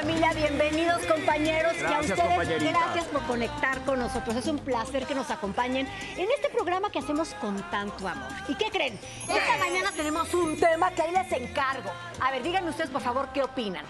familia, 0.00 0.32
bienvenidos 0.32 1.02
compañeros 1.04 1.74
y 1.78 1.84
a 1.84 1.88
Gracias, 1.90 2.18
ustedes 2.18 2.72
gracias 2.72 3.04
por 3.06 3.22
conectar 3.24 3.84
con 3.84 3.98
nosotros. 3.98 4.34
Es 4.34 4.46
un 4.46 4.58
placer 4.58 5.04
que 5.04 5.14
nos 5.14 5.30
acompañen 5.30 5.86
en 6.16 6.30
este 6.30 6.48
programa 6.48 6.90
que 6.90 7.00
hacemos 7.00 7.34
con 7.34 7.60
tanto 7.70 8.08
amor. 8.08 8.28
¿Y 8.48 8.54
qué 8.54 8.70
creen? 8.70 8.98
Esta 9.28 9.58
mañana 9.58 9.92
tenemos 9.94 10.32
un 10.32 10.58
tema 10.58 10.90
que 10.92 11.02
ahí 11.02 11.12
les 11.12 11.30
encargo. 11.32 11.90
A 12.18 12.30
ver, 12.30 12.42
díganme 12.42 12.70
ustedes 12.70 12.88
por 12.88 13.02
favor 13.02 13.28
qué 13.34 13.42
opinan. 13.42 13.84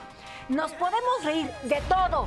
¿Nos 0.48 0.72
podemos 0.72 1.24
reír 1.24 1.48
de 1.62 1.80
todo 1.88 2.26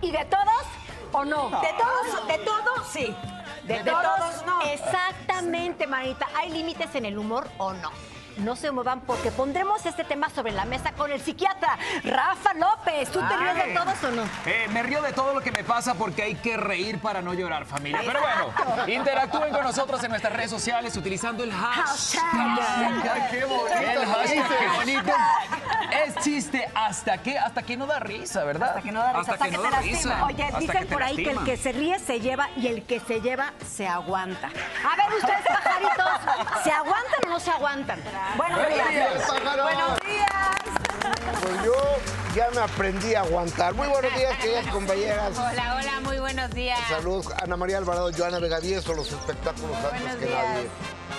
y 0.00 0.10
de 0.10 0.24
todos 0.24 0.64
o 1.12 1.24
no? 1.24 1.50
De 1.50 1.72
todos, 1.78 2.26
de 2.26 2.38
todos, 2.38 2.88
sí. 2.92 3.14
De, 3.62 3.74
De 3.74 3.90
todos, 3.90 4.18
todos, 4.18 4.46
no. 4.46 4.60
Exactamente, 4.62 5.86
Marita. 5.86 6.26
¿Hay 6.34 6.50
límites 6.50 6.92
en 6.96 7.04
el 7.04 7.16
humor 7.16 7.48
o 7.58 7.72
no? 7.74 7.92
No 8.38 8.56
se 8.56 8.70
muevan 8.70 9.00
porque 9.00 9.30
pondremos 9.30 9.84
este 9.86 10.04
tema 10.04 10.30
sobre 10.30 10.52
la 10.52 10.64
mesa 10.64 10.92
con 10.92 11.10
el 11.10 11.20
psiquiatra 11.20 11.78
Rafa 12.04 12.54
López. 12.54 13.10
¿Tú 13.10 13.20
te 13.20 13.36
ríes 13.36 13.54
de 13.56 13.74
todos 13.74 14.04
o 14.04 14.10
no? 14.12 14.22
Eh, 14.46 14.66
me 14.70 14.82
río 14.82 15.02
de 15.02 15.12
todo 15.12 15.34
lo 15.34 15.40
que 15.40 15.52
me 15.52 15.64
pasa 15.64 15.94
porque 15.94 16.22
hay 16.22 16.34
que 16.36 16.56
reír 16.56 16.98
para 17.00 17.20
no 17.22 17.34
llorar, 17.34 17.66
familia. 17.66 18.00
Pero 18.04 18.20
bueno, 18.20 18.86
interactúen 18.88 19.52
con 19.52 19.62
nosotros 19.64 20.02
en 20.04 20.10
nuestras 20.10 20.32
redes 20.32 20.50
sociales 20.50 20.96
utilizando 20.96 21.44
el 21.44 21.52
hashtag. 21.52 22.22
Hashtag. 22.22 23.30
¡Qué 23.30 23.44
bonito! 23.44 23.78
El 23.78 24.06
hashtag, 24.06 24.48
qué 24.58 24.68
bonito. 24.76 25.12
Es 25.90 26.16
chiste 26.24 26.68
hasta 26.74 27.18
que, 27.18 27.36
hasta 27.38 27.62
que 27.62 27.76
no 27.76 27.86
da 27.86 27.98
risa, 27.98 28.44
¿verdad? 28.44 28.68
Hasta 28.70 28.82
que 28.82 28.92
no 28.92 29.00
da 29.00 29.08
risa, 29.12 29.20
Hasta, 29.20 29.32
hasta 29.32 29.44
que 29.46 29.50
que 29.50 29.56
no 29.56 29.62
te 29.64 29.70
da 29.70 29.76
lastima. 29.82 29.96
risa. 30.14 30.24
Oye, 30.26 30.44
hasta 30.44 30.58
dicen 30.60 30.86
por 30.86 31.02
ahí 31.02 31.16
que 31.16 31.22
el 31.22 31.26
lastima. 31.36 31.44
que 31.44 31.56
se 31.56 31.72
ríe 31.72 31.98
se 31.98 32.20
lleva 32.20 32.48
y 32.56 32.66
el 32.68 32.82
que 32.84 33.00
se 33.00 33.20
lleva 33.20 33.52
se 33.68 33.88
aguanta. 33.88 34.46
A 34.48 34.96
ver, 34.96 35.06
ustedes, 35.18 35.40
pajaritos, 35.46 36.62
¿se 36.62 36.70
aguantan 36.70 37.20
o 37.26 37.28
no 37.28 37.40
se 37.40 37.50
aguantan? 37.50 38.00
Buenos 38.36 38.58
Buenos 38.58 38.88
días. 38.88 39.26
Buenos 39.62 40.00
días. 40.00 40.30
Pues 41.42 41.64
yo 41.64 41.72
ya 42.34 42.50
me 42.54 42.60
aprendí 42.60 43.14
a 43.14 43.20
aguantar. 43.20 43.74
Muy 43.74 43.88
buenos 43.88 44.14
días, 44.14 44.36
queridas 44.38 44.66
compañeras. 44.72 45.36
Hola, 45.38 45.76
hola, 45.78 46.00
muy 46.00 46.18
buenos 46.18 46.50
días. 46.50 46.78
Saludos, 46.88 47.28
Ana 47.42 47.56
María 47.56 47.78
Alvarado, 47.78 48.10
Joana 48.16 48.38
Vegadieso, 48.38 48.94
los 48.94 49.10
espectáculos 49.10 49.76
antes 49.76 49.90
Buenos 50.00 50.16
que 50.16 50.26
días. 50.26 50.44
nadie. 50.44 50.68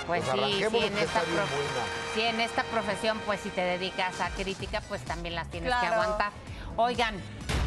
Pues 0.06 0.24
Pues 0.24 0.40
sí, 0.44 0.64
sí, 0.70 0.76
en 0.78 0.98
esta, 0.98 1.20
prof- 1.20 2.14
sí, 2.14 2.20
en 2.22 2.40
esta 2.40 2.62
profesión, 2.64 3.20
pues 3.24 3.40
si 3.40 3.50
te 3.50 3.60
dedicas 3.60 4.20
a 4.20 4.30
crítica, 4.30 4.80
pues 4.88 5.02
también 5.04 5.34
las 5.34 5.48
tienes 5.48 5.72
que 5.74 5.86
aguantar. 5.86 6.32
Oigan, 6.76 7.14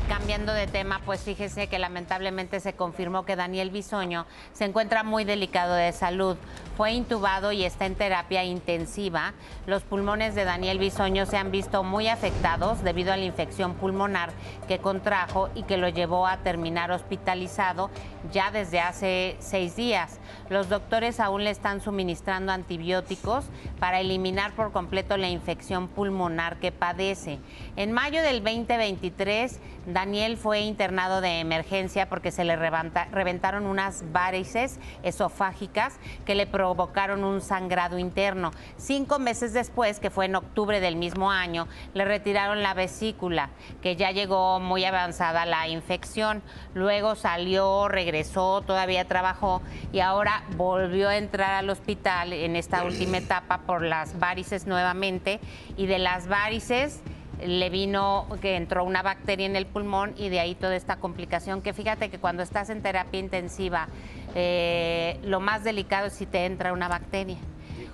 cambiando 0.06 0.53
de 0.53 0.67
tema, 0.67 1.02
pues 1.06 1.22
fíjese 1.22 1.67
que 1.67 1.80
lamentablemente 1.80 2.59
se 2.59 2.73
confirmó 2.73 3.25
que 3.25 3.36
Daniel 3.36 3.70
Bisoño 3.70 4.25
se 4.53 4.66
encuentra 4.66 5.03
muy 5.03 5.23
delicado 5.23 5.73
de 5.73 5.92
salud. 5.92 6.38
Fue 6.78 6.92
intubado 6.92 7.52
y 7.52 7.64
está 7.64 7.86
en 7.86 7.95
terapia 7.95 8.44
intensiva. 8.44 9.33
Los 9.66 9.83
pulmones 9.83 10.36
de 10.36 10.44
Daniel 10.44 10.78
Bisoño 10.78 11.26
se 11.26 11.38
han 11.38 11.52
visto 11.52 11.83
muy 11.83 12.08
afectados 12.08 12.83
debido 12.83 13.14
a 13.14 13.17
la 13.17 13.26
infección 13.26 13.76
pulmonar 13.76 14.31
que 14.67 14.80
contrajo 14.80 15.50
y 15.56 15.64
que 15.64 15.78
lo 15.78 15.89
llevó 15.89 16.28
a 16.28 16.38
terminar 16.38 16.92
hospitalizado 16.92 17.89
ya 18.31 18.52
desde 18.52 18.80
hace 18.80 19.38
seis 19.39 19.76
días. 19.76 20.20
Los 20.50 20.70
doctores 20.70 21.20
aún 21.20 21.44
le 21.44 21.50
están 21.50 21.81
suministrando 21.81 22.52
antibióticos 22.52 23.45
para 23.80 24.00
eliminar 24.00 24.53
por 24.53 24.72
completo 24.72 25.17
la 25.17 25.30
infección 25.30 25.88
pulmonar 25.88 26.58
que 26.58 26.72
padece. 26.72 27.39
En 27.76 27.92
mayo 27.92 28.22
del 28.22 28.44
2023, 28.44 29.59
Daniel 29.86 30.38
fue 30.38 30.61
internado 30.61 31.22
de 31.22 31.39
emergencia 31.39 32.09
porque 32.09 32.31
se 32.31 32.44
le 32.44 32.55
reventaron 32.55 33.66
unas 33.66 34.03
varices 34.11 34.80
esofágicas 35.03 36.00
que 36.25 36.36
le 36.36 36.47
provocaron 36.47 37.23
un 37.23 37.42
sangrado 37.42 38.00
interno. 38.00 38.52
Cinco 38.77 39.19
meses 39.19 39.53
después, 39.53 40.00
que 40.00 40.09
fue 40.09 40.25
en 40.25 40.36
octubre 40.36 40.80
del 40.80 40.95
mismo 40.95 41.31
año, 41.31 41.67
le 41.94 42.05
retiraron 42.05 42.64
la 42.64 42.73
vesícula, 42.73 43.50
que 43.81 43.95
ya 43.95 44.11
llegó 44.11 44.59
muy 44.59 44.86
avanzada 44.86 45.45
la 45.45 45.67
infección. 45.67 46.42
Luego 46.73 47.16
salió, 47.16 47.88
regresó, 47.88 48.61
todavía 48.61 49.05
trabajó 49.08 49.61
y 49.92 49.99
ahora 49.99 50.43
volvió 50.58 51.10
a 51.10 51.17
entrar 51.17 51.54
al 51.54 51.70
hospital 51.70 52.33
en 52.33 52.55
esta 52.55 52.83
última 52.83 53.17
etapa 53.17 53.60
por 53.60 53.83
las 53.83 54.20
varices 54.20 54.65
nuevamente. 54.65 55.39
Y 55.77 55.86
de 55.86 55.99
las 55.99 56.27
varices 56.27 57.02
le 57.45 57.70
vino 57.70 58.28
que 58.42 58.56
entró 58.56 58.83
una 58.83 59.02
bacteria 59.02 59.45
en 59.45 59.56
el 59.56 59.66
pulmón 59.66 60.14
y 60.17 60.30
de 60.30 60.39
ahí 60.39 60.56
toda 60.56 60.76
esta 60.76 60.98
complicación 60.98 61.61
que 61.61 61.73
fíjate 61.73 62.10
que 62.10 62.20
cuando 62.20 62.44
estás 62.44 62.70
en 62.70 62.82
terapia 62.82 63.20
intensiva 63.20 63.88
eh, 64.36 65.20
lo 65.23 65.39
más 65.39 65.64
delicado 65.64 66.08
es 66.08 66.14
si 66.14 66.26
te 66.26 66.45
entra 66.45 66.73
una 66.73 66.88
bacteria. 66.88 67.38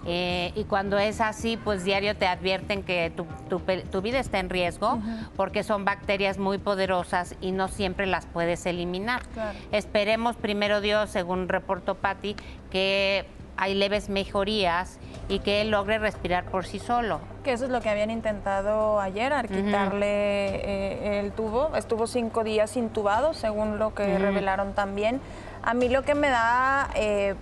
Eh, 0.06 0.52
y 0.56 0.64
cuando 0.64 0.98
es 0.98 1.22
así, 1.22 1.58
pues 1.58 1.84
diario 1.84 2.16
te 2.16 2.26
advierten 2.26 2.82
que 2.82 3.12
tu, 3.16 3.28
tu 3.60 4.02
vida 4.02 4.20
está 4.20 4.40
en 4.40 4.50
riesgo 4.50 5.00
porque 5.36 5.64
son 5.64 5.86
bacterias 5.86 6.40
muy 6.40 6.58
poderosas 6.58 7.36
y 7.40 7.52
no 7.52 7.68
siempre 7.68 8.08
las 8.08 8.26
puedes 8.26 8.66
eliminar. 8.66 9.22
Claro. 9.30 9.58
Esperemos, 9.72 10.36
primero 10.36 10.82
Dios, 10.82 11.12
según 11.12 11.50
reportó 11.50 11.96
Patti, 11.96 12.36
que 12.72 13.28
hay 13.58 13.76
leves 13.76 14.10
mejorías 14.10 14.98
y 15.28 15.40
que 15.40 15.62
él 15.62 15.72
logre 15.72 16.00
respirar 16.00 16.46
por 16.46 16.66
sí 16.66 16.80
solo. 16.80 17.20
Que 17.44 17.54
eso 17.54 17.66
es 17.66 17.72
lo 17.72 17.82
que 17.82 17.90
habían 17.90 18.12
intentado 18.12 19.00
ayer, 19.00 19.34
al 19.34 19.48
quitarle 19.48 20.08
eh, 20.08 21.20
el 21.20 21.32
tubo. 21.32 21.76
Estuvo 21.76 22.08
cinco 22.08 22.44
días 22.44 22.76
intubado, 22.76 23.34
según 23.34 23.80
lo 23.80 23.94
que 23.94 24.18
revelaron 24.18 24.74
también. 24.74 25.22
A 25.64 25.74
mí 25.74 25.90
lo 25.90 26.04
que 26.04 26.16
me 26.16 26.30
da 26.30 26.90
eh, 26.96 27.36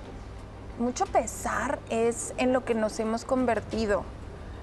mucho 0.77 1.05
pesar 1.05 1.79
es 1.89 2.33
en 2.37 2.53
lo 2.53 2.65
que 2.65 2.75
nos 2.75 2.99
hemos 2.99 3.25
convertido. 3.25 4.03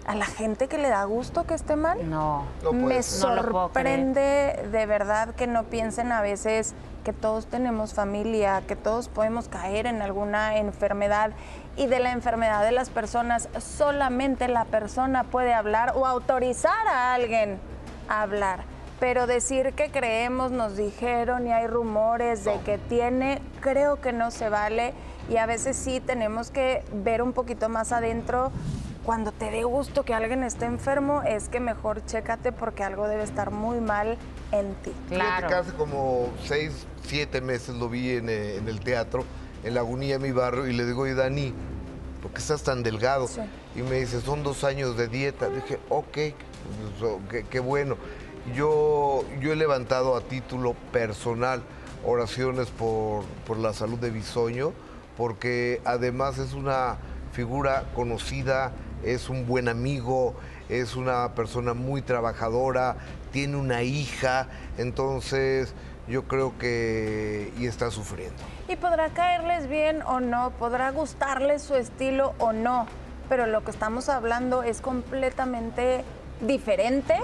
A 0.06 0.14
la 0.14 0.26
gente 0.26 0.68
que 0.68 0.78
le 0.78 0.88
da 0.88 1.04
gusto 1.04 1.44
que 1.46 1.54
esté 1.54 1.74
mal. 1.74 2.08
No. 2.08 2.44
No 2.62 2.72
Me. 2.72 2.96
No 2.96 3.02
sorprende 3.02 4.68
de 4.70 4.86
verdad 4.86 5.34
que 5.34 5.48
no 5.48 5.64
piensen 5.64 6.12
a 6.12 6.20
veces 6.20 6.74
que 7.04 7.12
todos 7.12 7.46
tenemos 7.46 7.92
familia, 7.92 8.62
que 8.66 8.76
todos 8.76 9.08
podemos 9.08 9.48
caer 9.48 9.86
en 9.86 10.02
alguna 10.02 10.58
enfermedad 10.58 11.32
y 11.76 11.86
de 11.86 12.00
la 12.00 12.12
enfermedad 12.12 12.64
de 12.64 12.72
las 12.72 12.90
personas 12.90 13.48
solamente 13.58 14.48
la 14.48 14.64
persona 14.64 15.24
puede 15.24 15.54
hablar 15.54 15.92
o 15.96 16.06
autorizar 16.06 16.86
a 16.88 17.14
alguien 17.14 17.58
a 18.08 18.22
hablar. 18.22 18.64
Pero 18.98 19.26
decir 19.26 19.72
que 19.74 19.90
creemos, 19.90 20.52
nos 20.52 20.76
dijeron 20.76 21.46
y 21.46 21.52
hay 21.52 21.66
rumores 21.66 22.44
de 22.44 22.58
que 22.60 22.78
tiene, 22.78 23.42
creo 23.60 24.00
que 24.00 24.12
no 24.12 24.30
se 24.30 24.48
vale 24.48 24.94
y 25.28 25.36
a 25.36 25.46
veces 25.46 25.76
sí 25.76 26.00
tenemos 26.00 26.50
que 26.50 26.82
ver 26.92 27.22
un 27.22 27.32
poquito 27.32 27.68
más 27.68 27.92
adentro 27.92 28.52
cuando 29.06 29.30
te 29.30 29.52
dé 29.52 29.62
gusto 29.62 30.04
que 30.04 30.12
alguien 30.14 30.42
esté 30.42 30.64
enfermo, 30.64 31.22
es 31.22 31.48
que 31.48 31.60
mejor 31.60 32.04
chécate 32.04 32.50
porque 32.50 32.82
algo 32.82 33.06
debe 33.06 33.22
estar 33.22 33.52
muy 33.52 33.80
mal 33.80 34.18
en 34.50 34.74
ti. 34.82 34.92
Fíjate 35.08 35.14
Claro. 35.14 35.46
que 35.46 35.54
hace 35.54 35.72
como 35.74 36.28
seis, 36.44 36.86
siete 37.04 37.40
meses 37.40 37.76
lo 37.76 37.88
vi 37.88 38.10
en, 38.10 38.28
eh, 38.28 38.56
en 38.56 38.68
el 38.68 38.80
teatro, 38.80 39.24
en 39.62 39.74
la 39.74 39.80
agonía 39.80 40.18
de 40.18 40.24
mi 40.26 40.32
barrio, 40.32 40.66
y 40.66 40.72
le 40.72 40.84
digo, 40.84 41.02
oye, 41.02 41.14
Dani, 41.14 41.54
¿por 42.20 42.32
qué 42.32 42.38
estás 42.38 42.64
tan 42.64 42.82
delgado? 42.82 43.28
Sí. 43.28 43.40
Y 43.76 43.82
me 43.82 44.00
dice, 44.00 44.20
son 44.20 44.42
dos 44.42 44.64
años 44.64 44.96
de 44.96 45.06
dieta. 45.06 45.48
Dije, 45.50 45.78
ok, 45.88 46.04
pues, 46.12 47.02
oh, 47.04 47.20
qué, 47.30 47.44
qué 47.48 47.60
bueno. 47.60 47.96
Yo, 48.56 49.24
yo 49.40 49.52
he 49.52 49.56
levantado 49.56 50.16
a 50.16 50.20
título 50.20 50.74
personal 50.92 51.62
oraciones 52.04 52.70
por, 52.70 53.24
por 53.46 53.56
la 53.56 53.72
salud 53.72 53.98
de 53.98 54.10
Bisoño, 54.10 54.72
porque 55.16 55.80
además 55.84 56.38
es 56.38 56.54
una 56.54 56.96
figura 57.32 57.84
conocida, 57.94 58.72
es 59.06 59.30
un 59.30 59.46
buen 59.46 59.68
amigo, 59.68 60.34
es 60.68 60.96
una 60.96 61.34
persona 61.34 61.74
muy 61.74 62.02
trabajadora, 62.02 62.96
tiene 63.32 63.56
una 63.56 63.82
hija, 63.82 64.48
entonces 64.78 65.74
yo 66.08 66.24
creo 66.24 66.58
que 66.58 67.52
y 67.58 67.66
está 67.66 67.90
sufriendo. 67.90 68.36
Y 68.68 68.76
podrá 68.76 69.08
caerles 69.10 69.68
bien 69.68 70.02
o 70.02 70.20
no, 70.20 70.50
podrá 70.58 70.90
gustarles 70.90 71.62
su 71.62 71.76
estilo 71.76 72.34
o 72.38 72.52
no, 72.52 72.86
pero 73.28 73.46
lo 73.46 73.64
que 73.64 73.70
estamos 73.70 74.08
hablando 74.08 74.62
es 74.62 74.80
completamente 74.80 76.04
diferente 76.40 77.14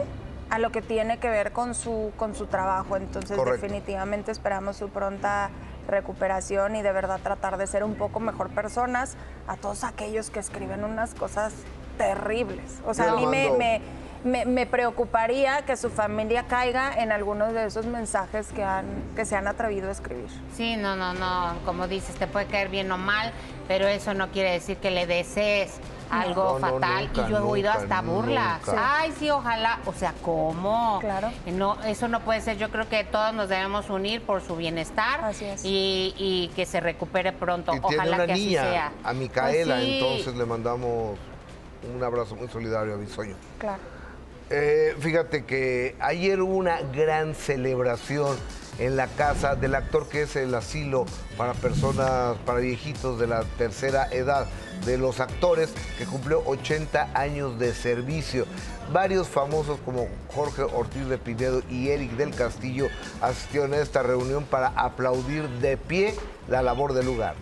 a 0.50 0.58
lo 0.58 0.70
que 0.70 0.82
tiene 0.82 1.18
que 1.18 1.30
ver 1.30 1.52
con 1.52 1.74
su, 1.74 2.12
con 2.16 2.34
su 2.34 2.46
trabajo. 2.46 2.96
Entonces 2.96 3.36
Correcto. 3.36 3.62
definitivamente 3.62 4.30
esperamos 4.30 4.76
su 4.76 4.88
pronta 4.88 5.50
recuperación 5.92 6.74
y 6.74 6.82
de 6.82 6.90
verdad 6.92 7.20
tratar 7.22 7.56
de 7.58 7.66
ser 7.68 7.84
un 7.84 7.94
poco 7.94 8.18
mejor 8.18 8.48
personas 8.50 9.14
a 9.46 9.56
todos 9.56 9.84
aquellos 9.84 10.30
que 10.30 10.40
escriben 10.40 10.82
unas 10.84 11.14
cosas 11.14 11.52
terribles. 11.98 12.80
O 12.86 12.94
sea, 12.94 13.06
Yo 13.06 13.12
a 13.18 13.20
mí 13.20 13.26
me- 13.26 13.80
me- 14.24 14.44
me 14.46 14.66
preocuparía 14.66 15.62
que 15.62 15.76
su 15.76 15.90
familia 15.90 16.44
caiga 16.48 16.94
en 16.94 17.10
algunos 17.12 17.52
de 17.52 17.66
esos 17.66 17.86
mensajes 17.86 18.48
que, 18.52 18.62
han, 18.62 18.84
que 19.16 19.24
se 19.24 19.34
han 19.36 19.46
atrevido 19.48 19.88
a 19.88 19.92
escribir. 19.92 20.28
Sí, 20.54 20.76
no, 20.76 20.94
no, 20.96 21.12
no. 21.14 21.54
Como 21.64 21.88
dices, 21.88 22.14
te 22.14 22.26
puede 22.28 22.46
caer 22.46 22.68
bien 22.68 22.90
o 22.92 22.98
mal, 22.98 23.32
pero 23.68 23.86
eso 23.88 24.14
no 24.14 24.30
quiere 24.30 24.52
decir 24.52 24.76
que 24.78 24.90
le 24.92 25.06
desees 25.06 25.72
algo 26.12 26.58
No, 26.58 26.58
no, 26.70 26.80
fatal. 26.80 27.04
nunca, 27.06 27.26
y 27.26 27.30
yo 27.30 27.36
he 27.38 27.40
oído 27.40 27.70
nunca, 27.70 27.82
hasta 27.82 28.00
burlas. 28.02 28.66
nunca. 28.66 28.98
Ay, 29.00 29.12
sí, 29.18 29.30
ojalá. 29.30 29.80
O 29.86 29.92
sea, 29.92 30.14
¿cómo? 30.22 30.98
Claro. 31.00 31.30
No, 31.46 31.82
eso 31.84 32.08
no 32.08 32.20
puede 32.20 32.40
ser. 32.40 32.58
Yo 32.58 32.70
creo 32.70 32.88
que 32.88 33.04
todos 33.04 33.32
nos 33.34 33.48
debemos 33.48 33.88
unir 33.90 34.22
por 34.22 34.42
su 34.42 34.56
bienestar 34.56 35.24
Así 35.24 35.44
es. 35.44 35.64
Y, 35.64 36.14
y 36.16 36.48
que 36.54 36.66
se 36.66 36.80
recupere 36.80 37.32
pronto. 37.32 37.74
Y 37.74 37.80
tiene 37.80 37.96
ojalá 37.96 38.16
una 38.16 38.26
que 38.26 38.34
niña, 38.34 38.60
así 38.62 38.70
sea. 38.70 38.92
a 39.04 39.12
Micaela, 39.12 39.74
Pues 39.76 39.84
sí. 39.86 39.98
entonces 40.00 40.34
le 40.36 40.44
mandamos 40.46 41.18
un 41.94 42.04
abrazo 42.04 42.36
muy 42.36 42.48
solidario 42.48 42.94
a 42.94 42.96
Bisoño. 42.96 43.34
Claro. 43.58 43.80
Eh, 44.50 44.94
fíjate 45.00 45.44
que 45.46 45.96
ayer 45.98 46.40
hubo 46.42 46.54
una 46.56 46.80
gran 46.94 47.34
celebración 47.34 48.36
en 48.78 48.96
la 48.96 49.06
casa 49.06 49.54
del 49.54 49.74
actor 49.74 50.08
que 50.08 50.22
es 50.22 50.36
el 50.36 50.54
asilo 50.54 51.06
para 51.38 51.54
personas, 51.54 52.36
para 52.44 52.58
viejitos 52.60 53.18
de 53.18 53.26
la 53.26 53.44
tercera 53.56 54.08
edad, 54.10 54.46
de 54.84 54.98
los 54.98 55.20
actores 55.20 55.70
que 55.98 56.06
cumplió 56.06 56.42
80 56.46 57.10
años 57.14 57.58
de 57.58 57.74
servicio. 57.74 58.46
Varios 58.92 59.28
famosos 59.28 59.78
como 59.84 60.08
Jorge 60.28 60.62
Ortiz 60.62 61.06
de 61.06 61.18
Pinedo 61.18 61.62
y 61.70 61.88
Eric 61.88 62.12
del 62.12 62.34
Castillo 62.34 62.88
asistieron 63.20 63.74
a 63.74 63.78
esta 63.78 64.02
reunión 64.02 64.44
para 64.44 64.68
aplaudir 64.68 65.48
de 65.60 65.76
pie 65.76 66.14
la 66.48 66.62
labor 66.62 66.92
del 66.92 67.06
lugar. 67.06 67.34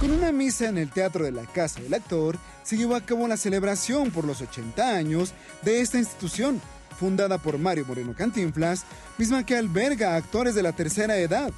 Con 0.00 0.10
una 0.10 0.32
misa 0.32 0.68
en 0.68 0.78
el 0.78 0.90
Teatro 0.90 1.24
de 1.24 1.30
la 1.30 1.46
Casa 1.46 1.80
del 1.80 1.94
Actor, 1.94 2.36
se 2.64 2.76
llevó 2.76 2.96
a 2.96 3.00
cabo 3.00 3.28
la 3.28 3.36
celebración 3.36 4.10
por 4.10 4.24
los 4.24 4.40
80 4.40 4.96
años 4.96 5.32
de 5.62 5.80
esta 5.80 5.98
institución, 5.98 6.60
fundada 6.98 7.38
por 7.38 7.56
Mario 7.56 7.84
Moreno 7.86 8.12
Cantinflas, 8.12 8.84
misma 9.16 9.46
que 9.46 9.56
alberga 9.56 10.14
a 10.14 10.16
actores 10.16 10.56
de 10.56 10.62
la 10.64 10.72
tercera 10.72 11.16
edad. 11.18 11.52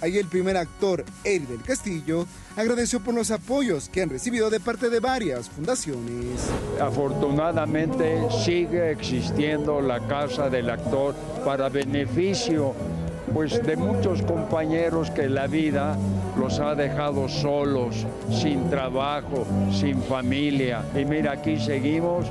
Ahí 0.00 0.16
el 0.16 0.26
primer 0.26 0.56
actor, 0.56 1.04
Eric 1.24 1.48
del 1.48 1.62
Castillo, 1.62 2.26
agradeció 2.56 3.00
por 3.00 3.14
los 3.14 3.30
apoyos 3.30 3.88
que 3.88 4.02
han 4.02 4.08
recibido 4.08 4.48
de 4.48 4.60
parte 4.60 4.88
de 4.88 4.98
varias 5.00 5.48
fundaciones. 5.50 6.48
Afortunadamente 6.80 8.20
sigue 8.44 8.90
existiendo 8.90 9.80
la 9.80 10.00
Casa 10.06 10.48
del 10.48 10.70
Actor 10.70 11.14
para 11.44 11.68
beneficio 11.68 12.74
pues 13.32 13.64
de 13.64 13.76
muchos 13.76 14.22
compañeros 14.22 15.10
que 15.10 15.28
la 15.28 15.46
vida 15.46 15.96
los 16.38 16.58
ha 16.58 16.74
dejado 16.74 17.28
solos, 17.28 18.06
sin 18.30 18.68
trabajo, 18.70 19.46
sin 19.72 20.02
familia. 20.02 20.82
Y 20.96 21.04
mira, 21.04 21.32
aquí 21.32 21.58
seguimos 21.58 22.26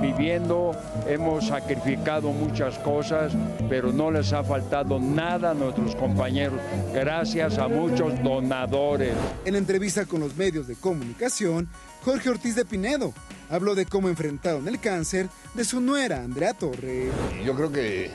viviendo, 0.00 0.72
hemos 1.06 1.46
sacrificado 1.46 2.30
muchas 2.32 2.78
cosas, 2.78 3.32
pero 3.68 3.92
no 3.92 4.10
les 4.10 4.32
ha 4.32 4.42
faltado 4.42 4.98
nada 4.98 5.50
a 5.50 5.54
nuestros 5.54 5.94
compañeros, 5.96 6.60
gracias 6.92 7.58
a 7.58 7.68
muchos 7.68 8.22
donadores. 8.22 9.14
En 9.44 9.56
entrevista 9.56 10.06
con 10.06 10.20
los 10.20 10.36
medios 10.36 10.66
de 10.66 10.76
comunicación, 10.76 11.68
Jorge 12.04 12.30
Ortiz 12.30 12.54
de 12.54 12.64
Pinedo 12.64 13.12
habló 13.50 13.74
de 13.74 13.86
cómo 13.86 14.08
enfrentaron 14.08 14.66
el 14.68 14.80
cáncer 14.80 15.28
de 15.54 15.64
su 15.64 15.80
nuera, 15.80 16.22
Andrea 16.22 16.54
Torre. 16.54 17.08
Yo 17.44 17.54
creo 17.54 17.70
que 17.70 18.10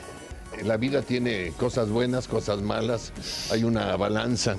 la 0.64 0.76
vida 0.76 1.02
tiene 1.02 1.52
cosas 1.56 1.90
buenas, 1.90 2.28
cosas 2.28 2.62
malas, 2.62 3.12
hay 3.50 3.64
una 3.64 3.96
balanza 3.96 4.56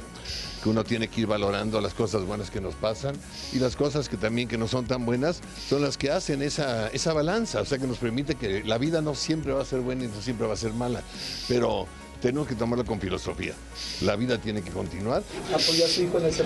que 0.63 0.69
uno 0.69 0.83
tiene 0.83 1.07
que 1.07 1.21
ir 1.21 1.27
valorando 1.27 1.79
las 1.81 1.93
cosas 1.93 2.23
buenas 2.25 2.49
que 2.49 2.61
nos 2.61 2.75
pasan 2.75 3.15
y 3.53 3.59
las 3.59 3.75
cosas 3.75 4.09
que 4.09 4.17
también 4.17 4.47
que 4.47 4.57
no 4.57 4.67
son 4.67 4.85
tan 4.85 5.05
buenas 5.05 5.41
son 5.69 5.81
las 5.81 5.97
que 5.97 6.11
hacen 6.11 6.41
esa, 6.41 6.87
esa 6.89 7.13
balanza, 7.13 7.61
o 7.61 7.65
sea 7.65 7.77
que 7.77 7.87
nos 7.87 7.97
permite 7.97 8.35
que 8.35 8.63
la 8.63 8.77
vida 8.77 9.01
no 9.01 9.15
siempre 9.15 9.53
va 9.53 9.61
a 9.61 9.65
ser 9.65 9.79
buena 9.81 10.05
y 10.05 10.07
no 10.07 10.21
siempre 10.21 10.47
va 10.47 10.53
a 10.53 10.57
ser 10.57 10.73
mala, 10.73 11.01
pero 11.47 11.87
tenemos 12.21 12.47
que 12.47 12.55
tomarlo 12.55 12.85
con 12.85 12.99
filosofía. 12.99 13.53
La 14.01 14.15
vida 14.15 14.37
tiene 14.39 14.61
que 14.61 14.71
continuar. 14.71 15.23
¿Apoyó 15.53 15.85
a 15.85 15.87
su 15.87 16.03
hijo 16.03 16.17
en 16.19 16.25
ese 16.25 16.43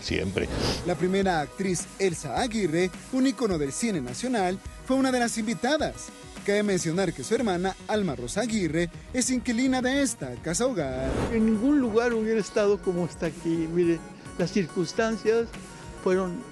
Siempre. 0.00 0.48
La 0.86 0.96
primera 0.96 1.40
actriz, 1.40 1.86
Elsa 1.98 2.40
Aguirre, 2.40 2.90
un 3.12 3.26
ícono 3.26 3.58
del 3.58 3.72
cine 3.72 4.00
nacional, 4.00 4.58
fue 4.92 4.98
una 4.98 5.10
de 5.10 5.20
las 5.20 5.38
invitadas. 5.38 6.08
Cabe 6.44 6.62
mencionar 6.62 7.14
que 7.14 7.24
su 7.24 7.34
hermana, 7.34 7.74
Alma 7.88 8.14
Rosa 8.14 8.42
Aguirre, 8.42 8.90
es 9.14 9.30
inquilina 9.30 9.80
de 9.80 10.02
esta 10.02 10.34
casa 10.42 10.66
hogar. 10.66 11.10
En 11.32 11.46
ningún 11.46 11.80
lugar 11.80 12.12
hubiera 12.12 12.38
estado 12.38 12.76
como 12.76 13.06
está 13.06 13.24
aquí. 13.24 13.66
Mire, 13.72 13.98
las 14.36 14.50
circunstancias 14.50 15.48
fueron 16.04 16.42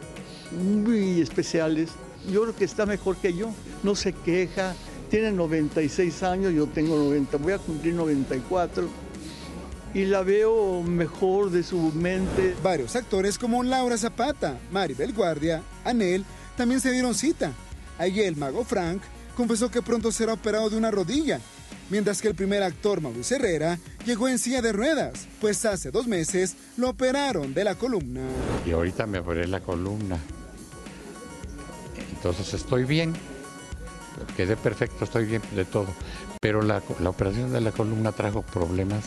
muy 0.53 1.21
especiales. 1.21 1.91
Yo 2.33 2.41
creo 2.45 2.57
que 2.57 2.65
está 2.65 2.87
mejor 2.87 3.19
que 3.19 3.35
yo. 3.35 3.51
No 3.83 3.95
se 3.95 4.15
queja. 4.15 4.75
Tiene 5.11 5.33
96 5.33 6.23
años, 6.23 6.55
yo 6.55 6.67
tengo 6.67 6.97
90, 6.97 7.37
voy 7.37 7.53
a 7.53 7.59
cumplir 7.59 7.93
94 7.93 8.89
y 9.93 10.07
la 10.07 10.23
veo 10.23 10.83
mejor 10.83 11.51
de 11.51 11.63
su 11.63 11.93
mente. 11.93 12.55
Varios 12.63 12.97
actores 12.97 13.37
como 13.37 13.63
Laura 13.63 13.99
Zapata, 13.99 14.59
Maribel 14.73 15.13
Guardia, 15.13 15.63
Anel, 15.85 16.25
también 16.57 16.81
se 16.81 16.91
dieron 16.91 17.15
cita. 17.15 17.53
Allí 18.00 18.23
el 18.23 18.35
mago 18.35 18.64
Frank 18.64 19.02
confesó 19.37 19.70
que 19.70 19.82
pronto 19.82 20.11
será 20.11 20.32
operado 20.32 20.70
de 20.70 20.79
una 20.79 20.91
rodilla, 20.91 21.38
mientras 21.91 22.23
que 22.23 22.29
el 22.29 22.35
primer 22.35 22.62
actor, 22.62 23.02
Mauricio 23.02 23.37
Herrera, 23.37 23.79
llegó 24.06 24.26
en 24.26 24.38
silla 24.38 24.62
de 24.62 24.73
ruedas, 24.73 25.29
pues 25.38 25.67
hace 25.67 25.91
dos 25.91 26.06
meses 26.06 26.56
lo 26.79 26.88
operaron 26.88 27.52
de 27.52 27.62
la 27.62 27.75
columna. 27.75 28.23
Y 28.64 28.70
ahorita 28.70 29.06
me 29.06 29.19
operé 29.19 29.47
la 29.47 29.61
columna. 29.61 30.19
Entonces 32.14 32.55
estoy 32.55 32.85
bien, 32.85 33.12
quedé 34.35 34.56
perfecto, 34.56 35.05
estoy 35.05 35.26
bien 35.26 35.43
de 35.55 35.67
todo. 35.67 35.88
Pero 36.41 36.62
la, 36.62 36.82
la 37.00 37.11
operación 37.11 37.53
de 37.53 37.61
la 37.61 37.73
columna 37.73 38.12
trajo 38.12 38.41
problemas 38.41 39.05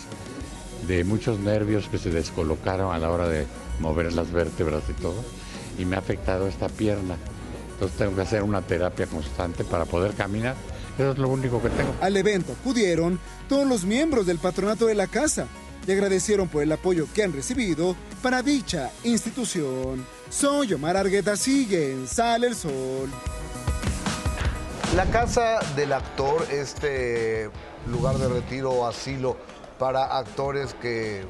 de 0.88 1.04
muchos 1.04 1.39
nervios 1.39 1.88
que 1.88 1.98
se 1.98 2.12
descolocaron 2.12 2.94
a 2.94 3.00
la 3.00 3.10
hora 3.10 3.28
de 3.28 3.48
mover 3.80 4.13
las 4.13 4.31
vértebras 4.31 4.84
y 4.88 4.94
todo, 4.94 5.24
y 5.80 5.86
me 5.86 5.96
ha 5.96 6.00
afectado 6.00 6.48
esta 6.48 6.69
pierna. 6.69 7.18
Entonces 7.74 7.98
tengo 7.98 8.16
que 8.16 8.22
hacer 8.22 8.44
una 8.44 8.62
terapia 8.62 9.06
constante 9.08 9.64
para 9.64 9.86
poder 9.86 10.14
caminar. 10.14 10.56
Eso 10.98 11.12
es 11.12 11.18
lo 11.18 11.28
único 11.30 11.62
que 11.62 11.70
tengo. 11.70 11.94
Al 12.02 12.16
evento 12.18 12.54
acudieron 12.54 13.20
todos 13.50 13.68
los 13.68 13.84
miembros 13.84 14.25
del 14.25 14.38
patronato 14.38 14.86
de 14.86 14.96
la 14.96 15.08
casa 15.08 15.48
y 15.88 15.92
agradecieron 15.92 16.48
por 16.48 16.64
el 16.64 16.72
apoyo 16.72 17.08
que 17.14 17.24
han 17.24 17.34
recibido 17.34 17.96
para 18.22 18.42
dicha 18.42 18.92
institución. 19.04 20.06
Soy 20.30 20.74
Omar 20.74 20.98
Argueta, 20.98 21.36
sigue 21.36 21.92
en 21.92 22.08
Sale 22.08 22.48
el 22.48 22.56
Sol. 22.56 23.10
La 24.96 25.06
casa 25.06 25.60
del 25.75 25.92
actor, 25.92 26.46
este 26.52 27.50
lugar 27.88 28.18
de 28.18 28.30
retiro 28.30 28.72
o 28.72 28.88
asilo 28.88 29.36
para 29.80 30.18
actores 30.18 30.75
que 30.75 31.25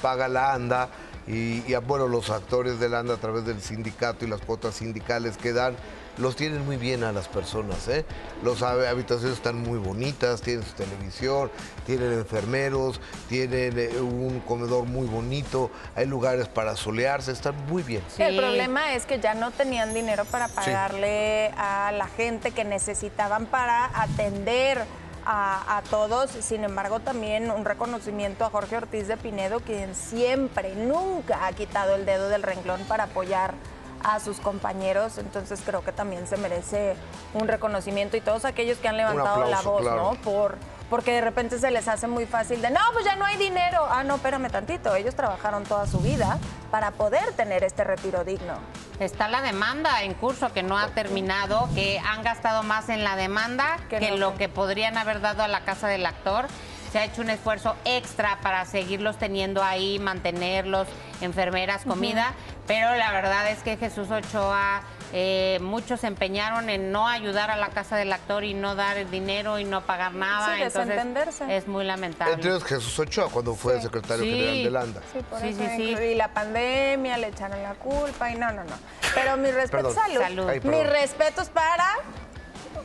paga 0.00 0.28
la 0.28 0.54
ANDA, 0.54 0.88
y, 1.32 1.74
bueno, 1.86 2.08
los 2.08 2.28
actores 2.30 2.80
del 2.80 2.94
ANDA 2.94 3.14
a 3.14 3.18
través 3.18 3.44
del 3.44 3.60
sindicato 3.60 4.24
y 4.24 4.28
las 4.28 4.40
cuotas 4.40 4.74
sindicales 4.74 5.36
que 5.36 5.52
dan, 5.52 5.76
los 6.18 6.34
tienen 6.34 6.66
muy 6.66 6.76
bien 6.76 7.04
a 7.04 7.12
las 7.12 7.28
personas. 7.28 7.86
¿eh? 7.86 8.04
Las 8.42 8.62
habitaciones 8.62 9.36
están 9.36 9.56
muy 9.56 9.78
bonitas, 9.78 10.42
tienen 10.42 10.64
su 10.64 10.72
televisión, 10.72 11.50
tienen 11.86 12.12
enfermeros, 12.12 13.00
tienen 13.28 13.78
eh, 13.78 14.00
un 14.00 14.40
comedor 14.40 14.86
muy 14.86 15.06
bonito, 15.06 15.70
hay 15.94 16.06
lugares 16.06 16.48
para 16.48 16.74
solearse, 16.74 17.30
están 17.30 17.54
muy 17.68 17.84
bien. 17.84 18.02
El 18.18 18.36
problema 18.36 18.94
es 18.94 19.06
que 19.06 19.20
ya 19.20 19.34
no 19.34 19.52
tenían 19.52 19.94
dinero 19.94 20.24
para 20.24 20.48
pagarle 20.48 21.52
a 21.56 21.92
la 21.92 22.08
gente 22.08 22.50
que 22.50 22.64
necesitaban 22.64 23.46
para 23.46 23.86
atender 23.94 24.84
a, 25.30 25.82
todos. 25.90 26.30
Sin 26.30 26.64
embargo, 26.64 27.00
también 27.00 27.50
un 27.50 27.64
reconocimiento 27.64 28.44
a 28.44 28.50
Jorge 28.50 28.76
Ortiz 28.76 29.06
de 29.06 29.16
Pinedo, 29.16 29.60
quien 29.60 29.94
siempre, 29.94 30.74
nunca 30.74 31.46
ha 31.46 31.52
quitado 31.52 31.94
el 31.94 32.04
dedo 32.04 32.28
del 32.28 32.42
renglón 32.42 32.82
para 32.88 33.04
apoyar 33.04 33.54
a 34.02 34.18
sus 34.18 34.40
compañeros, 34.40 35.18
entonces 35.18 35.60
creo 35.64 35.84
que 35.84 35.92
también 35.92 36.26
se 36.26 36.38
merece 36.38 36.96
un 37.34 37.46
reconocimiento 37.48 38.16
y 38.16 38.22
todos 38.22 38.46
aquellos 38.46 38.78
que 38.78 38.88
han 38.88 38.96
levantado 38.96 39.44
la 39.44 39.60
voz, 39.60 39.84
¿no? 39.84 40.14
Por 40.22 40.56
porque 40.90 41.12
de 41.12 41.20
repente 41.20 41.58
se 41.58 41.70
les 41.70 41.86
hace 41.88 42.08
muy 42.08 42.26
fácil 42.26 42.60
de, 42.60 42.70
no, 42.70 42.80
pues 42.92 43.04
ya 43.04 43.14
no 43.16 43.24
hay 43.24 43.36
dinero. 43.36 43.86
Ah, 43.88 44.02
no, 44.02 44.16
espérame 44.16 44.50
tantito, 44.50 44.94
ellos 44.96 45.14
trabajaron 45.14 45.62
toda 45.62 45.86
su 45.86 46.00
vida 46.00 46.38
para 46.70 46.90
poder 46.90 47.32
tener 47.34 47.62
este 47.64 47.84
retiro 47.84 48.24
digno. 48.24 48.54
Está 48.98 49.28
la 49.28 49.40
demanda 49.40 50.02
en 50.02 50.14
curso 50.14 50.52
que 50.52 50.62
no 50.62 50.76
ha 50.76 50.88
terminado, 50.88 51.68
que 51.74 52.00
han 52.00 52.22
gastado 52.22 52.64
más 52.64 52.88
en 52.88 53.04
la 53.04 53.16
demanda 53.16 53.78
que, 53.88 54.10
lo 54.18 54.34
que 54.36 54.48
podrían 54.48 54.98
haber 54.98 55.20
dado 55.20 55.42
a 55.42 55.48
la 55.48 55.64
casa 55.64 55.88
del 55.88 56.04
actor 56.04 56.46
se 56.90 56.98
ha 56.98 57.04
hecho 57.04 57.22
un 57.22 57.30
esfuerzo 57.30 57.76
extra 57.84 58.40
para 58.42 58.64
seguirlos 58.64 59.16
teniendo 59.16 59.62
ahí, 59.62 60.00
mantenerlos, 60.00 60.88
enfermeras, 61.20 61.84
comida, 61.84 62.34
pero 62.66 62.96
la 62.96 63.12
verdad 63.12 63.48
es 63.48 63.62
que 63.62 63.76
Jesús 63.76 64.10
Ochoa 64.10 64.82
eh, 65.12 65.58
muchos 65.60 66.00
se 66.00 66.06
empeñaron 66.06 66.70
en 66.70 66.92
no 66.92 67.08
ayudar 67.08 67.50
a 67.50 67.56
la 67.56 67.68
casa 67.68 67.96
del 67.96 68.12
actor 68.12 68.44
y 68.44 68.54
no 68.54 68.74
dar 68.74 68.96
el 68.96 69.10
dinero 69.10 69.58
y 69.58 69.64
no 69.64 69.82
pagar 69.82 70.12
nada. 70.12 70.56
Sí, 70.56 70.62
Entonces 70.62 71.40
es 71.48 71.66
muy 71.66 71.84
lamentable. 71.84 72.34
Entre 72.34 72.60
Jesús 72.60 72.98
Ochoa 72.98 73.28
cuando 73.28 73.54
fue 73.54 73.74
el 73.74 73.82
secretario 73.82 74.24
general 74.24 74.62
de 74.64 74.70
Landa. 74.70 75.00
Sí, 75.12 75.20
por 75.28 75.44
eso 75.44 76.02
Y 76.02 76.14
la 76.14 76.28
pandemia, 76.32 77.16
le 77.16 77.28
echaron 77.28 77.62
la 77.62 77.74
culpa 77.74 78.30
y 78.30 78.36
no, 78.36 78.50
no, 78.52 78.64
no. 78.64 78.76
Pero 79.14 79.36
mi 79.36 79.50
respeto, 79.50 79.92
salud. 79.92 80.20
salud. 80.20 80.64
mis 80.64 80.86
respetos 80.86 81.48
para 81.48 81.96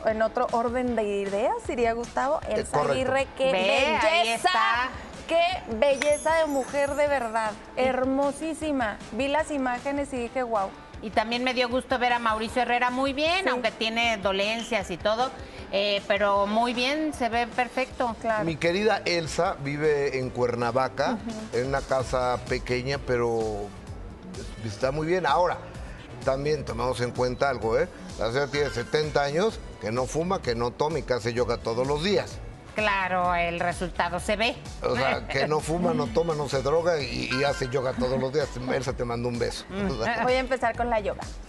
en 0.04 0.22
otro 0.22 0.46
orden 0.52 0.96
de 0.96 1.02
ideas, 1.02 1.54
diría 1.66 1.92
Gustavo, 1.92 2.40
el 2.48 2.66
Aguirre, 2.72 3.26
qué 3.36 3.52
belleza. 3.52 4.50
Qué 5.28 5.42
belleza 5.74 6.36
de 6.36 6.46
mujer 6.46 6.94
de 6.94 7.08
verdad, 7.08 7.50
hermosísima. 7.74 8.96
Vi 9.10 9.26
las 9.26 9.50
imágenes 9.50 10.12
y 10.12 10.18
dije, 10.18 10.44
wow. 10.44 10.70
Y 11.02 11.10
también 11.10 11.44
me 11.44 11.54
dio 11.54 11.68
gusto 11.68 11.98
ver 11.98 12.12
a 12.12 12.18
Mauricio 12.18 12.62
Herrera 12.62 12.90
muy 12.90 13.12
bien, 13.12 13.48
aunque 13.48 13.70
tiene 13.70 14.16
dolencias 14.18 14.90
y 14.90 14.96
todo, 14.96 15.30
eh, 15.72 16.02
pero 16.08 16.46
muy 16.46 16.74
bien, 16.74 17.12
se 17.12 17.28
ve 17.28 17.46
perfecto. 17.46 18.16
Claro. 18.20 18.44
Mi 18.44 18.56
querida 18.56 19.02
Elsa 19.04 19.56
vive 19.62 20.18
en 20.18 20.30
Cuernavaca, 20.30 21.18
en 21.52 21.66
una 21.66 21.80
casa 21.80 22.38
pequeña, 22.48 22.98
pero 22.98 23.68
está 24.64 24.90
muy 24.90 25.06
bien. 25.06 25.26
Ahora, 25.26 25.58
también 26.24 26.64
tomamos 26.64 27.00
en 27.00 27.12
cuenta 27.12 27.50
algo, 27.50 27.78
¿eh? 27.78 27.88
La 28.18 28.28
señora 28.28 28.46
tiene 28.48 28.70
70 28.70 29.22
años, 29.22 29.60
que 29.80 29.92
no 29.92 30.06
fuma, 30.06 30.40
que 30.40 30.54
no 30.54 30.70
toma 30.70 30.98
y 30.98 31.02
que 31.02 31.12
hace 31.12 31.32
yoga 31.32 31.58
todos 31.58 31.86
los 31.86 32.02
días. 32.02 32.38
Claro, 32.76 33.34
el 33.34 33.58
resultado 33.58 34.20
se 34.20 34.36
ve. 34.36 34.54
O 34.82 34.94
sea, 34.94 35.26
que 35.26 35.48
no 35.48 35.60
fuma, 35.60 35.94
no 35.94 36.06
toma, 36.08 36.34
no 36.34 36.46
se 36.46 36.60
droga 36.60 37.00
y, 37.00 37.30
y 37.32 37.42
hace 37.42 37.68
yoga 37.70 37.94
todos 37.94 38.20
los 38.20 38.32
días. 38.34 38.48
Elsa 38.70 38.92
te 38.92 39.04
mando 39.04 39.28
un 39.28 39.38
beso. 39.38 39.64
Sea, 40.04 40.22
Voy 40.22 40.34
a 40.34 40.38
empezar 40.38 40.76
con 40.76 40.90
la 40.90 41.00
yoga. 41.00 41.22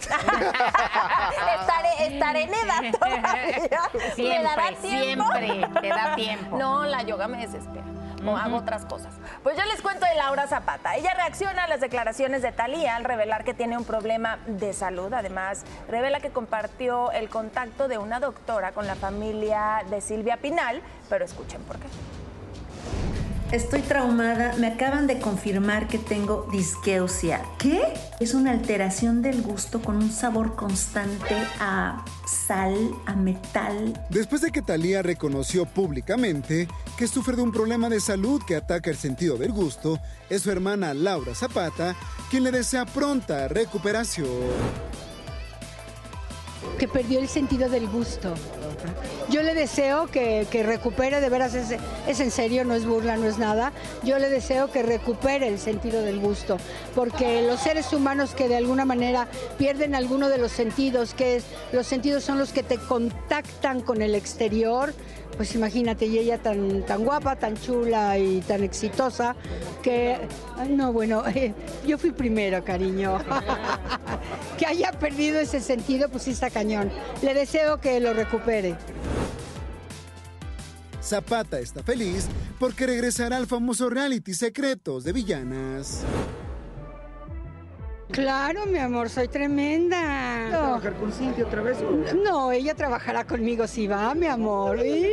estaré, 1.60 2.06
estaré 2.14 2.42
en 2.44 2.54
edad 2.54 2.98
todavía. 2.98 3.60
¿Me 4.16 4.42
dará 4.42 4.68
Siempre, 4.68 4.88
tiempo? 4.88 5.24
siempre, 5.38 5.80
te 5.82 5.88
da 5.88 6.14
tiempo. 6.16 6.56
No, 6.58 6.86
la 6.86 7.02
yoga 7.02 7.28
me 7.28 7.46
desespera. 7.46 7.84
O 8.26 8.36
hago 8.36 8.56
otras 8.56 8.84
cosas. 8.84 9.14
Pues 9.42 9.56
yo 9.56 9.64
les 9.64 9.80
cuento 9.80 10.06
de 10.06 10.14
Laura 10.14 10.46
Zapata. 10.46 10.96
Ella 10.96 11.14
reacciona 11.14 11.64
a 11.64 11.68
las 11.68 11.80
declaraciones 11.80 12.42
de 12.42 12.52
Talía 12.52 12.96
al 12.96 13.04
revelar 13.04 13.44
que 13.44 13.54
tiene 13.54 13.76
un 13.76 13.84
problema 13.84 14.38
de 14.46 14.72
salud. 14.72 15.12
Además, 15.12 15.64
revela 15.88 16.20
que 16.20 16.30
compartió 16.30 17.10
el 17.12 17.28
contacto 17.28 17.88
de 17.88 17.98
una 17.98 18.20
doctora 18.20 18.72
con 18.72 18.86
la 18.86 18.94
familia 18.94 19.82
de 19.90 20.00
Silvia 20.00 20.36
Pinal, 20.38 20.82
pero 21.08 21.24
escuchen 21.24 21.62
por 21.62 21.78
qué. 21.78 21.86
Estoy 23.52 23.80
traumada, 23.80 24.54
me 24.58 24.66
acaban 24.66 25.06
de 25.06 25.20
confirmar 25.20 25.88
que 25.88 25.96
tengo 25.96 26.46
disgeusia. 26.52 27.40
¿Qué? 27.58 27.80
Es 28.20 28.34
una 28.34 28.50
alteración 28.50 29.22
del 29.22 29.40
gusto 29.40 29.80
con 29.80 29.96
un 29.96 30.12
sabor 30.12 30.54
constante 30.54 31.34
a 31.58 32.04
sal, 32.26 32.76
a 33.06 33.16
metal. 33.16 33.98
Después 34.10 34.42
de 34.42 34.50
que 34.50 34.60
Talía 34.60 35.00
reconoció 35.00 35.64
públicamente 35.64 36.68
que 36.98 37.06
sufre 37.06 37.36
de 37.36 37.42
un 37.42 37.50
problema 37.50 37.88
de 37.88 38.00
salud 38.00 38.42
que 38.46 38.54
ataca 38.54 38.90
el 38.90 38.96
sentido 38.98 39.38
del 39.38 39.52
gusto, 39.52 39.98
es 40.28 40.42
su 40.42 40.50
hermana 40.50 40.92
Laura 40.92 41.34
Zapata 41.34 41.96
quien 42.30 42.44
le 42.44 42.50
desea 42.50 42.84
pronta 42.84 43.48
recuperación. 43.48 44.28
Que 46.78 46.88
perdió 46.88 47.18
el 47.18 47.28
sentido 47.28 47.68
del 47.68 47.88
gusto. 47.88 48.34
Yo 49.28 49.42
le 49.42 49.54
deseo 49.54 50.06
que, 50.06 50.46
que 50.50 50.62
recupere, 50.62 51.20
de 51.20 51.28
veras 51.28 51.54
es, 51.54 51.76
es 52.06 52.20
en 52.20 52.30
serio, 52.30 52.64
no 52.64 52.74
es 52.74 52.86
burla, 52.86 53.16
no 53.16 53.26
es 53.26 53.38
nada. 53.38 53.72
Yo 54.02 54.18
le 54.18 54.30
deseo 54.30 54.70
que 54.70 54.82
recupere 54.82 55.48
el 55.48 55.58
sentido 55.58 56.02
del 56.02 56.18
gusto, 56.18 56.56
porque 56.94 57.42
los 57.42 57.60
seres 57.60 57.92
humanos 57.92 58.34
que 58.34 58.48
de 58.48 58.56
alguna 58.56 58.84
manera 58.84 59.28
pierden 59.58 59.94
alguno 59.94 60.28
de 60.28 60.38
los 60.38 60.52
sentidos, 60.52 61.12
que 61.12 61.36
es, 61.36 61.44
los 61.72 61.86
sentidos 61.86 62.24
son 62.24 62.38
los 62.38 62.52
que 62.52 62.62
te 62.62 62.78
contactan 62.78 63.80
con 63.82 64.00
el 64.00 64.14
exterior, 64.14 64.94
pues 65.38 65.54
imagínate, 65.54 66.06
y 66.06 66.18
ella 66.18 66.36
tan, 66.36 66.84
tan 66.84 67.04
guapa, 67.04 67.36
tan 67.36 67.56
chula 67.56 68.18
y 68.18 68.40
tan 68.40 68.64
exitosa, 68.64 69.36
que, 69.84 70.18
no, 70.68 70.92
bueno, 70.92 71.22
yo 71.86 71.96
fui 71.96 72.10
primero, 72.10 72.64
cariño. 72.64 73.18
que 74.58 74.66
haya 74.66 74.90
perdido 74.90 75.38
ese 75.38 75.60
sentido, 75.60 76.08
pues 76.08 76.24
sí 76.24 76.32
está 76.32 76.50
cañón. 76.50 76.90
Le 77.22 77.34
deseo 77.34 77.80
que 77.80 78.00
lo 78.00 78.12
recupere. 78.14 78.76
Zapata 81.00 81.60
está 81.60 81.84
feliz 81.84 82.26
porque 82.58 82.86
regresará 82.86 83.36
al 83.36 83.46
famoso 83.46 83.88
reality 83.88 84.34
Secretos 84.34 85.04
de 85.04 85.12
Villanas. 85.12 86.02
Claro, 88.10 88.64
mi 88.66 88.78
amor, 88.78 89.10
soy 89.10 89.28
tremenda. 89.28 90.46
¿Trabajar 90.48 90.94
con 90.94 91.12
Cintia 91.12 91.44
otra 91.44 91.60
vez? 91.60 91.76
No, 92.24 92.50
ella 92.52 92.74
trabajará 92.74 93.24
conmigo 93.24 93.66
si 93.66 93.86
va, 93.86 94.14
mi 94.14 94.26
amor. 94.26 94.78
Y- 94.84 95.10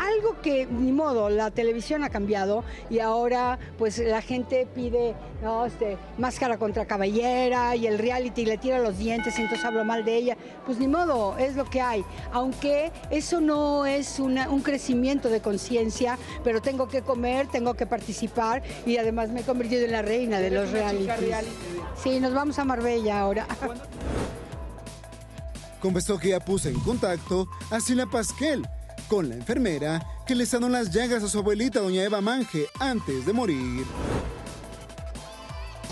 Algo 0.00 0.40
que, 0.40 0.66
ni 0.66 0.92
modo, 0.92 1.28
la 1.30 1.50
televisión 1.50 2.04
ha 2.04 2.08
cambiado 2.08 2.62
y 2.90 3.00
ahora 3.00 3.58
pues 3.76 3.98
la 3.98 4.22
gente 4.22 4.66
pide 4.72 5.14
no, 5.42 5.66
este, 5.66 5.96
máscara 6.18 6.58
contra 6.58 6.86
caballera 6.86 7.74
y 7.74 7.86
el 7.86 7.98
reality 7.98 8.44
le 8.44 8.56
tira 8.58 8.78
los 8.78 8.96
dientes 8.98 9.36
y 9.38 9.42
entonces 9.42 9.64
hablo 9.66 9.84
mal 9.84 10.04
de 10.04 10.14
ella. 10.16 10.36
Pues 10.66 10.78
ni 10.78 10.86
modo, 10.86 11.36
es 11.38 11.56
lo 11.56 11.64
que 11.64 11.80
hay. 11.80 12.04
Aunque 12.32 12.92
eso 13.10 13.40
no 13.40 13.84
es 13.84 14.20
una- 14.20 14.48
un 14.48 14.62
crecimiento 14.62 15.28
de 15.28 15.40
conciencia, 15.40 16.18
pero 16.44 16.62
tengo 16.62 16.86
que 16.88 17.02
comer, 17.02 17.48
tengo 17.48 17.74
que 17.74 17.86
participar 17.86 18.62
y 18.86 18.96
además 18.96 19.30
me 19.30 19.40
he 19.40 19.44
convertido 19.44 19.84
en 19.84 19.92
la 19.92 20.02
reina 20.02 20.38
de 20.38 20.50
los 20.50 20.70
realities. 20.70 21.18
Sí, 22.02 22.20
nos 22.20 22.32
vamos 22.32 22.58
a 22.58 22.64
Marbella 22.64 23.20
ahora. 23.20 23.46
Confesó 25.80 26.18
que 26.18 26.30
ya 26.30 26.40
puso 26.40 26.68
en 26.68 26.78
contacto 26.80 27.48
a 27.70 27.80
Silvia 27.80 28.06
Pasquel 28.06 28.66
con 29.08 29.28
la 29.28 29.34
enfermera 29.34 30.00
que 30.26 30.34
le 30.34 30.46
sanó 30.46 30.68
las 30.68 30.90
llagas 30.90 31.22
a 31.22 31.28
su 31.28 31.38
abuelita, 31.38 31.80
doña 31.80 32.04
Eva 32.04 32.20
Manje, 32.20 32.66
antes 32.78 33.26
de 33.26 33.32
morir. 33.32 33.84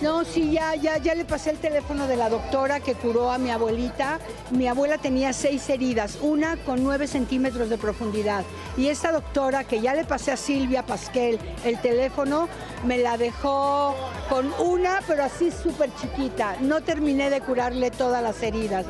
No, 0.01 0.25
sí, 0.25 0.53
ya, 0.53 0.77
ya, 0.77 0.99
ya 0.99 1.15
le 1.17 1.25
pasé 1.25 1.51
el 1.51 1.59
teléfono 1.59 2.07
de 2.07 2.17
la 2.17 2.29
doctora 2.29 2.79
que 2.79 2.95
curó 2.95 3.33
a 3.33 3.39
mi 3.39 3.51
abuelita. 3.51 4.21
Mi 4.53 4.69
abuela 4.69 4.97
tenía 4.97 5.33
seis 5.33 5.69
heridas, 5.69 6.19
una 6.23 6.57
con 6.57 6.85
nueve 6.85 7.09
centímetros 7.09 7.69
de 7.69 7.79
profundidad. 7.79 8.45
Y 8.77 8.89
esta 8.89 9.11
doctora, 9.11 9.65
que 9.65 9.81
ya 9.81 9.95
le 9.95 10.05
pasé 10.05 10.31
a 10.31 10.37
Silvia 10.37 10.87
Pasquel 10.87 11.41
el 11.65 11.81
teléfono, 11.81 12.49
me 12.87 12.99
la 12.99 13.17
dejó 13.17 13.97
con 14.29 14.53
una, 14.61 15.01
pero 15.09 15.25
así 15.25 15.51
súper 15.51 15.91
chiquita. 15.97 16.57
No 16.61 16.81
terminé 16.81 17.29
de 17.29 17.41
curarle 17.41 17.91
todas 17.91 18.23
las 18.23 18.41
heridas. 18.41 18.87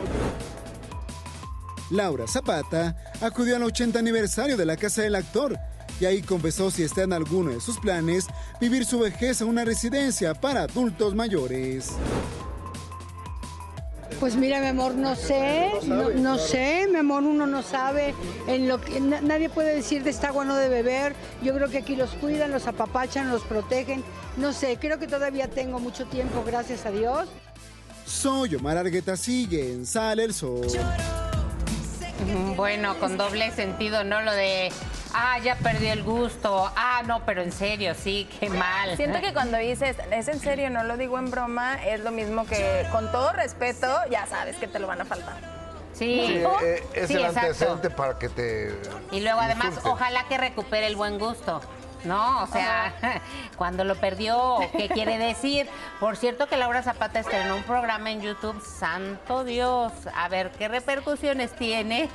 Laura 1.90 2.26
Zapata 2.26 2.94
acudió 3.22 3.56
al 3.56 3.62
80 3.62 3.98
aniversario 3.98 4.58
de 4.58 4.66
la 4.66 4.76
casa 4.76 5.00
del 5.00 5.14
actor 5.14 5.58
y 6.00 6.04
ahí 6.06 6.22
confesó 6.22 6.70
si 6.70 6.82
está 6.82 7.02
en 7.02 7.12
alguno 7.12 7.50
de 7.50 7.60
sus 7.60 7.78
planes 7.78 8.26
vivir 8.60 8.84
su 8.84 9.00
vejez 9.00 9.40
en 9.40 9.48
una 9.48 9.64
residencia 9.64 10.34
para 10.34 10.62
adultos 10.62 11.14
mayores. 11.14 11.90
Pues 14.20 14.34
mira, 14.34 14.58
mi 14.60 14.66
amor, 14.66 14.94
no 14.96 15.14
sé, 15.14 15.70
no, 15.84 16.10
no 16.10 16.38
sé, 16.38 16.88
mi 16.90 16.96
amor, 16.98 17.22
uno 17.22 17.46
no 17.46 17.62
sabe 17.62 18.14
en 18.48 18.66
lo 18.66 18.80
que 18.80 18.98
na- 18.98 19.20
nadie 19.20 19.48
puede 19.48 19.74
decir 19.76 20.02
de 20.02 20.10
esta 20.10 20.28
agua 20.28 20.44
no 20.44 20.56
de 20.56 20.68
beber. 20.68 21.14
Yo 21.40 21.54
creo 21.54 21.68
que 21.68 21.78
aquí 21.78 21.94
los 21.94 22.10
cuidan, 22.14 22.50
los 22.50 22.66
apapachan, 22.66 23.30
los 23.30 23.42
protegen. 23.42 24.02
No 24.36 24.52
sé, 24.52 24.76
creo 24.80 24.98
que 24.98 25.06
todavía 25.06 25.46
tengo 25.48 25.78
mucho 25.78 26.04
tiempo, 26.06 26.42
gracias 26.44 26.84
a 26.84 26.90
Dios. 26.90 27.28
Soy 28.06 28.56
Omar 28.56 28.76
Argueta, 28.78 29.16
sigue 29.16 29.72
en 29.72 29.86
Sale 29.86 30.24
el 30.24 30.34
Sol. 30.34 30.66
Bueno, 32.56 32.98
con 32.98 33.16
doble 33.16 33.52
sentido, 33.52 34.02
¿no? 34.02 34.20
Lo 34.22 34.32
de, 34.32 34.72
ah, 35.14 35.38
ya 35.38 35.56
perdió 35.56 35.92
el 35.92 36.02
gusto. 36.02 36.70
Ah, 36.76 37.02
no, 37.06 37.24
pero 37.24 37.42
en 37.42 37.52
serio, 37.52 37.94
sí, 37.94 38.28
qué 38.38 38.48
mal. 38.50 38.96
Siento 38.96 39.20
que 39.20 39.32
cuando 39.32 39.58
dices, 39.58 39.96
es 40.10 40.28
en 40.28 40.40
serio, 40.40 40.70
no 40.70 40.84
lo 40.84 40.96
digo 40.96 41.18
en 41.18 41.30
broma, 41.30 41.82
es 41.84 42.00
lo 42.00 42.10
mismo 42.10 42.46
que 42.46 42.86
con 42.92 43.10
todo 43.12 43.32
respeto, 43.32 43.88
ya 44.10 44.26
sabes 44.26 44.56
que 44.56 44.66
te 44.68 44.78
lo 44.78 44.86
van 44.86 45.00
a 45.00 45.04
faltar. 45.04 45.36
Sí, 45.92 46.22
Sí, 46.26 46.42
eh, 46.64 46.82
es 46.94 47.08
sí, 47.08 47.14
el 47.14 47.20
exacto. 47.24 47.40
antecedente 47.40 47.90
para 47.90 48.18
que 48.18 48.28
te. 48.28 48.72
Y 49.10 49.20
luego 49.20 49.40
además, 49.40 49.68
insulte. 49.68 49.88
ojalá 49.88 50.24
que 50.28 50.38
recupere 50.38 50.86
el 50.86 50.96
buen 50.96 51.18
gusto. 51.18 51.60
¿No? 52.04 52.44
O 52.44 52.46
sea, 52.46 52.94
cuando 53.56 53.82
lo 53.82 53.96
perdió, 53.96 54.58
¿qué 54.76 54.88
quiere 54.88 55.18
decir? 55.18 55.68
Por 55.98 56.16
cierto 56.16 56.46
que 56.46 56.56
Laura 56.56 56.80
Zapata 56.84 57.18
estrenó 57.18 57.56
un 57.56 57.64
programa 57.64 58.12
en 58.12 58.22
YouTube, 58.22 58.62
santo 58.64 59.42
Dios, 59.42 59.92
a 60.14 60.28
ver 60.28 60.52
qué 60.52 60.68
repercusiones 60.68 61.50
tiene, 61.56 62.08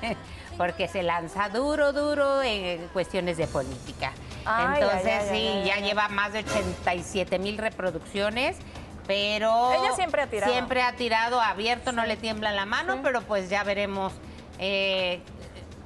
porque 0.57 0.87
se 0.87 1.03
lanza 1.03 1.49
duro, 1.49 1.93
duro 1.93 2.41
en 2.41 2.87
cuestiones 2.89 3.37
de 3.37 3.47
política. 3.47 4.11
Ay, 4.45 4.81
Entonces, 4.81 5.05
ay, 5.05 5.27
ay, 5.29 5.61
sí, 5.63 5.67
ya 5.67 5.77
lleva 5.77 6.07
más 6.09 6.33
de 6.33 6.39
87 6.39 7.39
mil 7.39 7.57
reproducciones. 7.57 8.57
Pero 9.05 9.73
Ella 9.73 9.93
siempre 9.95 10.21
ha 10.21 10.27
tirado. 10.27 10.51
Siempre 10.51 10.81
ha 10.81 10.93
tirado 10.93 11.41
abierto, 11.41 11.91
no 11.91 12.05
le 12.05 12.15
tiembla 12.15 12.51
la 12.51 12.65
mano, 12.65 12.99
pero 13.03 13.21
pues 13.21 13.49
ya 13.49 13.63
veremos 13.63 14.13
eh, 14.59 15.21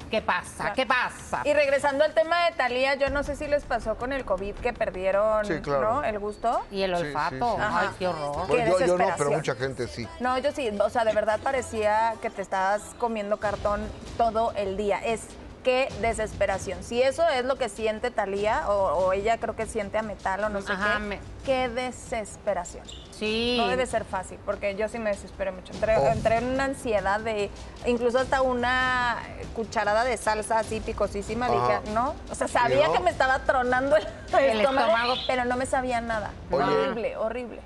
qué 0.10 0.22
pasa, 0.22 0.74
qué 0.74 0.86
pasa. 0.86 1.42
Y 1.46 1.54
regresando 1.54 2.04
al 2.04 2.14
tema 2.14 2.46
de 2.46 2.52
Talía, 2.54 2.96
yo 2.96 3.10
no 3.10 3.24
sé 3.24 3.36
si 3.36 3.48
les 3.48 3.64
pasó 3.64 3.96
con 3.96 4.14
el 4.14 4.26
COVID 4.26 4.56
que 4.56 4.74
perdieron 4.74 5.46
Sí, 5.46 5.60
claro. 5.62 5.96
¿no? 5.96 6.04
el 6.04 6.20
gusto. 6.20 6.62
Y 6.72 6.82
el 6.84 6.94
olfato. 6.94 7.56
sí, 7.56 7.62
sí. 7.62 7.68
Ay, 7.72 7.90
qué 8.00 8.08
horror. 8.08 8.48
Bueno, 8.48 8.48
Qué 8.48 8.58
yo, 8.58 8.64
yo 8.66 8.70
no, 8.72 8.78
pero 8.78 8.88
desesperación. 9.30 9.34
mucha 9.36 9.56
gente 9.56 9.88
sí. 9.88 10.08
No, 10.20 10.38
yo 10.38 10.52
sí, 10.52 10.70
o 10.80 10.90
sea, 10.90 11.04
de 11.06 11.14
verdad 11.14 11.40
parecía 11.42 12.14
que 12.22 12.30
te 12.30 12.42
estabas 12.42 12.82
comiendo 12.98 13.38
cartón 13.38 13.82
todo 14.18 14.52
el 14.56 14.78
día. 14.78 15.00
Es 15.04 15.22
qué 15.64 15.90
desesperación. 16.02 16.82
Si 16.84 17.02
eso 17.02 17.28
es 17.28 17.44
lo 17.44 17.56
que 17.58 17.68
siente 17.70 18.10
Talía, 18.12 18.70
o, 18.70 18.74
o 19.08 19.14
ella 19.14 19.38
creo 19.38 19.56
que 19.56 19.66
siente 19.66 19.98
a 19.98 20.02
metal 20.02 20.44
o 20.46 20.50
no 20.50 20.62
sé 20.62 20.72
Ajá, 20.72 20.94
qué, 20.94 21.00
me- 21.00 21.20
qué 21.46 21.70
desesperación. 21.70 22.86
Sí. 23.18 23.56
No 23.58 23.68
debe 23.68 23.86
ser 23.86 24.06
fácil, 24.06 24.38
porque 24.46 24.76
yo 24.76 24.88
sí 24.90 25.00
me 25.00 25.10
desesperé 25.10 25.52
mucho. 25.52 25.74
Entré, 25.74 25.98
Oh. 25.98 26.08
entré 26.08 26.38
en 26.38 26.46
una 26.46 26.66
ansiedad 26.66 27.20
de, 27.20 27.50
incluso 27.86 28.20
hasta 28.20 28.42
una 28.42 29.18
cucharada 29.56 30.04
de 30.04 30.18
salsa 30.18 30.60
así 30.60 30.80
picosísima, 30.82 31.48
Ajá. 31.48 31.80
dije, 31.82 31.94
no. 31.94 32.14
O 32.30 32.36
sea, 32.36 32.48
sabía 32.48 32.88
no? 32.88 32.94
que 32.94 33.00
me 33.00 33.10
estaba 33.10 33.40
tronando 33.40 33.96
el, 33.96 34.04
El 34.40 34.62
estómago, 34.62 34.88
estómago. 34.92 35.14
pero 35.28 35.46
no 35.46 35.58
me 35.58 35.66
sabía 35.66 36.00
nada. 36.02 36.32
Oye. 36.52 36.64
Horrible, 36.64 37.18
horrible. 37.18 37.62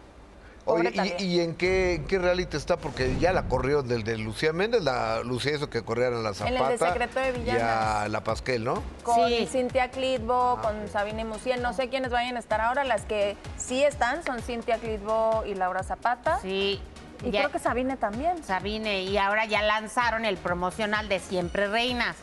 Oye. 0.65 1.15
¿y, 1.20 1.24
y 1.24 1.39
en 1.41 1.56
qué, 1.56 1.96
en 1.96 2.06
qué 2.06 2.20
reality 2.20 2.56
está? 2.56 2.77
Porque 2.77 3.18
ya 3.20 3.34
la 3.34 3.44
corrió 3.44 3.82
del 3.82 4.03
de 4.03 4.18
Lucía 4.18 4.53
Méndez, 4.53 4.84
la 4.84 5.22
Lucía 5.24 5.53
eso 5.53 5.70
que 5.70 5.82
corrían 5.84 6.13
a 6.13 6.18
la 6.18 6.30
En 6.39 6.48
el 6.48 6.53
de 6.53 6.77
Zapata. 6.77 6.94
Secreto 6.94 7.20
de 7.20 7.30
Y 7.30 7.32
Villanas. 7.41 7.63
a 7.63 8.08
la 8.10 8.24
Pasquel, 8.24 8.63
¿no? 8.63 8.84
con 9.03 9.27
Sí. 9.27 9.48
Cintia 9.51 9.89
Clitbo, 9.89 10.60
con 10.62 10.88
Sabine 10.88 11.25
Musiel, 11.25 11.62
no 11.63 11.74
sé 11.74 11.89
quiénes 11.89 12.12
vayan 12.12 12.36
a 12.36 12.39
estar 12.39 12.62
ahora, 12.62 12.84
las 12.84 13.03
que 13.06 13.36
sí 13.58 13.84
están 13.84 14.24
son 14.24 14.39
Cintia 14.41 14.77
Clitbo 14.77 15.44
y 15.48 15.56
Laura 15.56 15.82
Zapata. 15.84 16.39
Sí. 16.41 16.80
Y 17.24 17.32
Ya- 17.32 17.41
creo 17.41 17.51
que 17.51 17.60
Sabine 17.60 17.98
también. 17.98 18.44
Sabine, 18.44 19.03
y 19.03 19.18
ahora 19.18 19.46
ya 19.46 19.62
lanzaron 19.62 20.25
el 20.25 20.38
promocional 20.38 21.10
de 21.10 21.20
Siempre 21.20 21.68
Reinas, 21.68 22.15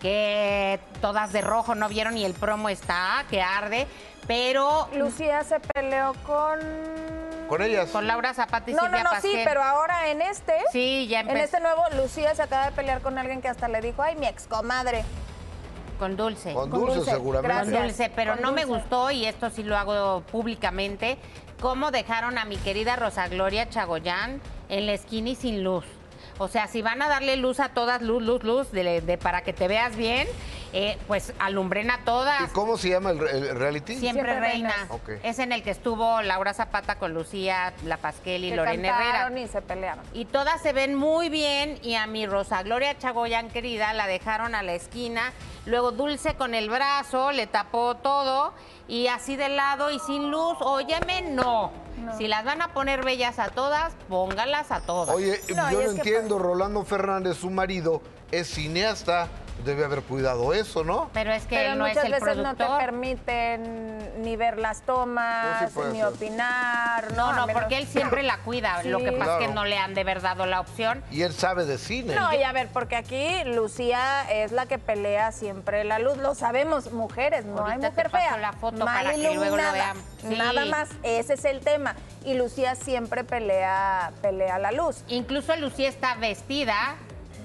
que 0.00 0.80
todas 1.00 1.32
de 1.32 1.40
rojo 1.42 1.74
no 1.74 1.88
vieron 1.88 2.16
y 2.16 2.24
el 2.24 2.32
promo 2.34 2.68
está, 2.68 3.24
que 3.28 3.42
arde, 3.42 3.86
pero 4.26 4.88
Lucía 4.96 5.44
se 5.44 5.60
peleó 5.60 6.14
con... 6.26 6.58
Con 7.50 7.60
ellas. 7.62 7.90
con 7.90 8.06
Laura 8.06 8.32
Zapata 8.32 8.70
y 8.70 8.74
No, 8.74 8.82
no, 8.82 8.86
Silvia 8.88 9.02
no, 9.02 9.10
sí, 9.10 9.14
Pasquel. 9.16 9.44
pero 9.44 9.62
ahora 9.62 10.08
en 10.08 10.22
este, 10.22 10.54
Sí, 10.72 11.06
ya 11.08 11.20
en 11.20 11.36
este 11.36 11.60
nuevo, 11.60 11.82
Lucía 11.96 12.34
se 12.34 12.42
acaba 12.42 12.64
de 12.66 12.72
pelear 12.72 13.02
con 13.02 13.18
alguien 13.18 13.42
que 13.42 13.48
hasta 13.48 13.68
le 13.68 13.82
dijo, 13.82 14.02
ay, 14.02 14.16
mi 14.16 14.26
excomadre. 14.26 15.04
con 15.98 16.16
Dulce. 16.16 16.54
Con 16.54 16.70
Con 16.70 16.80
dulce, 16.80 16.96
Dulce, 16.96 17.10
seguramente. 17.10 17.56
Con. 17.72 17.82
Dulce, 17.82 18.10
pero 18.16 18.32
Con 18.32 18.42
no 18.42 18.52
me 18.52 18.64
gustó, 18.64 19.10
y 19.10 19.26
esto 19.26 19.50
sí 19.50 19.62
lo 19.62 19.76
hago 19.76 20.22
públicamente, 20.32 21.18
cómo 21.60 21.90
dejaron 21.90 22.38
a 22.38 22.46
mi 22.46 22.56
querida 22.56 22.96
Rosa 22.96 23.28
Gloria 23.28 23.68
Chagoyán 23.68 24.40
en 24.70 24.86
la 24.86 24.92
esquina 24.92 25.28
y 25.28 25.34
sin 25.34 25.62
luz. 25.62 25.84
O 26.38 26.48
sea, 26.48 26.68
si 26.68 26.80
van 26.80 27.02
a 27.02 27.08
darle 27.08 27.36
luz 27.36 27.60
a 27.60 27.68
todas, 27.70 28.00
luz, 28.00 28.22
luz, 28.22 28.42
luz, 28.44 28.72
de, 28.72 29.02
de- 29.02 29.18
para 29.18 29.42
que 29.42 29.52
te 29.52 29.68
veas 29.68 29.94
bien, 29.94 30.26
eh, 30.72 30.98
pues 31.06 31.32
alumbren 31.38 31.90
a 31.90 32.04
todas. 32.04 32.42
¿Y 32.50 32.52
cómo 32.52 32.76
se 32.78 32.90
llama 32.90 33.10
el, 33.10 33.20
el 33.26 33.56
reality? 33.58 33.96
Siempre, 33.96 34.22
Siempre 34.24 34.40
reina. 34.40 34.74
Es 35.22 35.38
en 35.38 35.52
el 35.52 35.62
que 35.62 35.70
estuvo 35.70 36.22
Laura 36.22 36.54
Zapata 36.54 36.96
con 36.96 37.12
Lucía, 37.14 37.72
La 37.84 37.96
Pasquel 37.96 38.44
y 38.44 38.54
Lorena 38.54 38.88
Herrera. 38.88 39.40
y 39.40 39.48
se 39.48 39.62
pelearon. 39.62 40.04
Y 40.12 40.26
todas 40.26 40.60
se 40.62 40.72
ven 40.72 40.94
muy 40.94 41.28
bien 41.28 41.78
y 41.82 41.94
a 41.96 42.06
mi 42.06 42.26
Rosa 42.26 42.62
Gloria 42.62 42.96
Chagoyán 42.98 43.48
querida 43.50 43.92
la 43.92 44.06
dejaron 44.06 44.54
a 44.54 44.62
la 44.62 44.74
esquina. 44.74 45.32
Luego 45.66 45.92
Dulce 45.92 46.34
con 46.34 46.54
el 46.54 46.70
brazo 46.70 47.32
le 47.32 47.46
tapó 47.46 47.96
todo 47.96 48.54
y 48.88 49.08
así 49.08 49.36
de 49.36 49.48
lado 49.48 49.90
y 49.90 49.98
sin 49.98 50.30
luz. 50.30 50.56
Óyeme, 50.60 51.22
no. 51.22 51.72
Si 52.16 52.28
las 52.28 52.44
van 52.44 52.62
a 52.62 52.72
poner 52.72 53.04
bellas 53.04 53.38
a 53.38 53.48
todas, 53.50 53.92
póngalas 54.08 54.70
a 54.70 54.80
todas. 54.80 55.14
Oye, 55.14 55.38
No, 55.54 55.70
yo 55.70 55.82
no 55.82 55.90
que 55.90 55.96
entiendo, 55.98 56.38
Rolando 56.38 56.82
Fernández, 56.84 57.36
su 57.36 57.50
marido, 57.50 58.00
es 58.30 58.48
cineasta, 58.48 59.28
debe 59.64 59.84
haber 59.84 60.02
cuidado 60.02 60.52
eso, 60.54 60.84
¿no? 60.84 61.10
Pero 61.12 61.32
es 61.32 61.44
que 61.46 61.56
Pero 61.56 61.74
no 61.74 61.86
es 61.86 61.94
muchas 61.94 62.04
el 62.06 62.12
veces 62.12 62.36
no 62.38 62.54
te 62.56 62.64
permiten 62.78 64.22
ni 64.22 64.36
ver 64.36 64.58
las 64.58 64.82
tomas, 64.82 65.70
Pues 65.72 65.86
sí 65.86 65.92
ni 65.92 65.98
ser. 65.98 66.06
opinar. 66.06 67.12
no, 67.16 67.32
no, 67.32 67.46
menos- 67.46 67.60
porque 67.62 67.78
él 67.78 67.86
siempre 67.86 68.22
la 68.22 68.38
cuida. 68.38 68.82
Lo 68.84 68.98
que 68.98 69.12
pasa 69.12 69.38
es 69.40 69.46
que 69.48 69.52
no 69.54 69.64
le 69.64 69.78
han 69.78 69.94
de 69.94 70.04
verdad 70.04 70.20
dado 70.36 70.46
la 70.46 70.60
opción. 70.60 71.02
Y 71.10 71.22
él 71.22 71.32
sabe 71.32 71.64
de 71.64 71.78
cine. 71.78 72.14
No, 72.14 72.32
y 72.34 72.42
a 72.42 72.52
ver, 72.52 72.68
porque 72.72 72.94
aquí 72.96 73.42
Lucía 73.46 74.30
es 74.30 74.52
la 74.52 74.66
que 74.66 74.78
pelea 74.78 75.32
siempre 75.32 75.82
la 75.84 75.98
luz. 75.98 76.18
Lo 76.18 76.34
sabemos, 76.34 76.92
mujeres, 76.92 77.44
no 77.46 77.58
Ahorita 77.62 77.72
hay 77.72 77.80
te 77.80 77.88
mujer 77.90 78.10
paso 78.10 78.24
fea. 78.28 78.36
la 78.38 78.52
foto 78.52 78.84
mal 78.84 79.04
para 79.04 79.14
que 79.16 79.34
luego 79.34 79.56
lo. 79.56 79.62
Sí. 80.20 80.36
Nada 80.36 80.64
más, 80.66 80.88
ese 81.02 81.34
es 81.34 81.44
el 81.44 81.60
tema. 81.60 81.96
Y 82.24 82.34
Lucía 82.34 82.74
siempre 82.74 83.24
pelea, 83.24 84.12
pelea 84.20 84.58
la 84.58 84.70
luz. 84.72 85.02
Incluso 85.08 85.56
Lucía 85.56 85.88
está 85.88 86.14
vestida 86.16 86.96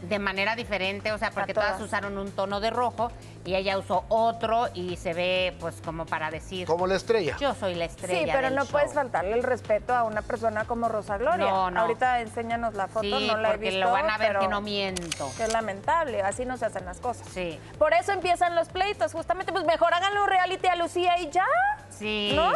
de 0.07 0.19
manera 0.19 0.55
diferente, 0.55 1.11
o 1.11 1.17
sea, 1.17 1.31
porque 1.31 1.53
todas. 1.53 1.73
todas 1.77 1.81
usaron 1.81 2.17
un 2.17 2.31
tono 2.31 2.59
de 2.59 2.69
rojo 2.69 3.11
y 3.43 3.55
ella 3.55 3.77
usó 3.77 4.05
otro 4.09 4.67
y 4.73 4.97
se 4.97 5.13
ve 5.13 5.55
pues 5.59 5.81
como 5.83 6.05
para 6.05 6.31
decir, 6.31 6.67
Como 6.67 6.87
la 6.87 6.95
estrella. 6.95 7.35
yo 7.39 7.53
soy 7.55 7.75
la 7.75 7.85
estrella. 7.85 8.19
Sí, 8.19 8.25
pero 8.31 8.47
del 8.47 8.55
no 8.55 8.63
show". 8.63 8.71
puedes 8.71 8.93
faltarle 8.93 9.33
el 9.33 9.43
respeto 9.43 9.93
a 9.95 10.03
una 10.03 10.21
persona 10.21 10.65
como 10.65 10.89
Rosa 10.89 11.17
Gloria. 11.17 11.45
No, 11.49 11.71
no. 11.71 11.81
Ahorita 11.81 12.21
enséñanos 12.21 12.73
la 12.75 12.87
foto, 12.87 13.19
Sí, 13.19 13.27
no 13.27 13.37
la 13.37 13.53
he 13.53 13.57
visto. 13.57 13.79
lo 13.79 13.91
van 13.91 14.09
a 14.09 14.17
ver 14.17 14.27
pero 14.29 14.39
que 14.41 14.47
no 14.47 14.61
miento. 14.61 15.29
Qué 15.37 15.47
lamentable, 15.47 16.21
así 16.21 16.45
no 16.45 16.57
se 16.57 16.65
hacen 16.65 16.85
las 16.85 16.99
cosas. 16.99 17.27
Sí. 17.33 17.59
Por 17.77 17.93
eso 17.93 18.11
empiezan 18.11 18.55
los 18.55 18.69
pleitos, 18.69 19.11
justamente, 19.13 19.51
pues 19.51 19.65
mejor 19.65 19.93
háganlo 19.93 20.25
reality 20.25 20.67
a 20.67 20.75
Lucía 20.75 21.17
y 21.19 21.29
ya. 21.29 21.45
Sí. 21.89 22.31
¿No? 22.35 22.51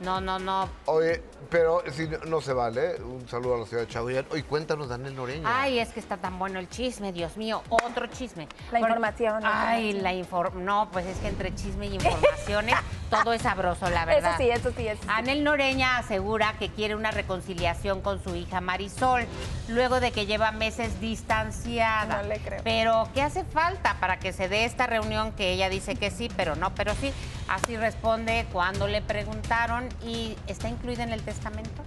No, 0.00 0.20
no, 0.20 0.38
no. 0.38 0.68
Oye, 0.86 1.22
pero 1.48 1.82
si 1.90 2.06
no, 2.08 2.18
no 2.26 2.40
se 2.40 2.52
vale, 2.52 2.96
un 3.02 3.26
saludo 3.28 3.54
a 3.54 3.58
la 3.58 3.66
ciudad 3.66 3.82
de 3.84 3.88
Chagoyán. 3.88 4.26
Oye, 4.30 4.42
cuéntanos, 4.44 4.88
Daniel 4.88 5.16
Noreña. 5.16 5.48
Ay, 5.62 5.78
es 5.78 5.88
que 5.90 6.00
está 6.00 6.16
tan 6.16 6.38
bueno 6.38 6.58
el 6.58 6.68
chisme, 6.68 7.12
Dios 7.12 7.36
mío, 7.36 7.62
otro 7.68 8.06
chisme. 8.08 8.48
La 8.72 8.80
Por- 8.80 8.88
información, 8.90 9.42
Ay, 9.44 9.92
la 9.94 10.12
información. 10.12 10.64
No, 10.64 10.88
pues 10.92 11.06
es 11.06 11.16
que 11.18 11.28
entre 11.28 11.54
chisme 11.54 11.86
y 11.86 11.94
informaciones 11.94 12.74
todo 13.10 13.32
es 13.32 13.42
sabroso, 13.42 13.88
la 13.90 14.04
verdad. 14.04 14.32
Eso 14.32 14.42
sí, 14.42 14.50
eso 14.50 14.72
sí, 14.76 14.88
eso 14.88 15.02
sí. 15.02 15.08
Anel 15.10 15.44
Noreña 15.44 15.98
asegura 15.98 16.54
que 16.58 16.70
quiere 16.70 16.94
una 16.94 17.10
reconciliación 17.10 18.00
con 18.00 18.22
su 18.22 18.34
hija 18.34 18.60
Marisol, 18.60 19.24
luego 19.68 20.00
de 20.00 20.12
que 20.12 20.26
lleva 20.26 20.52
meses 20.52 21.00
distanciada. 21.00 22.22
No 22.22 22.28
le 22.28 22.38
creo. 22.38 22.60
Pero, 22.64 23.08
¿qué 23.14 23.22
hace 23.22 23.44
falta 23.44 23.96
para 24.00 24.18
que 24.18 24.32
se 24.32 24.48
dé 24.48 24.64
esta 24.64 24.86
reunión 24.86 25.32
que 25.32 25.52
ella 25.52 25.68
dice 25.68 25.96
que 25.96 26.10
sí, 26.10 26.28
pero 26.36 26.56
no, 26.56 26.74
pero 26.74 26.94
sí? 26.94 27.12
Así 27.48 27.76
responde 27.76 28.46
cuando 28.52 28.88
le 28.88 29.02
preguntaron 29.02 29.88
y 30.04 30.36
está 30.46 30.68
incluida 30.68 31.04
en 31.04 31.12
el 31.12 31.22
testamento. 31.22 31.82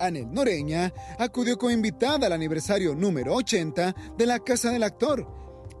Anel 0.00 0.32
Noreña 0.32 0.92
acudió 1.18 1.58
como 1.58 1.72
invitada 1.72 2.26
al 2.26 2.32
aniversario 2.32 2.94
número 2.94 3.34
80 3.34 3.94
de 4.16 4.26
la 4.26 4.38
Casa 4.38 4.70
del 4.70 4.84
Actor. 4.84 5.26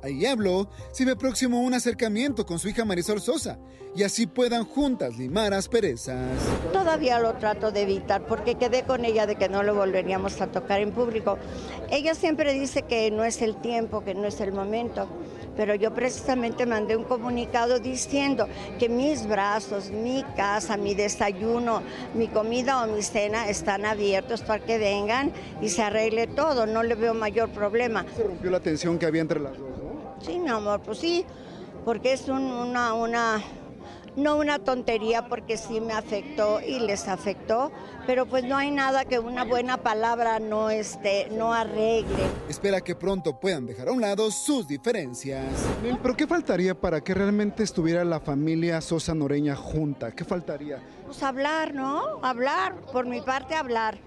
Ahí 0.02 0.26
habló 0.26 0.68
si 0.92 1.04
ve 1.04 1.16
próximo 1.16 1.60
un 1.60 1.74
acercamiento 1.74 2.46
con 2.46 2.58
su 2.58 2.68
hija 2.68 2.84
Marisol 2.84 3.20
Sosa 3.20 3.58
y 3.96 4.02
así 4.04 4.26
puedan 4.26 4.64
juntas 4.64 5.16
limar 5.16 5.52
asperezas. 5.52 6.38
Todavía 6.72 7.18
lo 7.18 7.34
trato 7.34 7.72
de 7.72 7.82
evitar 7.82 8.24
porque 8.26 8.54
quedé 8.54 8.84
con 8.84 9.04
ella 9.04 9.26
de 9.26 9.36
que 9.36 9.48
no 9.48 9.62
lo 9.62 9.74
volveríamos 9.74 10.40
a 10.40 10.46
tocar 10.46 10.80
en 10.80 10.92
público. 10.92 11.38
Ella 11.90 12.14
siempre 12.14 12.52
dice 12.52 12.82
que 12.82 13.10
no 13.10 13.24
es 13.24 13.42
el 13.42 13.56
tiempo, 13.56 14.04
que 14.04 14.14
no 14.14 14.26
es 14.26 14.40
el 14.40 14.52
momento, 14.52 15.08
pero 15.56 15.74
yo 15.74 15.92
precisamente 15.94 16.64
mandé 16.66 16.96
un 16.96 17.04
comunicado 17.04 17.80
diciendo 17.80 18.46
que 18.78 18.88
mis 18.88 19.26
brazos, 19.26 19.90
mi 19.90 20.24
casa, 20.36 20.76
mi 20.76 20.94
desayuno, 20.94 21.82
mi 22.14 22.28
comida 22.28 22.84
o 22.84 22.86
mi 22.86 23.02
cena 23.02 23.48
están 23.48 23.84
abiertos 23.84 24.42
para 24.42 24.64
que 24.64 24.78
vengan 24.78 25.32
y 25.60 25.70
se 25.70 25.82
arregle 25.82 26.28
todo, 26.28 26.66
no 26.66 26.84
le 26.84 26.94
veo 26.94 27.14
mayor 27.14 27.48
problema. 27.50 28.04
Se 28.14 28.22
rompió 28.22 28.50
la 28.50 28.60
tensión 28.60 28.98
que 28.98 29.06
había 29.06 29.22
entre 29.22 29.40
las 29.40 29.58
dos. 29.58 29.87
Sí, 30.20 30.38
mi 30.38 30.48
amor, 30.48 30.80
pues 30.80 30.98
sí, 30.98 31.24
porque 31.84 32.12
es 32.12 32.28
un- 32.28 32.50
una, 32.52 32.92
una, 32.94 33.40
no 34.16 34.36
una 34.36 34.58
tontería, 34.58 35.28
porque 35.28 35.56
sí 35.56 35.80
me 35.80 35.92
afectó 35.92 36.60
y 36.60 36.80
les 36.80 37.06
afectó, 37.08 37.70
pero 38.06 38.26
pues 38.26 38.42
no 38.44 38.56
hay 38.56 38.70
nada 38.70 39.04
que 39.04 39.18
una 39.18 39.44
buena 39.44 39.76
palabra 39.78 40.40
no, 40.40 40.70
este, 40.70 41.28
no 41.30 41.52
arregle. 41.54 42.16
Espera 42.48 42.80
que 42.80 42.94
pronto 42.96 43.38
puedan 43.38 43.66
dejar 43.66 43.88
a 43.88 43.92
un 43.92 44.00
lado 44.00 44.30
sus 44.30 44.66
diferencias. 44.66 45.44
¿Pero 46.02 46.16
qué 46.16 46.26
faltaría 46.26 46.74
para 46.74 47.00
que 47.02 47.14
realmente 47.14 47.62
estuviera 47.62 48.04
la 48.04 48.18
familia 48.18 48.80
Sosa 48.80 49.14
Noreña 49.14 49.54
junta? 49.54 50.10
¿Qué 50.12 50.24
faltaría? 50.24 50.82
Pues 51.06 51.22
hablar, 51.22 51.72
¿no? 51.74 52.18
Hablar, 52.22 52.74
por 52.92 53.06
mi 53.06 53.20
parte 53.20 53.54
hablar. 53.54 53.98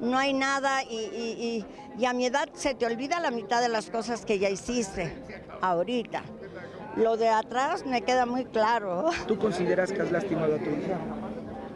No 0.00 0.18
hay 0.18 0.34
nada 0.34 0.82
y, 0.84 0.94
y- 0.94 1.64
y- 1.66 1.66
y 1.98 2.04
a 2.04 2.12
mi 2.12 2.26
edad 2.26 2.50
se 2.52 2.74
te 2.74 2.84
olvida 2.84 3.18
la 3.20 3.30
mitad 3.30 3.62
de 3.62 3.70
las 3.70 3.88
cosas 3.88 4.26
que 4.26 4.38
ya 4.38 4.50
hiciste 4.50 5.14
ahorita. 5.60 6.22
Lo 6.96 7.16
de 7.16 7.28
atrás 7.28 7.84
me 7.84 8.02
queda 8.02 8.24
muy 8.24 8.44
claro. 8.46 9.10
¿Tú 9.26 9.38
consideras 9.38 9.92
que 9.92 10.00
has 10.02 10.10
lastimado 10.10 10.54
a 10.54 10.58
tu 10.58 10.70
hija? 10.70 10.98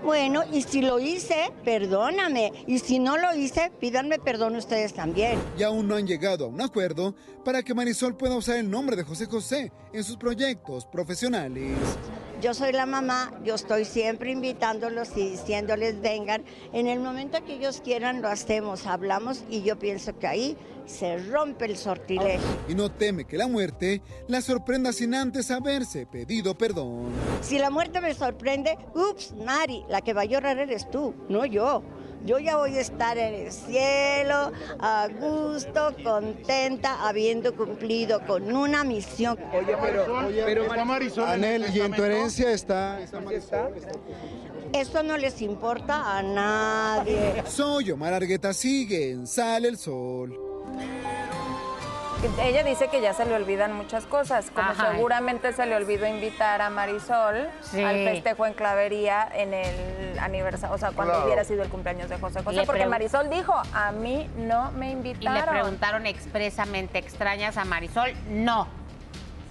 Bueno, 0.02 0.42
y 0.50 0.62
si 0.62 0.80
lo 0.80 0.98
hice, 0.98 1.52
perdóname. 1.62 2.52
Y 2.66 2.78
si 2.78 2.98
no 2.98 3.18
lo 3.18 3.34
hice, 3.34 3.70
pídanme 3.80 4.18
perdón 4.18 4.56
ustedes 4.56 4.94
también. 4.94 5.38
Y 5.58 5.62
aún 5.62 5.86
no 5.88 5.96
han 5.96 6.06
llegado 6.06 6.46
a 6.46 6.48
un 6.48 6.60
acuerdo 6.60 7.14
para 7.44 7.62
que 7.62 7.74
Marisol 7.74 8.16
pueda 8.16 8.34
usar 8.34 8.56
el 8.56 8.70
nombre 8.70 8.96
de 8.96 9.04
José 9.04 9.26
José 9.26 9.72
en 9.92 10.02
sus 10.02 10.16
proyectos 10.16 10.86
profesionales. 10.86 11.76
Yo 12.40 12.54
soy 12.54 12.72
la 12.72 12.86
mamá, 12.86 13.30
yo 13.44 13.54
estoy 13.54 13.84
siempre 13.84 14.30
invitándolos 14.30 15.14
y 15.14 15.32
diciéndoles 15.32 16.00
vengan. 16.00 16.42
En 16.72 16.86
el 16.86 16.98
momento 16.98 17.44
que 17.44 17.56
ellos 17.56 17.82
quieran 17.84 18.22
lo 18.22 18.28
hacemos, 18.28 18.86
hablamos 18.86 19.44
y 19.50 19.62
yo 19.62 19.78
pienso 19.78 20.18
que 20.18 20.26
ahí 20.26 20.56
se 20.86 21.18
rompe 21.18 21.66
el 21.66 21.76
sortilegio. 21.76 22.40
Y 22.66 22.74
no 22.74 22.90
teme 22.90 23.26
que 23.26 23.36
la 23.36 23.46
muerte 23.46 24.00
la 24.26 24.40
sorprenda 24.40 24.90
sin 24.92 25.14
antes 25.14 25.50
haberse 25.50 26.06
pedido 26.06 26.56
perdón. 26.56 27.10
Si 27.42 27.58
la 27.58 27.68
muerte 27.68 28.00
me 28.00 28.14
sorprende, 28.14 28.78
ups, 28.94 29.34
Mari, 29.44 29.84
la 29.90 30.00
que 30.00 30.14
va 30.14 30.22
a 30.22 30.24
llorar 30.24 30.58
eres 30.58 30.90
tú, 30.90 31.14
no 31.28 31.44
yo. 31.44 31.82
Yo 32.24 32.38
ya 32.38 32.56
voy 32.56 32.76
a 32.76 32.80
estar 32.80 33.16
en 33.16 33.34
el 33.46 33.52
cielo, 33.52 34.52
a 34.78 35.08
gusto, 35.20 35.94
contenta, 36.02 37.08
habiendo 37.08 37.54
cumplido 37.54 38.24
con 38.26 38.54
una 38.54 38.84
misión. 38.84 39.38
Oye, 39.52 39.76
pero, 39.80 40.26
pero 40.46 40.84
Marisol. 40.84 41.28
Anel, 41.28 41.66
¿y 41.74 41.80
en 41.80 41.92
tu 41.92 42.04
herencia 42.04 42.52
está, 42.52 43.00
está 43.00 43.20
Marisol? 43.20 43.74
Esto 44.72 45.02
no 45.02 45.16
les 45.16 45.42
importa 45.42 46.18
a 46.18 46.22
nadie. 46.22 47.42
Soy 47.46 47.90
Omar 47.90 48.12
Argueta, 48.12 48.52
sigue 48.52 49.10
en 49.10 49.26
Sale 49.26 49.68
el 49.68 49.78
Sol. 49.78 50.38
Ella 52.42 52.62
dice 52.64 52.88
que 52.88 53.00
ya 53.00 53.14
se 53.14 53.24
le 53.24 53.34
olvidan 53.34 53.72
muchas 53.72 54.04
cosas, 54.04 54.50
como 54.54 54.70
Ajá. 54.70 54.90
seguramente 54.92 55.52
se 55.54 55.64
le 55.64 55.74
olvidó 55.74 56.06
invitar 56.06 56.60
a 56.60 56.68
Marisol 56.68 57.48
Sí. 57.62 57.82
al 57.82 57.96
festejo 58.04 58.44
en 58.46 58.52
Clavería 58.52 59.26
en 59.34 59.54
el 59.54 60.18
aniversario, 60.18 60.74
o 60.74 60.78
sea, 60.78 60.90
cuando 60.90 61.12
Claro. 61.14 61.26
hubiera 61.26 61.44
sido 61.44 61.62
el 61.62 61.70
cumpleaños 61.70 62.10
de 62.10 62.18
José 62.18 62.42
José, 62.42 62.56
Le 62.56 62.66
porque 62.66 62.84
Marisol 62.86 63.30
dijo, 63.30 63.54
a 63.72 63.92
mí 63.92 64.28
no 64.36 64.70
me 64.72 64.88
Y 64.88 64.92
invitaron. 64.92 65.34
le 65.34 65.42
preguntaron 65.60 66.06
expresamente, 66.06 66.98
¿extrañas 66.98 67.56
a 67.56 67.64
Marisol? 67.64 68.12
No. 68.28 68.68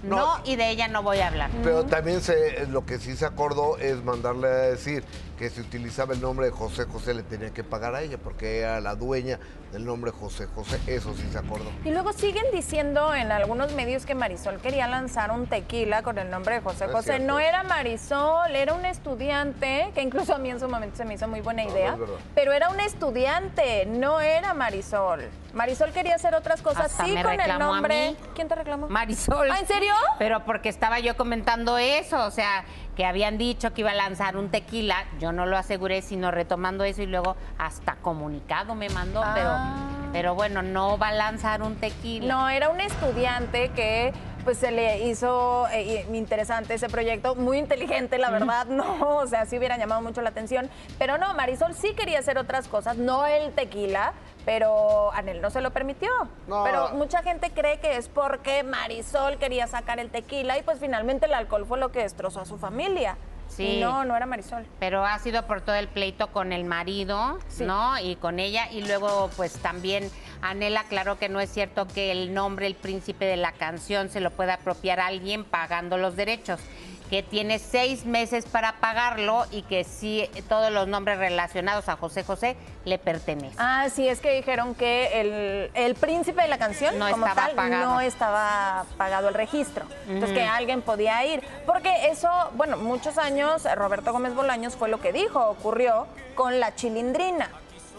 No, 0.04 0.16
No. 0.38 0.44
y 0.46 0.56
de 0.56 0.70
ella 0.70 0.88
no 0.88 1.02
voy 1.04 1.20
a 1.20 1.28
hablar. 1.28 1.50
Pero 1.64 1.84
también 1.86 2.22
se, 2.22 2.68
lo 2.68 2.86
que 2.86 3.00
sí 3.00 3.16
se 3.18 3.26
acordó 3.26 3.78
es 3.80 4.02
mandarle 4.04 4.48
a 4.48 4.52
decir 4.52 5.04
que 5.40 5.50
si 5.50 5.62
utilizaba 5.62 6.14
el 6.14 6.20
nombre 6.20 6.48
de 6.48 6.52
José 6.52 6.84
José 6.84 7.14
le 7.14 7.24
tenía 7.24 7.52
que 7.54 7.64
pagar 7.64 7.96
a 7.96 8.02
ella 8.02 8.18
porque 8.22 8.60
era 8.60 8.82
la 8.82 8.96
dueña 8.96 9.40
del 9.72 9.86
nombre 9.86 10.12
José 10.12 10.48
José. 10.48 10.78
Eso 10.86 11.14
sí 11.16 11.24
se 11.32 11.38
acordó. 11.38 11.72
Y 11.86 11.92
luego 11.92 12.12
siguen 12.12 12.44
diciendo 12.52 13.16
en 13.16 13.32
algunos 13.32 13.72
medios 13.74 14.06
que 14.06 14.16
Marisol 14.16 14.58
quería 14.60 14.88
lanzar 14.88 15.32
un 15.32 15.48
tequila 15.48 16.04
con 16.04 16.18
el 16.18 16.30
nombre 16.30 16.56
de 16.56 16.62
José 16.62 16.88
José. 16.88 17.20
No 17.20 17.40
era 17.40 17.64
Marisol, 17.64 18.54
era 18.54 18.74
un 18.74 18.84
estudiante, 18.86 19.92
que 19.96 20.02
incluso 20.02 20.36
a 20.36 20.40
mí 20.40 20.50
en 20.50 20.60
su 20.60 20.68
momento 20.68 20.98
se 20.98 21.06
me 21.06 21.14
hizo 21.14 21.28
muy 21.30 21.40
buena 21.40 21.64
No, 21.64 21.70
no 21.70 21.76
idea. 21.76 21.98
pero 22.36 22.52
era 22.52 22.70
un 22.70 22.80
estudiante, 22.82 23.86
no 23.86 24.20
era 24.20 24.54
Marisol. 24.54 25.30
Marisol 25.54 25.92
quería 25.92 26.16
hacer 26.16 26.36
otras 26.36 26.62
cosas, 26.62 26.88
Hasta 26.88 27.06
sí, 27.06 27.12
me 27.14 27.24
con 27.24 27.40
el 27.40 27.58
nombre. 27.60 28.12
mí. 28.12 28.18
¿Quién 28.36 28.48
te 28.50 28.56
reclamó? 28.56 28.90
Marisol. 28.90 29.50
¿Ah, 29.52 29.60
en 29.60 29.68
serio? 29.68 29.94
Pero 30.20 30.44
porque 30.46 30.70
estaba 30.70 31.00
yo 31.00 31.16
comentando 31.16 31.78
eso, 31.78 32.24
o 32.26 32.32
sea, 32.32 32.66
que 33.00 33.06
habían 33.06 33.38
dicho 33.38 33.74
que 33.74 33.80
iba 33.80 33.92
a 33.92 33.96
lanzar 33.96 34.36
un 34.36 34.50
tequila, 34.50 35.06
yo 35.22 35.32
no 35.32 35.46
lo 35.46 35.58
aseguré, 35.58 36.02
sino 36.02 36.32
retomando 36.32 36.84
eso 36.84 37.02
y 37.02 37.06
luego 37.06 37.38
hasta 37.58 37.96
comunicado 37.96 38.76
me 38.76 38.90
mandó, 38.90 39.22
Ah. 39.24 39.32
pero, 39.34 40.12
pero 40.12 40.36
bueno, 40.36 40.62
no 40.64 40.98
va 40.98 41.08
a 41.08 41.12
lanzar 41.14 41.62
un 41.62 41.78
tequila. 41.78 42.28
No, 42.28 42.50
era 42.50 42.68
un 42.68 42.82
estudiante 42.82 43.70
que 43.70 44.12
pues 44.44 44.58
se 44.58 44.72
le 44.72 45.08
hizo 45.08 45.68
eh, 45.70 46.06
interesante 46.14 46.74
ese 46.74 46.90
proyecto, 46.90 47.36
muy 47.36 47.58
inteligente, 47.58 48.18
la 48.18 48.30
verdad, 48.30 48.66
no, 48.70 49.18
o 49.18 49.28
sea, 49.28 49.46
sí 49.46 49.58
hubiera 49.58 49.78
llamado 49.78 50.02
mucho 50.02 50.22
la 50.22 50.30
atención, 50.30 50.70
pero 50.98 51.18
no, 51.18 51.34
Marisol 51.34 51.74
sí 51.74 51.94
quería 51.94 52.20
hacer 52.20 52.38
otras 52.38 52.68
cosas, 52.68 52.98
no 52.98 53.26
el 53.26 53.52
tequila, 53.54 54.14
pero 54.46 55.12
Anel 55.14 55.42
no 55.42 55.50
se 55.50 55.62
lo 55.62 55.72
permitió. 55.72 56.10
No. 56.48 56.64
Pero 56.64 56.90
mucha 56.92 57.22
gente 57.22 57.52
cree 57.52 57.80
que 57.80 57.98
es 57.98 58.10
porque 58.10 58.64
Marisol 58.64 59.38
quería 59.38 59.68
sacar 59.68 60.00
el 60.00 60.10
tequila 60.10 60.58
y 60.58 60.64
pues 60.64 60.80
finalmente 60.80 61.28
el 61.28 61.34
alcohol 61.34 61.66
fue 61.68 61.78
lo 61.78 61.92
que 61.92 62.00
destrozó 62.00 62.42
a 62.42 62.46
su 62.46 62.58
familia. 62.58 63.18
Sí. 63.48 63.80
No, 63.82 64.06
no 64.06 64.16
era 64.16 64.26
Marisol. 64.26 64.66
Pero 64.80 65.06
ha 65.06 65.18
sido 65.20 65.46
por 65.46 65.62
todo 65.62 65.76
el 65.76 65.88
pleito 65.88 66.32
con 66.32 66.54
el 66.54 66.64
marido, 66.66 67.40
¿no? 67.60 68.00
Y 68.00 68.16
con 68.16 68.40
ella. 68.40 68.72
Y 68.72 68.86
luego, 68.86 69.30
pues 69.36 69.54
también 69.54 70.10
Anel 70.42 70.78
aclaró 70.78 71.18
que 71.20 71.30
no 71.30 71.40
es 71.40 71.50
cierto 71.52 71.88
que 71.88 72.12
el 72.12 72.34
nombre, 72.34 72.66
el 72.68 72.76
príncipe 72.76 73.26
de 73.26 73.38
la 73.38 73.52
canción, 73.52 74.10
se 74.10 74.20
lo 74.22 74.32
pueda 74.32 74.56
apropiar 74.56 75.00
a 75.00 75.08
alguien 75.08 75.44
pagando 75.44 75.98
los 75.98 76.16
derechos. 76.16 76.60
Que 77.10 77.24
tiene 77.24 77.58
seis 77.58 78.06
meses 78.06 78.46
para 78.46 78.74
pagarlo 78.80 79.46
y 79.50 79.64
que 79.64 79.84
sí, 79.84 80.30
todos 80.48 80.72
los 80.72 80.88
nombres 80.88 81.18
relacionados 81.18 81.90
a 81.90 81.96
José 81.96 82.24
José 82.24 82.56
le 82.86 83.00
pertenecen. 83.00 83.56
Ah, 83.58 83.88
sí, 83.92 84.08
es 84.08 84.20
que 84.20 84.32
dijeron 84.36 84.76
que 84.76 85.20
el, 85.20 85.72
el 85.74 85.96
príncipe 85.96 86.44
de 86.44 86.48
la 86.48 86.60
canción 86.60 87.00
No 87.00 87.10
como 87.10 87.26
estaba 87.26 87.48
tal 87.48 87.56
pagado. 87.56 87.86
no 87.86 88.02
estaba 88.02 88.86
pagado 88.96 89.30
el 89.30 89.34
registro. 89.34 89.86
Entonces 90.08 90.38
que 90.38 90.44
alguien 90.44 90.84
podía 90.84 91.26
ir. 91.26 91.44
Porque 91.66 92.10
eso, 92.12 92.30
bueno, 92.54 92.78
muchos 92.78 93.18
años 93.18 93.64
Roberto 93.76 94.14
Gómez 94.14 94.36
Bolaños 94.36 94.76
fue 94.76 94.88
lo 94.88 95.02
que 95.02 95.12
dijo, 95.12 95.44
ocurrió 95.50 96.06
con 96.36 96.60
la 96.60 96.76
chilindrina. 96.76 97.50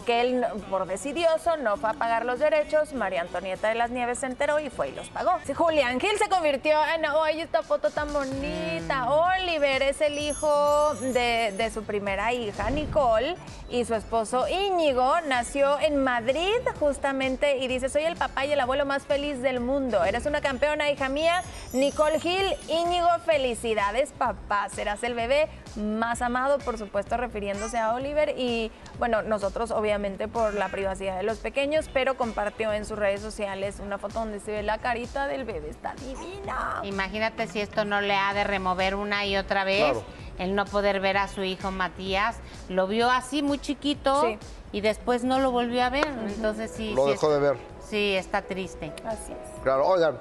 Que 0.05 0.21
él, 0.21 0.45
por 0.69 0.87
decidioso, 0.87 1.57
no 1.57 1.77
fue 1.77 1.91
a 1.91 1.93
pagar 1.93 2.25
los 2.25 2.39
derechos. 2.39 2.93
María 2.93 3.21
Antonieta 3.21 3.69
de 3.69 3.75
las 3.75 3.91
Nieves 3.91 4.19
se 4.19 4.25
enteró 4.25 4.59
y 4.59 4.69
fue 4.69 4.89
y 4.89 4.91
los 4.93 5.09
pagó. 5.09 5.31
Julián 5.55 5.99
Gil 5.99 6.17
se 6.17 6.27
convirtió 6.27 6.77
en, 6.95 7.05
¡ay, 7.05 7.41
esta 7.41 7.61
foto 7.61 7.91
tan 7.91 8.11
bonita! 8.11 9.11
Oliver 9.11 9.83
es 9.83 10.01
el 10.01 10.17
hijo 10.17 10.95
de, 10.95 11.53
de 11.55 11.71
su 11.71 11.83
primera 11.83 12.33
hija, 12.33 12.69
Nicole, 12.69 13.35
y 13.69 13.85
su 13.85 13.95
esposo 13.95 14.47
Íñigo 14.47 15.21
nació 15.27 15.79
en 15.79 16.03
Madrid, 16.03 16.51
justamente, 16.79 17.57
y 17.57 17.67
dice: 17.67 17.89
Soy 17.89 18.03
el 18.03 18.15
papá 18.15 18.45
y 18.45 18.51
el 18.51 18.59
abuelo 18.59 18.85
más 18.85 19.03
feliz 19.03 19.41
del 19.41 19.59
mundo. 19.59 20.03
Eres 20.03 20.25
una 20.25 20.41
campeona, 20.41 20.89
hija 20.89 21.09
mía. 21.09 21.43
Nicole 21.73 22.19
Gil, 22.19 22.55
Íñigo, 22.67 23.07
felicidades, 23.25 24.11
papá. 24.17 24.67
Serás 24.69 25.03
el 25.03 25.13
bebé 25.13 25.47
más 25.75 26.21
amado, 26.21 26.57
por 26.59 26.77
supuesto, 26.77 27.15
refiriéndose 27.17 27.77
a 27.77 27.93
Oliver. 27.93 28.33
Y 28.37 28.71
bueno, 28.99 29.21
nosotros, 29.21 29.71
obviamente, 29.71 29.90
por 30.31 30.53
la 30.53 30.69
privacidad 30.69 31.17
de 31.17 31.23
los 31.23 31.39
pequeños, 31.39 31.89
pero 31.93 32.15
compartió 32.15 32.71
en 32.71 32.85
sus 32.85 32.97
redes 32.97 33.19
sociales 33.21 33.79
una 33.81 33.97
foto 33.97 34.19
donde 34.19 34.39
se 34.39 34.51
ve 34.51 34.63
la 34.63 34.77
carita 34.77 35.27
del 35.27 35.43
bebé. 35.43 35.69
Está 35.69 35.93
divina. 35.95 36.79
Imagínate 36.83 37.47
si 37.47 37.59
esto 37.59 37.83
no 37.83 37.99
le 37.99 38.15
ha 38.15 38.33
de 38.33 38.43
remover 38.43 38.95
una 38.95 39.25
y 39.25 39.35
otra 39.35 39.63
vez. 39.63 39.83
Claro. 39.83 40.03
El 40.37 40.55
no 40.55 40.65
poder 40.65 41.01
ver 41.01 41.17
a 41.17 41.27
su 41.27 41.43
hijo 41.43 41.71
Matías. 41.71 42.37
Lo 42.69 42.87
vio 42.87 43.09
así 43.11 43.43
muy 43.43 43.59
chiquito 43.59 44.21
Sí. 44.21 44.37
y 44.71 44.81
después 44.81 45.23
no 45.23 45.39
lo 45.39 45.51
volvió 45.51 45.83
a 45.83 45.89
ver. 45.89 46.07
Entonces 46.07 46.71
sí. 46.71 46.93
Lo 46.93 47.05
sí 47.05 47.11
dejó 47.11 47.31
de 47.33 47.39
ver. 47.39 47.57
Sí, 47.87 48.15
está 48.15 48.41
triste. 48.41 48.93
Así 49.05 49.33
es. 49.33 49.61
Claro, 49.63 49.85
oigan, 49.85 50.17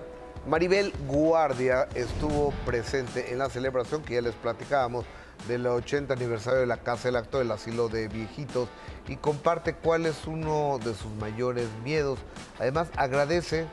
Maribel 0.46 0.92
Guardia 1.06 1.87
estuvo 1.94 2.50
presente 2.66 3.33
en 3.33 3.38
la 3.38 3.48
celebración 3.48 4.02
que 4.02 4.14
ya 4.14 4.20
les 4.20 4.35
platicábamos 4.35 5.04
del 5.48 5.66
80 5.66 6.14
aniversario 6.14 6.61
de 6.61 6.66
la 6.66 6.79
Casa 6.79 7.09
del 7.09 7.16
Acto 7.16 7.38
del 7.38 7.50
Asilo 7.50 7.88
de 7.88 8.09
Viejitos 8.09 8.68
y 9.09 9.16
comparte 9.16 9.74
cuál 9.74 10.07
es 10.07 10.26
uno 10.26 10.79
de 10.79 10.94
sus 10.94 11.12
mayores 11.20 11.68
miedos. 11.85 12.18
Además, 12.59 12.88
agradece 12.96 13.66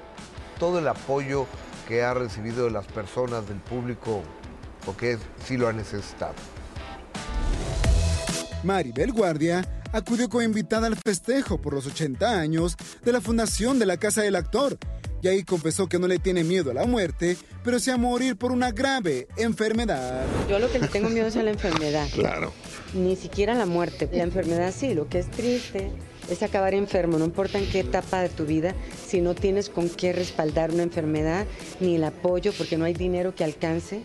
todo 0.59 0.79
el 0.79 0.87
apoyo 0.87 1.45
que 1.87 2.03
ha 2.03 2.13
recibido 2.13 2.65
de 2.65 2.71
las 2.71 2.85
personas, 2.85 3.47
del 3.47 3.59
público, 3.59 4.21
porque 4.85 5.17
sí 5.45 5.57
lo 5.57 5.67
ha 5.67 5.73
necesitado. 5.73 6.33
Maribel 8.63 9.13
Guardia 9.13 9.65
acudió 9.93 10.29
como 10.29 10.41
invitada 10.41 10.87
al 10.87 10.95
festejo 10.95 11.61
por 11.61 11.73
los 11.73 11.85
80 11.85 12.39
años 12.39 12.75
de 13.03 13.11
la 13.11 13.21
fundación 13.21 13.79
de 13.79 13.85
la 13.85 13.97
Casa 13.97 14.21
del 14.21 14.35
Actor 14.35 14.77
y 15.21 15.27
ahí 15.27 15.43
confesó 15.43 15.87
que 15.87 15.99
no 15.99 16.07
le 16.07 16.19
tiene 16.19 16.43
miedo 16.43 16.71
a 16.71 16.73
la 16.73 16.85
muerte, 16.85 17.37
pero 17.63 17.79
sí 17.79 17.91
a 17.91 17.97
morir 17.97 18.37
por 18.37 18.51
una 18.51 18.71
grave 18.71 19.27
enfermedad. 19.37 20.25
Yo 20.49 20.59
lo 20.59 20.71
que 20.71 20.79
le 20.79 20.87
tengo 20.87 21.09
miedo 21.09 21.27
es 21.27 21.35
a 21.35 21.43
la 21.43 21.51
enfermedad. 21.51 22.07
Claro. 22.13 22.53
Ni 22.93 23.15
siquiera 23.15 23.53
a 23.53 23.57
la 23.57 23.65
muerte. 23.65 24.09
La 24.11 24.23
enfermedad 24.23 24.73
sí, 24.75 24.93
lo 24.93 25.07
que 25.07 25.19
es 25.19 25.29
triste 25.31 25.91
es 26.29 26.43
acabar 26.43 26.73
enfermo, 26.73 27.17
no 27.17 27.25
importa 27.25 27.57
en 27.57 27.69
qué 27.69 27.79
etapa 27.79 28.21
de 28.21 28.29
tu 28.29 28.45
vida, 28.45 28.75
si 29.07 29.21
no 29.21 29.33
tienes 29.33 29.69
con 29.69 29.89
qué 29.89 30.13
respaldar 30.13 30.71
una 30.71 30.83
enfermedad, 30.83 31.45
ni 31.79 31.95
el 31.95 32.03
apoyo, 32.03 32.51
porque 32.57 32.77
no 32.77 32.85
hay 32.85 32.93
dinero 32.93 33.33
que 33.33 33.43
alcance 33.43 34.03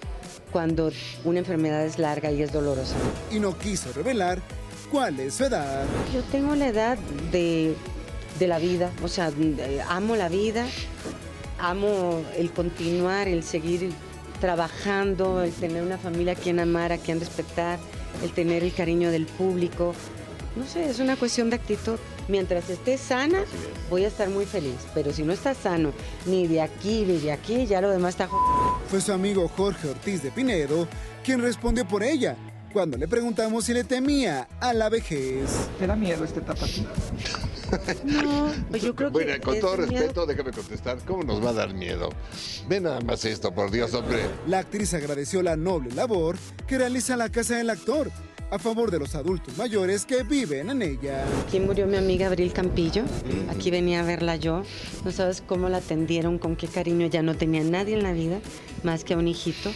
cuando 0.52 0.92
una 1.24 1.40
enfermedad 1.40 1.84
es 1.84 1.98
larga 1.98 2.30
y 2.30 2.42
es 2.42 2.52
dolorosa. 2.52 2.94
Y 3.30 3.40
no 3.40 3.58
quiso 3.58 3.92
revelar 3.92 4.40
cuál 4.90 5.18
es 5.20 5.34
su 5.34 5.44
edad. 5.44 5.84
Yo 6.14 6.22
tengo 6.24 6.54
la 6.54 6.68
edad 6.68 6.98
de, 7.32 7.74
de 8.38 8.46
la 8.46 8.58
vida, 8.58 8.90
o 9.02 9.08
sea, 9.08 9.30
de- 9.30 9.82
amo 9.88 10.16
la 10.16 10.28
vida, 10.28 10.66
amo 11.58 12.22
el 12.36 12.50
continuar, 12.52 13.28
el 13.28 13.42
seguir 13.42 13.90
trabajando, 14.40 15.42
el 15.42 15.52
tener 15.52 15.82
una 15.82 15.98
familia 15.98 16.32
a 16.32 16.36
quien 16.36 16.58
amar, 16.60 16.92
a 16.92 16.98
quien 16.98 17.20
respetar, 17.20 17.78
el 18.22 18.30
tener 18.32 18.62
el 18.64 18.72
cariño 18.74 19.10
del 19.10 19.26
público. 19.26 19.94
No 20.56 20.66
sé, 20.66 20.84
es 20.90 20.98
una 20.98 21.16
cuestión 21.16 21.48
de 21.50 21.56
actitud. 21.56 21.98
Mientras 22.28 22.68
esté 22.70 22.98
sana, 22.98 23.44
voy 23.90 24.04
a 24.04 24.08
estar 24.08 24.28
muy 24.28 24.44
feliz, 24.44 24.76
pero 24.94 25.12
si 25.12 25.22
no 25.22 25.32
estás 25.32 25.56
sano, 25.56 25.92
ni 26.26 26.46
de 26.46 26.60
aquí 26.60 27.04
ni 27.06 27.18
de 27.18 27.32
aquí, 27.32 27.66
ya 27.66 27.80
lo 27.80 27.90
demás 27.90 28.10
está... 28.14 28.28
Fue 28.88 29.00
su 29.00 29.12
amigo 29.12 29.48
Jorge 29.48 29.88
Ortiz 29.88 30.22
de 30.22 30.30
Pinedo 30.30 30.86
quien 31.24 31.40
respondió 31.40 31.86
por 31.86 32.02
ella 32.02 32.36
cuando 32.72 32.96
le 32.96 33.06
preguntamos 33.08 33.64
si 33.64 33.72
le 33.74 33.84
temía 33.84 34.48
a 34.60 34.72
la 34.72 34.88
vejez. 34.88 35.50
¿Te 35.78 35.86
da 35.86 35.94
miedo 35.94 36.24
a 36.24 36.54
ti? 36.54 36.86
No, 38.04 38.50
pues 38.70 38.82
yo 38.82 38.94
creo 38.94 39.08
que... 39.10 39.24
Bueno, 39.24 39.32
con 39.42 39.60
todo 39.60 39.74
un 39.74 39.88
miedo- 39.88 39.92
respeto, 40.00 40.26
déjame 40.26 40.50
contestar. 40.52 40.98
¿Cómo 41.06 41.22
nos 41.22 41.44
va 41.44 41.50
a 41.50 41.54
dar 41.54 41.74
miedo? 41.74 42.10
Ve 42.68 42.80
nada 42.80 43.00
más 43.00 43.24
esto, 43.24 43.52
por 43.54 43.70
Dios, 43.70 43.94
hombre. 43.94 44.18
La 44.46 44.58
actriz 44.60 44.92
agradeció 44.94 45.42
la 45.42 45.56
noble 45.56 45.94
labor 45.94 46.36
que 46.66 46.78
realiza 46.78 47.16
la 47.16 47.28
Casa 47.30 47.56
del 47.56 47.70
Actor 47.70 48.10
a 48.50 48.58
favor 48.58 48.90
de 48.90 48.98
los 48.98 49.14
adultos 49.14 49.56
mayores 49.56 50.04
que 50.04 50.22
viven 50.24 50.68
en 50.68 50.82
ella. 50.82 51.24
Aquí 51.46 51.58
murió 51.58 51.86
mi 51.86 51.96
amiga 51.96 52.26
Abril 52.26 52.52
Campillo. 52.52 53.04
Aquí 53.50 53.70
venía 53.70 54.00
a 54.00 54.04
verla 54.04 54.36
yo. 54.36 54.62
No 55.06 55.10
sabes 55.12 55.42
cómo 55.46 55.70
la 55.70 55.78
atendieron, 55.78 56.38
con 56.38 56.56
qué 56.56 56.68
cariño. 56.68 57.06
Ya 57.06 57.22
no 57.22 57.34
tenía 57.34 57.64
nadie 57.64 57.94
en 57.94 58.02
la 58.02 58.12
vida 58.12 58.40
más 58.82 59.04
que 59.04 59.14
a 59.14 59.16
un 59.16 59.26
hijito 59.28 59.70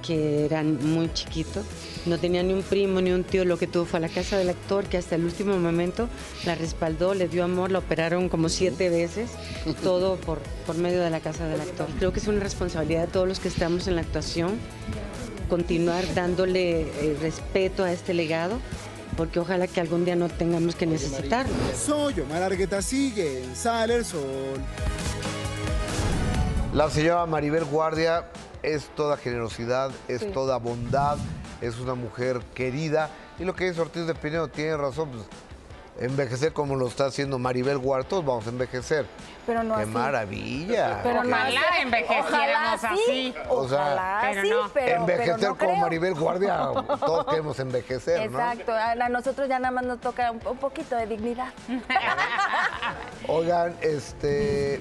que 0.00 0.44
era 0.44 0.62
muy 0.62 1.12
chiquito. 1.12 1.62
No 2.06 2.18
tenía 2.18 2.42
ni 2.42 2.52
un 2.52 2.62
primo 2.62 3.00
ni 3.00 3.12
un 3.12 3.24
tío. 3.24 3.44
Lo 3.44 3.58
que 3.58 3.66
tuvo 3.66 3.84
fue 3.84 3.98
a 3.98 4.00
la 4.00 4.08
casa 4.08 4.38
del 4.38 4.50
actor 4.50 4.84
que 4.86 4.96
hasta 4.96 5.14
el 5.16 5.24
último 5.24 5.58
momento 5.58 6.08
la 6.44 6.54
respaldó, 6.54 7.14
le 7.14 7.28
dio 7.28 7.44
amor, 7.44 7.70
la 7.70 7.80
operaron 7.80 8.28
como 8.28 8.48
siete 8.48 8.88
veces. 8.88 9.30
Todo 9.82 10.16
por, 10.16 10.38
por 10.66 10.76
medio 10.76 11.00
de 11.02 11.10
la 11.10 11.20
casa 11.20 11.46
del 11.46 11.60
actor. 11.60 11.88
Creo 11.98 12.12
que 12.12 12.20
es 12.20 12.28
una 12.28 12.40
responsabilidad 12.40 13.06
de 13.06 13.12
todos 13.12 13.28
los 13.28 13.40
que 13.40 13.48
estamos 13.48 13.86
en 13.88 13.96
la 13.96 14.02
actuación 14.02 14.58
continuar 15.48 16.04
dándole 16.14 16.82
eh, 16.82 17.16
respeto 17.20 17.82
a 17.82 17.92
este 17.92 18.14
legado 18.14 18.60
porque 19.16 19.40
ojalá 19.40 19.66
que 19.66 19.80
algún 19.80 20.04
día 20.04 20.16
no 20.16 20.28
tengamos 20.28 20.74
que 20.76 20.86
necesitarlo. 20.86 21.52
Soy 21.76 22.20
Omar 22.20 22.42
Argueta, 22.42 22.80
sigue 22.80 23.42
en 23.42 23.54
Sale 23.54 23.96
el 23.96 24.04
Sol. 24.04 24.58
La 26.72 26.88
señora 26.88 27.26
Maribel 27.26 27.64
Guardia 27.64 28.26
es 28.62 28.88
toda 28.94 29.16
generosidad, 29.16 29.90
es 30.08 30.20
Sí. 30.20 30.26
toda 30.30 30.56
bondad, 30.58 31.16
es 31.60 31.78
una 31.80 31.94
mujer 31.94 32.40
querida. 32.54 33.10
Y 33.38 33.44
lo 33.44 33.54
que 33.54 33.64
dice 33.68 33.80
Ortiz 33.80 34.06
de 34.06 34.14
Pinedo 34.14 34.48
tiene 34.48 34.76
razón, 34.76 35.10
pues, 35.10 35.24
envejecer 35.98 36.52
como 36.52 36.76
lo 36.76 36.86
está 36.86 37.06
haciendo 37.06 37.38
Maribel 37.40 37.76
Huartos, 37.78 38.24
vamos 38.24 38.46
a 38.46 38.50
envejecer. 38.50 39.06
Pero 39.46 39.64
no 39.64 39.74
¡Qué 39.74 39.82
así. 39.82 39.90
maravilla! 39.90 41.00
Pero 41.02 41.24
no 41.24 41.30
Ojalá 41.30 41.60
así. 41.60 41.82
envejeciéramos 41.82 42.28
Ojalá 42.28 42.78
sí, 42.78 42.86
así. 42.88 43.34
O 43.48 43.68
sea, 43.68 43.78
Ojalá 43.80 44.18
pero 44.22 44.42
sí, 44.42 44.50
no. 44.50 44.56
pero, 44.72 44.96
envejecer 45.00 45.36
pero 45.36 45.48
no 45.48 45.58
como 45.58 45.70
creo. 45.72 45.80
Maribel 45.82 46.14
Guardia, 46.14 46.56
todos 47.00 47.26
queremos 47.26 47.58
envejecer, 47.58 48.30
¿no? 48.30 48.38
Exacto, 48.38 48.72
a 48.72 49.08
nosotros 49.08 49.48
ya 49.48 49.58
nada 49.58 49.72
más 49.72 49.84
nos 49.84 50.00
toca 50.00 50.30
un, 50.30 50.40
un 50.46 50.56
poquito 50.58 50.94
de 50.94 51.06
dignidad. 51.08 51.52
Oigan, 53.28 53.74
este, 53.80 54.80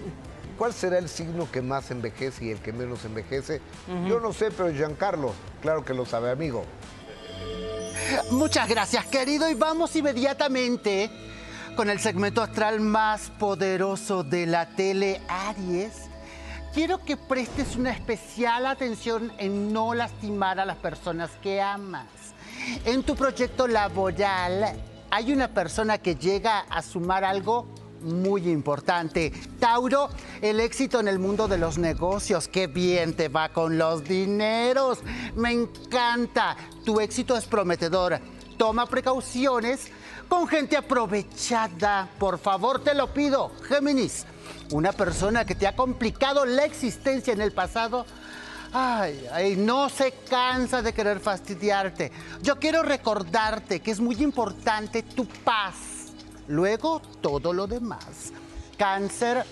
¿cuál 0.59 0.73
será 0.73 0.97
el 0.97 1.07
signo 1.07 1.49
que 1.49 1.61
más 1.61 1.89
envejece 1.89 2.45
y 2.45 2.51
el 2.51 2.59
que 2.59 2.73
menos 2.73 3.05
envejece? 3.05 3.61
Yo 4.05 4.19
no 4.19 4.33
sé, 4.33 4.51
pero 4.51 4.69
Giancarlo, 4.69 5.33
claro 5.61 5.85
que 5.85 5.93
lo 5.93 6.05
sabe, 6.05 6.29
amigo. 6.29 6.65
Muchas 8.31 8.67
gracias, 8.67 9.05
querido, 9.05 9.49
y 9.49 9.53
vamos 9.53 9.95
inmediatamente 9.95 11.09
con 11.77 11.89
el 11.89 12.01
segmento 12.01 12.41
astral 12.41 12.81
más 12.81 13.31
poderoso 13.39 14.23
de 14.23 14.47
la 14.47 14.67
tele 14.75 15.21
Aries. 15.29 16.09
Quiero 16.73 17.05
que 17.05 17.15
prestes 17.15 17.77
una 17.77 17.91
especial 17.91 18.65
atención 18.65 19.31
en 19.37 19.71
no 19.71 19.93
lastimar 19.93 20.59
a 20.59 20.65
las 20.65 20.77
personas 20.77 21.31
que 21.41 21.61
amas. 21.61 22.07
En 22.83 23.03
tu 23.03 23.15
proyecto 23.15 23.65
laboral 23.65 24.75
hay 25.09 25.31
una 25.31 25.47
persona 25.47 25.99
que 25.99 26.15
llega 26.15 26.59
a 26.69 26.81
sumar 26.81 27.23
algo 27.23 27.65
muy 28.01 28.49
importante. 28.49 29.31
Tauro, 29.59 30.09
el 30.41 30.59
éxito 30.59 30.99
en 30.99 31.07
el 31.07 31.19
mundo 31.19 31.47
de 31.47 31.57
los 31.57 31.77
negocios. 31.77 32.47
Qué 32.47 32.67
bien 32.67 33.15
te 33.15 33.27
va 33.29 33.49
con 33.49 33.77
los 33.77 34.03
dineros. 34.03 34.99
Me 35.35 35.51
encanta. 35.51 36.55
Tu 36.85 36.99
éxito 36.99 37.35
es 37.35 37.45
prometedor. 37.45 38.19
Toma 38.57 38.85
precauciones 38.85 39.89
con 40.27 40.47
gente 40.47 40.77
aprovechada. 40.77 42.09
Por 42.17 42.39
favor, 42.39 42.83
te 42.83 42.93
lo 42.93 43.13
pido. 43.13 43.51
Géminis, 43.67 44.25
una 44.71 44.91
persona 44.91 45.45
que 45.45 45.55
te 45.55 45.67
ha 45.67 45.75
complicado 45.75 46.45
la 46.45 46.65
existencia 46.65 47.33
en 47.33 47.41
el 47.41 47.51
pasado. 47.51 48.05
Ay, 48.71 49.25
ay, 49.31 49.55
no 49.55 49.89
se 49.89 50.11
cansa 50.29 50.83
de 50.83 50.93
querer 50.93 51.19
fastidiarte. 51.19 52.11
Yo 52.43 52.59
quiero 52.59 52.83
recordarte 52.83 53.79
que 53.79 53.89
es 53.89 53.99
muy 53.99 54.21
importante 54.21 55.01
tu 55.01 55.25
paz. 55.25 55.75
Luego 56.49 57.01
todo 57.21 57.53
lo 57.53 57.67
demás. 57.67 58.33
Cáncer, 58.75 59.45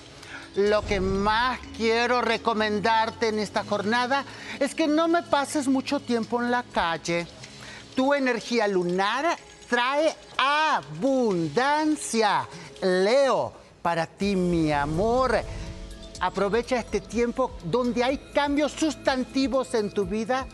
lo 0.55 0.83
que 0.83 0.99
más 0.99 1.59
quiero 1.77 2.21
recomendarte 2.21 3.27
en 3.27 3.37
esta 3.37 3.63
jornada 3.63 4.25
es 4.59 4.73
que 4.73 4.87
no 4.87 5.07
me 5.07 5.21
pases 5.21 5.67
mucho 5.67 5.99
tiempo 5.99 6.41
en 6.41 6.49
la 6.49 6.63
calle. 6.63 7.27
Tu 7.95 8.15
energía 8.15 8.67
lunar 8.67 9.37
trae 9.69 10.15
abundancia. 10.37 12.47
Leo, 12.81 13.53
para 13.83 14.07
ti, 14.07 14.35
mi 14.35 14.71
amor. 14.71 15.39
Aprovecha 16.19 16.79
este 16.79 16.99
tiempo 16.99 17.51
donde 17.63 18.03
hay 18.03 18.17
cambios 18.33 18.71
sustantivos 18.71 19.75
en 19.75 19.91
tu 19.91 20.05
vida 20.05 20.47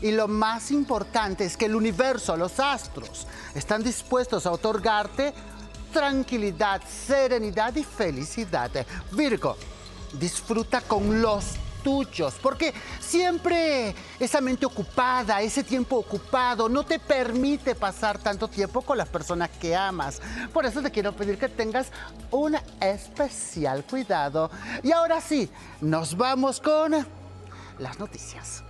y 0.00 0.10
lo 0.10 0.26
más 0.26 0.70
importante 0.70 1.44
es 1.44 1.58
que 1.58 1.66
el 1.66 1.76
universo, 1.76 2.34
los 2.36 2.58
astros, 2.58 3.26
están 3.54 3.82
dispuestos 3.82 4.46
a 4.46 4.52
otorgarte 4.52 5.34
tranquilidad, 5.92 6.82
serenidad 6.88 7.74
y 7.76 7.84
felicidad. 7.84 8.70
Virgo, 9.12 9.56
disfruta 10.18 10.80
con 10.80 11.20
los 11.22 11.56
tuyos, 11.82 12.34
porque 12.40 12.72
siempre 13.00 13.94
esa 14.18 14.40
mente 14.40 14.66
ocupada, 14.66 15.42
ese 15.42 15.64
tiempo 15.64 15.96
ocupado, 15.96 16.68
no 16.68 16.84
te 16.84 16.98
permite 16.98 17.74
pasar 17.74 18.18
tanto 18.18 18.48
tiempo 18.48 18.82
con 18.82 18.96
las 18.96 19.08
personas 19.08 19.50
que 19.60 19.74
amas. 19.74 20.20
Por 20.52 20.64
eso 20.64 20.80
te 20.80 20.90
quiero 20.90 21.12
pedir 21.12 21.38
que 21.38 21.48
tengas 21.48 21.88
un 22.30 22.56
especial 22.80 23.84
cuidado. 23.84 24.50
Y 24.82 24.92
ahora 24.92 25.20
sí, 25.20 25.50
nos 25.80 26.16
vamos 26.16 26.60
con 26.60 27.06
las 27.78 27.98
noticias. 27.98 28.62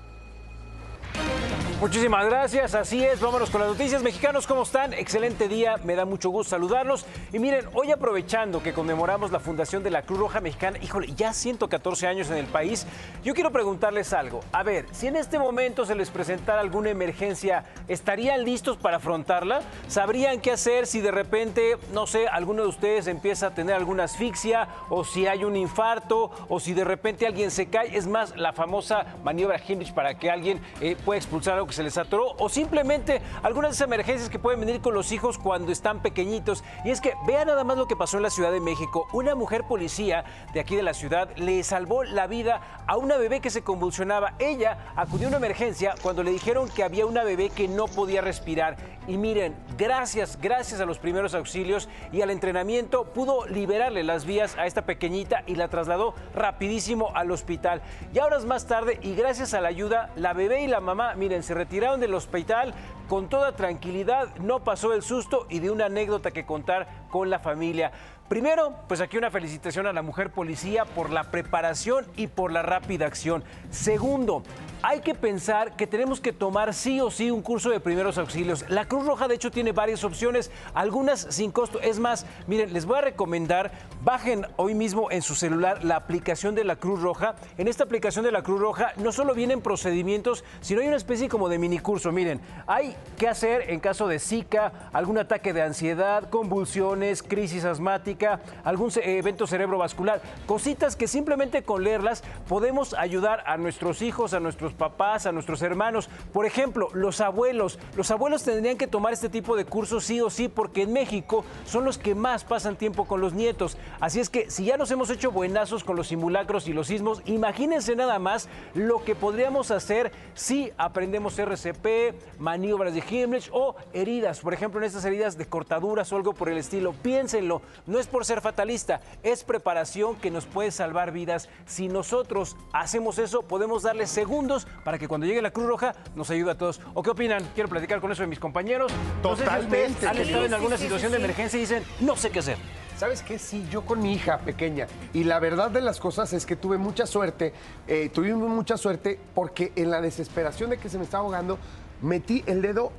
Muchísimas 1.82 2.24
gracias, 2.26 2.76
así 2.76 3.02
es, 3.02 3.18
vámonos 3.18 3.50
con 3.50 3.60
las 3.60 3.70
noticias. 3.70 4.04
Mexicanos, 4.04 4.46
¿cómo 4.46 4.62
están? 4.62 4.92
Excelente 4.92 5.48
día, 5.48 5.78
me 5.82 5.96
da 5.96 6.04
mucho 6.04 6.30
gusto 6.30 6.50
saludarlos. 6.50 7.04
Y 7.32 7.40
miren, 7.40 7.66
hoy 7.74 7.90
aprovechando 7.90 8.62
que 8.62 8.72
conmemoramos 8.72 9.32
la 9.32 9.40
fundación 9.40 9.82
de 9.82 9.90
la 9.90 10.02
Cruz 10.02 10.20
Roja 10.20 10.40
Mexicana, 10.40 10.78
híjole, 10.80 11.12
ya 11.16 11.32
114 11.32 12.06
años 12.06 12.30
en 12.30 12.36
el 12.36 12.46
país, 12.46 12.86
yo 13.24 13.34
quiero 13.34 13.50
preguntarles 13.50 14.12
algo. 14.12 14.44
A 14.52 14.62
ver, 14.62 14.86
si 14.92 15.08
en 15.08 15.16
este 15.16 15.40
momento 15.40 15.84
se 15.84 15.96
les 15.96 16.08
presentara 16.10 16.60
alguna 16.60 16.90
emergencia, 16.90 17.64
¿estarían 17.88 18.44
listos 18.44 18.76
para 18.76 18.98
afrontarla? 18.98 19.62
¿Sabrían 19.88 20.40
qué 20.40 20.52
hacer 20.52 20.86
si 20.86 21.00
de 21.00 21.10
repente, 21.10 21.78
no 21.92 22.06
sé, 22.06 22.28
alguno 22.28 22.62
de 22.62 22.68
ustedes 22.68 23.08
empieza 23.08 23.48
a 23.48 23.54
tener 23.54 23.74
alguna 23.74 24.04
asfixia 24.04 24.68
o 24.88 25.02
si 25.02 25.26
hay 25.26 25.42
un 25.42 25.56
infarto 25.56 26.30
o 26.48 26.60
si 26.60 26.74
de 26.74 26.84
repente 26.84 27.26
alguien 27.26 27.50
se 27.50 27.66
cae? 27.66 27.96
Es 27.96 28.06
más, 28.06 28.36
la 28.36 28.52
famosa 28.52 29.16
maniobra 29.24 29.56
Heimlich 29.56 29.92
para 29.92 30.16
que 30.16 30.30
alguien 30.30 30.60
eh, 30.80 30.96
pueda 31.04 31.18
expulsar 31.18 31.54
algo 31.54 31.66
que 31.66 31.72
se 31.72 31.82
les 31.82 31.98
atoró 31.98 32.34
o 32.38 32.48
simplemente 32.48 33.22
algunas 33.42 33.70
de 33.70 33.74
esas 33.76 33.86
emergencias 33.86 34.30
que 34.30 34.38
pueden 34.38 34.60
venir 34.60 34.80
con 34.80 34.94
los 34.94 35.12
hijos 35.12 35.38
cuando 35.38 35.72
están 35.72 36.00
pequeñitos. 36.00 36.64
Y 36.84 36.90
es 36.90 37.00
que 37.00 37.14
vean 37.26 37.48
nada 37.48 37.64
más 37.64 37.76
lo 37.76 37.86
que 37.86 37.96
pasó 37.96 38.16
en 38.16 38.22
la 38.22 38.30
Ciudad 38.30 38.52
de 38.52 38.60
México. 38.60 39.06
Una 39.12 39.34
mujer 39.34 39.64
policía 39.64 40.24
de 40.52 40.60
aquí 40.60 40.76
de 40.76 40.82
la 40.82 40.94
ciudad 40.94 41.28
le 41.36 41.62
salvó 41.64 42.04
la 42.04 42.26
vida 42.26 42.82
a 42.86 42.96
una 42.96 43.16
bebé 43.16 43.40
que 43.40 43.50
se 43.50 43.62
convulsionaba. 43.62 44.34
Ella 44.38 44.92
acudió 44.96 45.26
a 45.26 45.28
una 45.28 45.38
emergencia 45.38 45.94
cuando 46.02 46.22
le 46.22 46.30
dijeron 46.30 46.68
que 46.68 46.84
había 46.84 47.06
una 47.06 47.24
bebé 47.24 47.50
que 47.50 47.68
no 47.68 47.86
podía 47.86 48.20
respirar. 48.20 48.76
Y 49.08 49.16
miren, 49.18 49.56
gracias, 49.76 50.38
gracias 50.40 50.80
a 50.80 50.86
los 50.86 50.98
primeros 50.98 51.34
auxilios 51.34 51.88
y 52.12 52.22
al 52.22 52.30
entrenamiento 52.30 53.04
pudo 53.04 53.46
liberarle 53.46 54.04
las 54.04 54.24
vías 54.24 54.56
a 54.56 54.66
esta 54.66 54.82
pequeñita 54.82 55.42
y 55.46 55.56
la 55.56 55.68
trasladó 55.68 56.14
rapidísimo 56.34 57.10
al 57.14 57.32
hospital. 57.32 57.82
Y 58.14 58.18
horas 58.20 58.44
más 58.44 58.66
tarde, 58.66 58.98
y 59.02 59.14
gracias 59.14 59.54
a 59.54 59.60
la 59.60 59.68
ayuda, 59.68 60.10
la 60.14 60.32
bebé 60.32 60.62
y 60.62 60.68
la 60.68 60.80
mamá, 60.80 60.91
miren, 61.16 61.42
se 61.42 61.54
retiraron 61.54 62.00
del 62.00 62.14
hospital 62.14 62.74
con 63.08 63.28
toda 63.28 63.56
tranquilidad, 63.56 64.34
no 64.36 64.60
pasó 64.60 64.92
el 64.92 65.02
susto 65.02 65.46
y 65.48 65.58
de 65.58 65.70
una 65.70 65.86
anécdota 65.86 66.30
que 66.30 66.46
contar 66.46 66.86
con 67.10 67.30
la 67.30 67.38
familia. 67.38 67.92
Primero, 68.32 68.74
pues 68.88 69.02
aquí 69.02 69.18
una 69.18 69.30
felicitación 69.30 69.86
a 69.86 69.92
la 69.92 70.00
mujer 70.00 70.30
policía 70.30 70.86
por 70.86 71.10
la 71.10 71.24
preparación 71.24 72.06
y 72.16 72.28
por 72.28 72.50
la 72.50 72.62
rápida 72.62 73.04
acción. 73.04 73.44
Segundo, 73.68 74.42
hay 74.80 75.00
que 75.00 75.14
pensar 75.14 75.76
que 75.76 75.86
tenemos 75.86 76.18
que 76.18 76.32
tomar 76.32 76.72
sí 76.72 76.98
o 77.02 77.10
sí 77.10 77.30
un 77.30 77.42
curso 77.42 77.68
de 77.68 77.78
primeros 77.78 78.16
auxilios. 78.16 78.64
La 78.70 78.86
Cruz 78.86 79.04
Roja, 79.04 79.28
de 79.28 79.34
hecho, 79.34 79.50
tiene 79.50 79.72
varias 79.72 80.02
opciones, 80.02 80.50
algunas 80.72 81.20
sin 81.28 81.52
costo. 81.52 81.78
Es 81.78 81.98
más, 81.98 82.24
miren, 82.46 82.72
les 82.72 82.86
voy 82.86 82.96
a 82.96 83.02
recomendar, 83.02 83.70
bajen 84.02 84.46
hoy 84.56 84.74
mismo 84.74 85.10
en 85.10 85.20
su 85.20 85.34
celular 85.34 85.84
la 85.84 85.96
aplicación 85.96 86.54
de 86.54 86.64
la 86.64 86.76
Cruz 86.76 87.02
Roja. 87.02 87.36
En 87.58 87.68
esta 87.68 87.84
aplicación 87.84 88.24
de 88.24 88.32
la 88.32 88.42
Cruz 88.42 88.60
Roja 88.60 88.94
no 88.96 89.12
solo 89.12 89.34
vienen 89.34 89.60
procedimientos, 89.60 90.42
sino 90.62 90.80
hay 90.80 90.88
una 90.88 90.96
especie 90.96 91.28
como 91.28 91.50
de 91.50 91.58
mini 91.58 91.80
curso. 91.80 92.10
Miren, 92.12 92.40
hay 92.66 92.96
qué 93.18 93.28
hacer 93.28 93.70
en 93.70 93.78
caso 93.78 94.08
de 94.08 94.18
Zika, 94.18 94.72
algún 94.94 95.18
ataque 95.18 95.52
de 95.52 95.60
ansiedad, 95.60 96.30
convulsiones, 96.30 97.22
crisis 97.22 97.66
asmática, 97.66 98.21
algún 98.64 98.90
evento 99.02 99.46
cerebrovascular. 99.46 100.20
Cositas 100.46 100.96
que 100.96 101.08
simplemente 101.08 101.62
con 101.62 101.84
leerlas 101.84 102.22
podemos 102.48 102.94
ayudar 102.94 103.42
a 103.46 103.56
nuestros 103.56 104.02
hijos, 104.02 104.34
a 104.34 104.40
nuestros 104.40 104.72
papás, 104.72 105.26
a 105.26 105.32
nuestros 105.32 105.62
hermanos. 105.62 106.08
Por 106.32 106.46
ejemplo, 106.46 106.88
los 106.92 107.20
abuelos. 107.20 107.78
Los 107.96 108.10
abuelos 108.10 108.42
tendrían 108.42 108.78
que 108.78 108.86
tomar 108.86 109.12
este 109.12 109.28
tipo 109.28 109.56
de 109.56 109.64
cursos 109.64 110.04
sí 110.04 110.20
o 110.20 110.30
sí 110.30 110.48
porque 110.48 110.82
en 110.82 110.92
México 110.92 111.44
son 111.64 111.84
los 111.84 111.98
que 111.98 112.14
más 112.14 112.44
pasan 112.44 112.76
tiempo 112.76 113.06
con 113.06 113.20
los 113.20 113.32
nietos. 113.32 113.76
Así 114.00 114.20
es 114.20 114.30
que 114.30 114.50
si 114.50 114.64
ya 114.64 114.76
nos 114.76 114.90
hemos 114.90 115.10
hecho 115.10 115.30
buenazos 115.30 115.84
con 115.84 115.96
los 115.96 116.08
simulacros 116.08 116.68
y 116.68 116.72
los 116.72 116.88
sismos, 116.88 117.22
imagínense 117.24 117.96
nada 117.96 118.18
más 118.18 118.48
lo 118.74 119.04
que 119.04 119.14
podríamos 119.14 119.70
hacer 119.70 120.12
si 120.34 120.72
aprendemos 120.76 121.38
RCP, 121.38 122.38
maniobras 122.38 122.94
de 122.94 123.00
Heimlich 123.00 123.50
o 123.52 123.76
heridas. 123.92 124.40
Por 124.40 124.54
ejemplo, 124.54 124.80
en 124.80 124.86
estas 124.86 125.04
heridas 125.04 125.38
de 125.38 125.46
cortaduras 125.46 126.12
o 126.12 126.16
algo 126.16 126.32
por 126.32 126.48
el 126.48 126.58
estilo. 126.58 126.92
Piénsenlo, 126.92 127.62
no 127.86 127.98
es 128.02 128.08
por 128.08 128.24
ser 128.24 128.40
fatalista, 128.40 129.00
es 129.22 129.44
preparación 129.44 130.16
que 130.16 130.30
nos 130.30 130.44
puede 130.44 130.72
salvar 130.72 131.12
vidas. 131.12 131.48
Si 131.66 131.86
nosotros 131.88 132.56
hacemos 132.72 133.18
eso, 133.18 133.42
podemos 133.42 133.84
darle 133.84 134.06
segundos 134.08 134.66
para 134.84 134.98
que 134.98 135.06
cuando 135.06 135.26
llegue 135.26 135.40
la 135.40 135.52
Cruz 135.52 135.66
Roja 135.66 135.94
nos 136.16 136.28
ayude 136.30 136.50
a 136.50 136.58
todos. 136.58 136.80
¿O 136.94 137.02
qué 137.02 137.10
opinan? 137.10 137.48
Quiero 137.54 137.68
platicar 137.68 138.00
con 138.00 138.10
eso 138.10 138.22
de 138.22 138.26
mis 138.26 138.40
compañeros. 138.40 138.92
No 139.22 139.36
sé 139.36 139.44
si 139.44 139.48
ustedes 139.48 139.62
Totalmente. 139.62 140.08
han 140.08 140.18
estado 140.18 140.44
en 140.44 140.54
alguna 140.54 140.76
sí, 140.76 140.82
sí, 140.82 140.86
situación 140.88 141.12
sí, 141.12 141.16
de 141.18 141.24
emergencia 141.24 141.56
y 141.56 141.60
dicen, 141.60 141.84
no 142.00 142.16
sé 142.16 142.30
qué 142.30 142.40
hacer. 142.40 142.58
¿Sabes 142.98 143.22
qué? 143.22 143.38
Sí, 143.38 143.66
yo 143.70 143.82
con 143.82 144.02
mi 144.02 144.12
hija 144.14 144.38
pequeña. 144.38 144.88
Y 145.12 145.22
la 145.24 145.38
verdad 145.38 145.70
de 145.70 145.80
las 145.80 146.00
cosas 146.00 146.32
es 146.32 146.44
que 146.44 146.56
tuve 146.56 146.76
mucha 146.76 147.06
suerte. 147.06 147.52
eh, 147.86 148.10
tuvimos 148.12 148.48
mucha 148.48 148.76
suerte 148.76 149.18
porque 149.34 149.72
en 149.76 149.90
la 149.90 150.00
desesperación 150.00 150.70
de 150.70 150.78
que 150.78 150.88
se 150.88 150.98
me 150.98 151.04
estaba 151.04 151.22
ahogando, 151.24 151.58
metí 152.00 152.42
el 152.46 152.62
dedo 152.62 152.92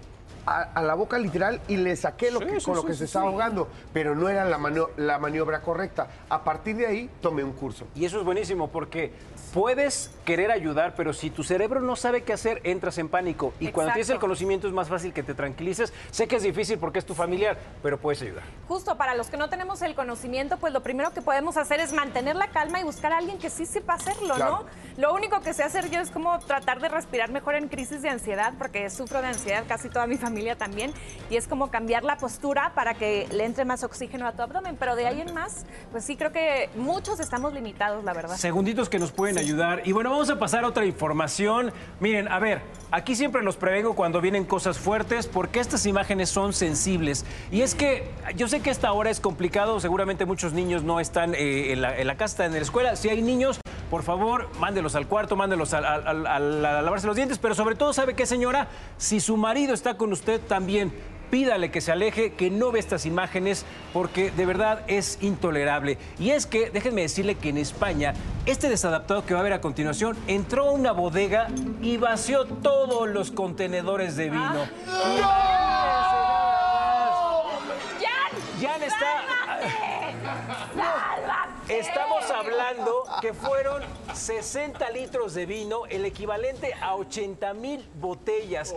a, 0.46 0.62
a 0.62 0.82
la 0.82 0.94
boca 0.94 1.18
literal 1.18 1.62
y 1.68 1.78
le 1.78 1.96
saqué 1.96 2.32
lo 2.32 2.40
Sí, 2.40 2.46
que, 2.46 2.60
sí, 2.60 2.66
con 2.66 2.76
lo 2.76 2.84
que 2.84 2.94
sí, 2.94 3.00
se 3.00 3.06
estaba 3.06 3.28
ahogando, 3.28 3.68
pero 3.94 4.16
no 4.16 4.30
era 4.30 4.46
la, 4.46 4.60
la 4.98 5.20
maniobra 5.20 5.62
correcta. 5.62 6.08
A 6.30 6.44
partir 6.44 6.76
de 6.78 6.88
ahí 6.88 7.10
tomé 7.22 7.44
un 7.44 7.54
curso. 7.54 7.88
Y 7.96 8.06
eso 8.06 8.20
es 8.20 8.26
buenísimo 8.26 8.70
porque 8.70 9.14
puedes 9.54 10.10
querer 10.26 10.52
ayudar, 10.52 10.96
pero 10.96 11.14
si 11.14 11.30
tu 11.30 11.44
cerebro 11.44 11.80
no 11.80 11.96
sabe 11.96 12.24
qué 12.24 12.34
hacer, 12.34 12.60
entras 12.64 12.98
en 12.98 13.08
pánico. 13.08 13.54
Y 13.60 13.68
cuando 13.70 13.94
tienes 13.94 14.10
el 14.10 14.20
conocimiento 14.20 14.68
es 14.68 14.74
más 14.74 14.90
fácil 14.90 15.14
que 15.14 15.22
te 15.22 15.34
tranquilices. 15.36 15.94
Sé 16.12 16.28
que 16.28 16.38
es 16.38 16.44
difícil 16.44 16.80
porque 16.80 17.00
es 17.00 17.06
tu 17.06 17.14
familiar, 17.14 17.58
pero 17.84 18.00
puedes 18.00 18.22
ayudar. 18.24 18.44
Justo 18.68 18.98
para 18.98 19.14
los 19.14 19.28
que 19.28 19.38
no 19.38 19.50
tenemos 19.50 19.82
el 19.84 19.94
conocimiento, 19.96 20.58
pues 20.58 20.74
lo 20.74 20.82
primero 20.82 21.12
que 21.14 21.22
podemos 21.22 21.58
hacer 21.58 21.80
es 21.80 21.94
mantener 21.94 22.36
la 22.36 22.48
calma 22.48 22.80
y 22.80 22.84
buscar 22.84 23.14
a 23.14 23.18
alguien 23.18 23.38
que 23.38 23.50
sí 23.50 23.66
sepa 23.66 23.94
hacerlo, 23.94 24.34
Claro. 24.36 24.66
¿no? 24.96 25.02
Lo 25.02 25.14
único 25.14 25.42
que 25.42 25.54
sé 25.54 25.64
hacer 25.64 25.90
yo 25.92 26.00
es 26.00 26.10
como 26.10 26.40
tratar 26.40 26.80
de 26.80 26.90
respirar 26.90 27.30
mejor 27.32 27.56
en 27.56 27.68
crisis 27.68 28.02
de 28.02 28.10
ansiedad, 28.10 28.54
porque 28.58 28.90
sufro 28.90 29.22
de 29.22 29.28
ansiedad, 29.28 29.66
casi 29.68 29.90
toda 29.90 30.08
mi 30.08 30.18
familia 30.18 30.56
también, 30.58 30.94
y 31.30 31.36
es 31.36 31.48
como 31.48 31.70
cambiar 31.70 32.04
la 32.04 32.18
postura 32.18 32.72
para 32.74 32.96
que 32.96 33.28
le 33.32 33.46
entre 33.46 33.66
más 33.66 33.84
oxígeno 33.84 34.28
a 34.28 34.32
tu 34.32 34.42
abdomen, 34.42 34.78
pero 34.80 34.96
de 34.96 35.06
ahí 35.06 35.22
en 35.22 35.34
más, 35.34 35.66
pues 35.92 36.06
sí 36.06 36.16
creo 36.16 36.32
que 36.32 36.70
muchos 36.76 37.20
estamos 37.20 37.54
limitados, 37.54 38.04
la 38.04 38.14
verdad. 38.14 38.38
Segunditos 38.38 38.90
que 38.90 38.98
nos 39.00 39.12
pueden 39.12 39.43
ayudar. 39.44 39.82
Y 39.86 39.92
bueno, 39.92 40.10
vamos 40.10 40.30
a 40.30 40.40
pasar 40.40 40.64
a 40.64 40.68
otra 40.68 40.86
información. 40.86 41.72
Miren, 42.00 42.28
a 42.28 42.40
ver, 42.40 42.62
aquí 42.92 43.16
siempre 43.16 43.44
los 43.44 43.56
prevengo 43.58 43.96
cuando 43.96 44.22
vienen 44.22 44.46
cosas 44.46 44.78
fuertes 44.80 45.28
porque 45.28 45.60
estas 45.60 45.86
imágenes 45.86 46.30
son 46.30 46.54
sensibles. 46.54 47.26
Y 47.52 47.62
es 47.62 47.76
que 47.76 48.10
yo 48.36 48.48
sé 48.48 48.62
que 48.62 48.70
esta 48.70 48.92
hora 48.92 49.10
es 49.10 49.20
complicado, 49.20 49.80
seguramente 49.80 50.26
muchos 50.26 50.54
niños 50.54 50.84
no 50.84 51.00
están 51.00 51.36
eh, 51.36 51.72
en, 51.74 51.82
la, 51.82 51.98
en 51.98 52.08
la 52.08 52.16
casa, 52.18 52.46
en 52.46 52.54
la 52.54 52.60
escuela. 52.60 52.96
Si 52.96 53.10
hay 53.10 53.22
niños, 53.22 53.60
por 53.90 54.04
favor, 54.04 54.50
mándelos 54.60 54.96
al 54.96 55.08
cuarto, 55.08 55.36
mándelos 55.36 55.74
al- 55.74 55.86
a 55.86 56.40
lavarse 56.40 57.06
los 57.08 57.16
dientes, 57.16 57.38
pero 57.38 57.54
sobre 57.54 57.76
todo, 57.76 57.94
¿sabe 57.94 58.16
qué, 58.16 58.26
señora? 58.26 58.68
Si 58.98 59.20
su 59.20 59.38
marido 59.38 59.74
está 59.74 59.98
con 59.98 60.12
usted 60.12 60.42
también, 60.42 60.94
pídale 61.34 61.72
que 61.72 61.82
se 61.82 61.92
aleje, 61.92 62.34
que 62.34 62.52
no 62.52 62.72
ve 62.72 62.78
estas 62.78 63.08
imágenes, 63.08 63.66
porque 63.92 64.30
de 64.30 64.46
verdad 64.46 64.84
es 64.86 65.18
intolerable. 65.20 65.98
Y 66.20 66.30
es 66.30 66.46
que, 66.46 66.70
déjenme 66.70 67.02
decirle 67.02 67.34
que 67.34 67.50
en 67.50 67.58
España, 67.58 68.14
este 68.46 68.70
desadaptado 68.70 69.26
que 69.26 69.34
va 69.34 69.40
a 69.40 69.44
ver 69.44 69.54
a 69.54 69.60
continuación 69.60 70.16
entró 70.28 70.68
a 70.68 70.72
una 70.74 70.92
bodega 70.92 71.48
y 71.82 71.98
vació 71.98 72.46
todos 72.46 73.10
los 73.10 73.32
contenedores 73.32 74.16
de 74.16 74.30
vino. 74.30 74.68
¡Jan! 78.00 78.30
Jan 78.62 78.84
está. 78.84 79.24
Estamos 81.74 82.30
hablando 82.30 83.04
que 83.20 83.34
fueron 83.34 83.82
60 84.14 84.92
litros 84.92 85.34
de 85.34 85.48
vino, 85.48 85.88
el 85.88 86.06
equivalente 86.06 86.76
a 86.76 86.94
80 86.96 87.56
mil 87.56 87.90
botellas. 87.96 88.76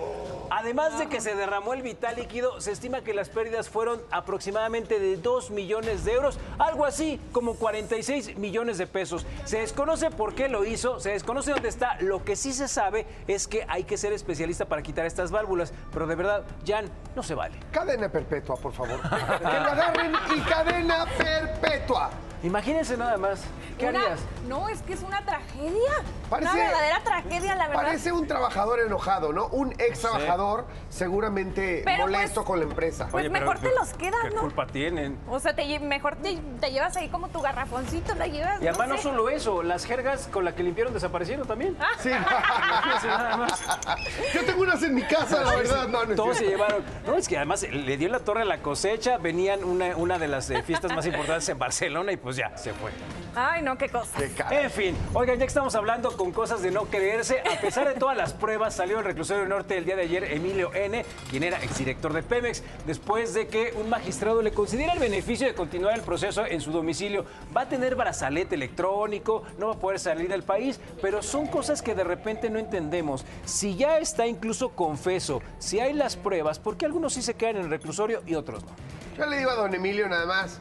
Además 0.49 0.99
de 0.99 1.07
que 1.07 1.21
se 1.21 1.35
derramó 1.35 1.75
el 1.75 1.83
vital 1.83 2.17
líquido, 2.17 2.59
se 2.59 2.73
estima 2.73 3.03
que 3.03 3.13
las 3.13 3.29
pérdidas 3.29 3.69
fueron 3.69 4.01
aproximadamente 4.11 4.99
de 4.99 5.19
2 5.19 5.51
millones 5.51 6.07
de 6.07 6.15
euros, 6.15 6.39
algo 6.59 6.87
así 6.87 7.21
como 7.33 7.57
46 7.57 8.39
millones 8.39 8.79
de 8.79 8.87
pesos. 8.87 9.27
Se 9.45 9.59
desconoce 9.59 10.11
por 10.11 10.35
qué 10.35 10.49
lo 10.49 10.65
hizo, 10.65 10.99
se 10.99 11.11
desconoce 11.11 11.51
dónde 11.51 11.69
está. 11.69 11.99
Lo 12.01 12.25
que 12.25 12.35
sí 12.35 12.55
se 12.55 12.67
sabe 12.67 13.07
es 13.27 13.47
que 13.47 13.67
hay 13.69 13.85
que 13.85 13.99
ser 13.99 14.15
especialista 14.15 14.65
para 14.65 14.81
quitar 14.81 15.05
estas 15.05 15.31
válvulas, 15.31 15.75
pero 15.93 16.07
de 16.07 16.15
verdad, 16.15 16.45
Jan, 16.67 16.91
no 17.15 17.23
se 17.23 17.35
vale. 17.35 17.61
Cadena 17.73 18.09
perpetua, 18.09 18.57
por 18.57 18.73
favor. 18.73 19.03
que 19.39 19.45
lo 19.45 19.71
agarren 19.71 20.13
y 20.35 20.41
cadena 20.41 21.05
perpetua. 21.19 22.11
Imagínense 22.43 22.86
nada 22.97 23.17
más. 23.17 23.43
¿Qué 23.79 23.89
Una- 23.89 24.01
harías? 24.01 24.21
No, 24.49 24.69
es 24.69 24.81
que 24.83 24.93
es 24.95 25.03
una 25.03 25.25
tragedia. 25.25 25.93
Parece- 26.31 26.53
una 26.53 26.63
verdadera 26.65 27.01
tragedia, 27.05 27.55
la 27.57 27.69
verdad. 27.69 27.83
Parece 27.85 28.13
un 28.13 28.27
trabajador 28.27 28.81
enojado, 28.81 29.33
¿no? 29.33 29.47
Un 29.49 29.73
ex 29.79 30.01
trabajador 30.01 30.67
seguramente 30.89 31.83
Pero, 31.85 32.05
molesto 32.05 32.37
pues, 32.41 32.47
con 32.47 32.59
la 32.61 32.65
empresa. 32.65 33.09
pues, 33.11 33.31
mejor 33.31 33.59
te 33.59 33.71
los 33.75 33.93
quedas, 33.95 34.21
¿Qué 34.23 34.35
¿no? 34.35 34.41
culpa 34.41 34.67
tienen? 34.67 35.19
O 35.29 35.39
sea, 35.41 35.55
te, 35.55 35.79
mejor 35.81 36.17
te, 36.17 36.37
te 36.61 36.71
llevas 36.71 36.97
ahí 36.97 37.09
como 37.09 37.29
tu 37.29 37.41
garrafoncito, 37.41 38.15
la 38.15 38.27
llevas. 38.27 38.63
Y 38.63 38.69
además 38.69 38.89
no 38.89 38.97
sé. 38.97 39.03
solo 39.03 39.29
eso, 39.29 39.63
las 39.63 39.85
jergas 39.85 40.29
con 40.33 40.45
las 40.45 40.55
que 40.55 40.63
limpiaron 40.63 40.93
desaparecieron 40.95 41.47
también. 41.47 41.77
Sí. 42.01 42.11
Imagínense 42.11 43.07
nada 43.09 43.37
más. 43.37 43.63
Yo 44.35 44.45
tengo 44.45 44.63
unas 44.63 44.83
en 44.83 44.95
mi 44.95 45.03
casa, 45.03 45.43
la 45.43 45.55
verdad. 45.57 45.89
No, 45.89 46.05
no 46.05 46.15
Todos 46.15 46.39
se 46.39 46.47
llevaron. 46.47 46.83
No, 47.07 47.15
es 47.15 47.29
que 47.29 47.37
además 47.37 47.63
le 47.71 47.97
dio 47.97 48.09
la 48.09 48.21
torre 48.21 48.43
a 48.43 48.45
la 48.45 48.59
cosecha, 48.59 49.19
venían 49.19 49.65
una, 49.65 49.97
una 49.97 50.19
de 50.19 50.29
las 50.29 50.51
eh, 50.51 50.63
fiestas 50.63 50.93
más 50.95 51.07
importantes 51.07 51.49
en 51.49 51.59
Barcelona 51.59 52.13
y 52.13 52.17
pues 52.17 52.37
ya, 52.37 52.57
se 52.67 52.73
fue. 52.73 52.91
Ay, 53.37 53.63
no, 53.63 53.79
qué 53.79 53.89
cosa. 53.89 54.19
En 54.51 54.71
fin, 54.71 54.97
oigan, 55.15 55.37
ya 55.37 55.45
que 55.45 55.49
estamos 55.49 55.77
hablando 55.77 56.17
con 56.17 56.33
cosas 56.33 56.63
de 56.63 56.73
no 56.73 56.87
creerse, 56.87 57.41
a 57.41 57.61
pesar 57.61 57.87
de 57.87 57.95
todas 57.95 58.17
las 58.17 58.33
pruebas, 58.33 58.75
salió 58.75 58.99
el 58.99 59.05
reclusorio 59.05 59.47
norte 59.47 59.79
el 59.79 59.85
día 59.85 59.95
de 59.95 60.03
ayer 60.03 60.25
Emilio 60.25 60.75
N., 60.75 61.05
quien 61.31 61.45
era 61.45 61.63
exdirector 61.63 62.13
de 62.13 62.25
Pemex, 62.25 62.65
después 62.85 63.35
de 63.35 63.47
que 63.47 63.73
un 63.77 63.89
magistrado 63.89 64.43
le 64.43 64.51
concediera 64.51 64.95
el 64.95 64.99
beneficio 64.99 65.47
de 65.47 65.55
continuar 65.55 65.95
el 65.95 66.01
proceso 66.01 66.45
en 66.45 66.61
su 66.61 66.73
domicilio. 66.73 67.25
Va 67.57 67.61
a 67.61 67.69
tener 67.69 67.95
brazalete 67.95 68.57
electrónico, 68.57 69.45
no 69.59 69.69
va 69.69 69.75
a 69.75 69.79
poder 69.79 70.01
salir 70.01 70.29
del 70.29 70.43
país, 70.43 70.81
pero 71.01 71.23
son 71.23 71.47
cosas 71.47 71.83
que 71.83 71.95
de 71.95 72.03
repente 72.03 72.51
no 72.51 72.59
entendemos. 72.59 73.25
Si 73.45 73.77
ya 73.77 73.99
está 73.99 74.27
incluso 74.27 74.71
confeso, 74.71 75.41
si 75.61 75.79
hay 75.79 75.93
las 75.93 76.17
pruebas, 76.17 76.59
¿por 76.59 76.77
qué 76.77 76.87
algunos 76.87 77.13
sí 77.13 77.23
se 77.23 77.35
quedan 77.35 77.59
en 77.59 77.63
el 77.67 77.71
reclusorio 77.71 78.23
y 78.27 78.35
otros 78.35 78.65
no? 78.65 78.71
Yo 79.17 79.27
le 79.27 79.39
digo 79.39 79.51
a 79.51 79.55
don 79.55 79.73
Emilio 79.73 80.09
nada 80.09 80.27
más. 80.27 80.61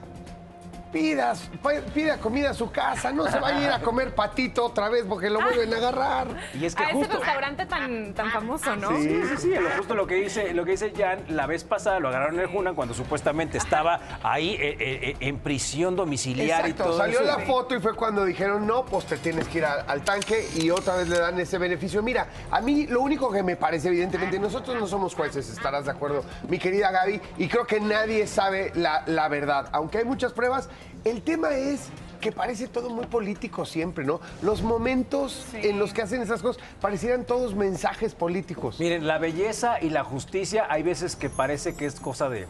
Pidas, 0.96 1.42
pi- 1.62 1.92
pida 1.94 2.18
comida 2.20 2.52
a 2.52 2.54
su 2.54 2.72
casa, 2.72 3.12
no 3.12 3.28
se 3.30 3.38
vaya 3.38 3.58
a 3.58 3.64
ir 3.64 3.70
a 3.70 3.82
comer 3.82 4.16
patito 4.16 4.64
otra 4.64 4.88
vez 4.88 5.04
porque 5.06 5.30
lo 5.30 5.42
vuelven 5.42 5.74
a 5.74 5.76
agarrar. 5.78 6.28
Y 6.54 6.64
es 6.64 6.74
que 6.74 6.84
a 6.84 6.88
ese 6.88 6.96
justo... 7.00 7.18
restaurante 7.18 7.66
tan, 7.66 8.14
tan 8.14 8.32
famoso, 8.32 8.78
¿no? 8.78 8.96
Sí, 8.96 9.22
sí, 9.28 9.38
sí, 9.38 9.50
lo 9.50 9.70
justo 9.72 9.94
lo 9.94 10.08
que 10.08 10.16
dice, 10.16 10.54
lo 10.54 10.64
que 10.64 10.72
dice 10.72 10.94
Jan, 10.96 11.20
la 11.28 11.48
vez 11.48 11.66
pasada 11.66 12.00
lo 12.00 12.08
agarraron 12.08 12.36
en 12.36 12.42
el 12.44 12.48
Junan 12.48 12.76
cuando 12.76 12.94
supuestamente 12.94 13.58
estaba 13.58 14.00
ahí 14.24 14.52
eh, 14.52 14.58
eh, 14.60 14.78
eh, 14.80 15.16
en 15.20 15.38
prisión 15.40 15.98
domiciliaria 15.98 16.70
y 16.70 16.74
todo 16.74 16.98
salió 16.98 17.20
eso. 17.20 17.28
la 17.28 17.40
foto 17.40 17.76
y 17.76 17.82
fue 17.82 17.94
cuando 17.94 18.24
dijeron, 18.24 18.66
no, 18.66 18.86
pues 18.86 19.06
te 19.06 19.18
tienes 19.18 19.50
que 19.50 19.58
ir 19.58 19.66
al, 19.66 19.84
al 19.90 20.02
tanque 20.02 20.48
y 20.56 20.70
otra 20.70 20.96
vez 20.96 21.10
le 21.10 21.20
dan 21.20 21.38
ese 21.42 21.58
beneficio. 21.58 22.02
Mira, 22.04 22.28
a 22.50 22.62
mí 22.62 22.88
lo 22.88 23.02
único 23.02 23.30
que 23.34 23.44
me 23.44 23.58
parece, 23.58 23.90
evidentemente, 23.90 24.40
nosotros 24.40 24.80
no 24.80 24.88
somos 24.88 25.14
jueces, 25.14 25.50
estarás 25.50 25.84
de 25.84 25.92
acuerdo, 25.92 26.24
mi 26.48 26.58
querida 26.58 26.90
Gaby, 26.92 27.20
y 27.38 27.50
creo 27.50 27.68
que 27.68 27.82
nadie 27.82 28.28
sabe 28.28 28.72
la, 28.76 29.04
la 29.08 29.28
verdad. 29.28 29.68
Aunque 29.74 29.98
hay 29.98 30.06
muchas 30.06 30.32
pruebas, 30.32 30.70
el 31.06 31.22
tema 31.22 31.52
es 31.52 31.90
que 32.20 32.32
parece 32.32 32.68
todo 32.68 32.90
muy 32.90 33.06
político 33.06 33.66
siempre, 33.66 34.04
¿no? 34.04 34.20
Los 34.42 34.64
momentos 34.64 35.46
en 35.54 35.78
los 35.78 35.94
que 35.94 36.02
hacen 36.02 36.22
esas 36.22 36.42
cosas 36.42 36.62
parecieran 36.82 37.24
todos 37.24 37.54
mensajes 37.54 38.16
políticos. 38.16 38.80
Miren, 38.80 39.06
la 39.06 39.20
belleza 39.20 39.78
y 39.80 39.92
la 39.92 40.04
justicia 40.04 40.66
hay 40.68 40.82
veces 40.82 41.16
que 41.16 41.30
parece 41.30 41.76
que 41.76 41.86
es 41.86 42.00
cosa 42.00 42.28
de... 42.28 42.48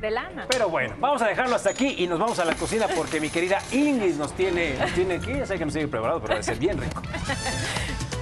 De 0.00 0.10
lana. 0.10 0.46
Pero 0.48 0.70
bueno, 0.70 0.94
vamos 0.98 1.20
a 1.20 1.26
dejarlo 1.26 1.56
hasta 1.56 1.70
aquí 1.70 1.96
y 1.98 2.06
nos 2.06 2.18
vamos 2.18 2.38
a 2.38 2.44
la 2.44 2.54
cocina 2.54 2.86
porque 2.96 3.20
mi 3.20 3.28
querida 3.28 3.58
Ingrid 3.72 4.14
nos 4.14 4.32
tiene, 4.32 4.78
nos 4.78 4.92
tiene 4.92 5.14
aquí. 5.14 5.32
Ya 5.32 5.44
sé 5.44 5.58
que 5.58 5.66
no 5.66 5.70
sigue 5.70 5.88
preparado, 5.88 6.22
pero 6.22 6.34
va 6.34 6.40
a 6.40 6.42
ser 6.42 6.58
bien 6.58 6.78
rico. 6.78 7.02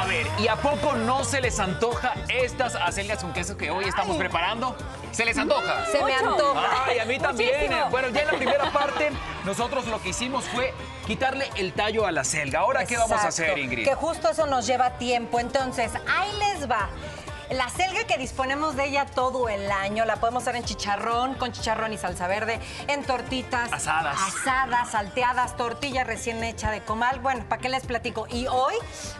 A 0.00 0.06
ver, 0.06 0.26
¿y 0.38 0.48
a 0.48 0.56
poco 0.56 0.94
no 0.94 1.24
se 1.24 1.42
les 1.42 1.60
antoja 1.60 2.14
estas 2.28 2.74
acelgas 2.74 3.18
con 3.22 3.34
queso 3.34 3.58
que 3.58 3.70
hoy 3.70 3.84
estamos 3.84 4.16
preparando? 4.16 4.74
¿Se 5.12 5.26
les 5.26 5.36
antoja? 5.36 5.84
Se 5.92 6.02
me 6.02 6.14
antoja. 6.14 6.84
Ay, 6.86 7.00
a 7.00 7.04
mí 7.04 7.18
también. 7.18 7.50
Muchísimo. 7.54 7.90
Bueno, 7.90 8.08
ya 8.08 8.22
en 8.22 8.26
la 8.28 8.32
primera 8.32 8.72
parte, 8.72 9.10
nosotros 9.44 9.86
lo 9.88 10.00
que 10.00 10.08
hicimos 10.08 10.44
fue 10.46 10.72
quitarle 11.06 11.50
el 11.56 11.74
tallo 11.74 12.06
a 12.06 12.12
la 12.12 12.24
selga. 12.24 12.60
Ahora, 12.60 12.86
¿qué 12.86 12.96
vamos 12.96 13.20
a 13.20 13.28
hacer, 13.28 13.58
Ingrid? 13.58 13.84
Que 13.84 13.94
justo 13.94 14.30
eso 14.30 14.46
nos 14.46 14.66
lleva 14.66 14.92
tiempo. 14.92 15.38
Entonces, 15.38 15.92
ahí 16.08 16.32
les 16.38 16.70
va. 16.70 16.88
La 17.50 17.68
selga 17.68 18.04
que 18.04 18.16
disponemos 18.16 18.76
de 18.76 18.84
ella 18.86 19.06
todo 19.06 19.48
el 19.48 19.72
año, 19.72 20.04
la 20.04 20.16
podemos 20.16 20.44
hacer 20.44 20.54
en 20.54 20.64
chicharrón, 20.64 21.34
con 21.34 21.50
chicharrón 21.50 21.92
y 21.92 21.98
salsa 21.98 22.28
verde, 22.28 22.60
en 22.86 23.02
tortitas. 23.02 23.72
Asadas. 23.72 24.16
Asadas, 24.20 24.90
salteadas, 24.92 25.56
tortilla 25.56 26.04
recién 26.04 26.44
hecha 26.44 26.70
de 26.70 26.80
comal. 26.82 27.18
Bueno, 27.18 27.44
¿para 27.48 27.60
qué 27.60 27.68
les 27.68 27.84
platico? 27.84 28.28
Y 28.30 28.46
hoy 28.46 28.74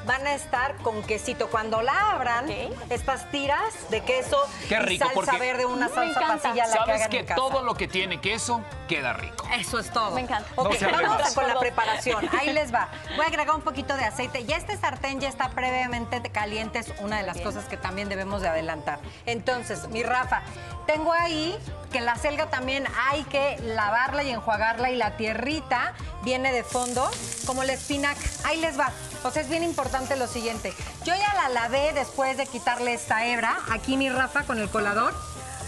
van 0.07 0.25
a 0.29 0.35
estar 0.35 0.77
con 0.77 1.03
quesito. 1.03 1.49
Cuando 1.49 1.83
la 1.83 2.13
abran, 2.13 2.47
estas 2.89 3.29
tiras 3.33 3.91
de 3.91 4.01
queso 4.03 4.39
Qué 4.69 4.77
y 4.77 4.79
rico, 4.79 5.07
salsa 5.07 5.15
porque 5.15 5.39
verde, 5.39 5.67
una 5.67 5.89
Me 5.89 5.95
salsa 5.95 6.21
encanta. 6.21 6.43
pasilla, 6.43 6.67
la 6.69 6.73
Sabes 6.75 7.09
que 7.09 7.25
todo 7.25 7.63
lo 7.63 7.75
que 7.75 7.89
tiene 7.89 8.21
queso 8.21 8.63
queda 8.89 9.13
rico. 9.13 9.45
Eso 9.59 9.81
es 9.81 9.91
todo. 9.91 10.13
Me 10.13 10.21
encanta. 10.21 10.49
No 10.57 10.63
Ok, 10.63 10.77
vamos 10.81 11.35
con 11.35 11.49
la 11.49 11.59
preparación. 11.59 12.29
Ahí 12.39 12.53
les 12.53 12.73
va. 12.73 12.89
Voy 13.17 13.25
a 13.25 13.29
agregar 13.29 13.57
un 13.57 13.63
poquito 13.63 13.97
de 13.97 14.05
aceite. 14.05 14.45
Ya 14.45 14.57
este 14.57 14.77
sartén 14.77 15.19
ya 15.21 15.29
está 15.29 15.51
previamente 15.51 16.21
caliente, 16.31 16.79
es 16.79 16.93
una 17.01 17.17
de 17.17 17.25
las 17.25 17.39
cosas 17.41 17.65
que 17.65 17.77
también 17.77 18.09
debemos 18.21 18.43
de 18.43 18.49
adelantar. 18.49 19.01
Entonces, 19.25 19.89
mi 19.89 20.03
Rafa, 20.03 20.43
tengo 20.87 21.11
ahí 21.11 21.57
que 21.91 22.03
la 22.03 22.17
selga 22.17 22.51
también 22.51 22.85
hay 23.09 23.25
que 23.25 23.59
lavarla 23.63 24.23
y 24.23 24.31
enjuagarla 24.31 24.91
y 24.91 24.97
la 24.97 25.17
tierrita 25.17 25.95
viene 26.23 26.53
de 26.53 26.63
fondo, 26.63 27.11
como 27.47 27.65
la 27.65 27.73
espinaca. 27.73 28.21
Ahí 28.45 28.61
les 28.61 28.79
va. 28.79 28.93
O 29.25 29.31
sea, 29.31 29.41
es 29.41 29.49
bien 29.49 29.65
importante 29.65 30.17
lo 30.17 30.27
siguiente. 30.27 30.75
Yo 31.07 31.15
ya 31.15 31.35
la 31.35 31.49
lavé 31.49 31.95
después 31.95 32.37
de 32.37 32.47
quitarle 32.47 32.93
esta 32.93 33.25
hebra. 33.25 33.59
Aquí 33.71 33.97
mi 33.97 34.11
Rafa 34.11 34.43
con 34.43 34.59
el 34.59 34.69
colador. 34.69 35.15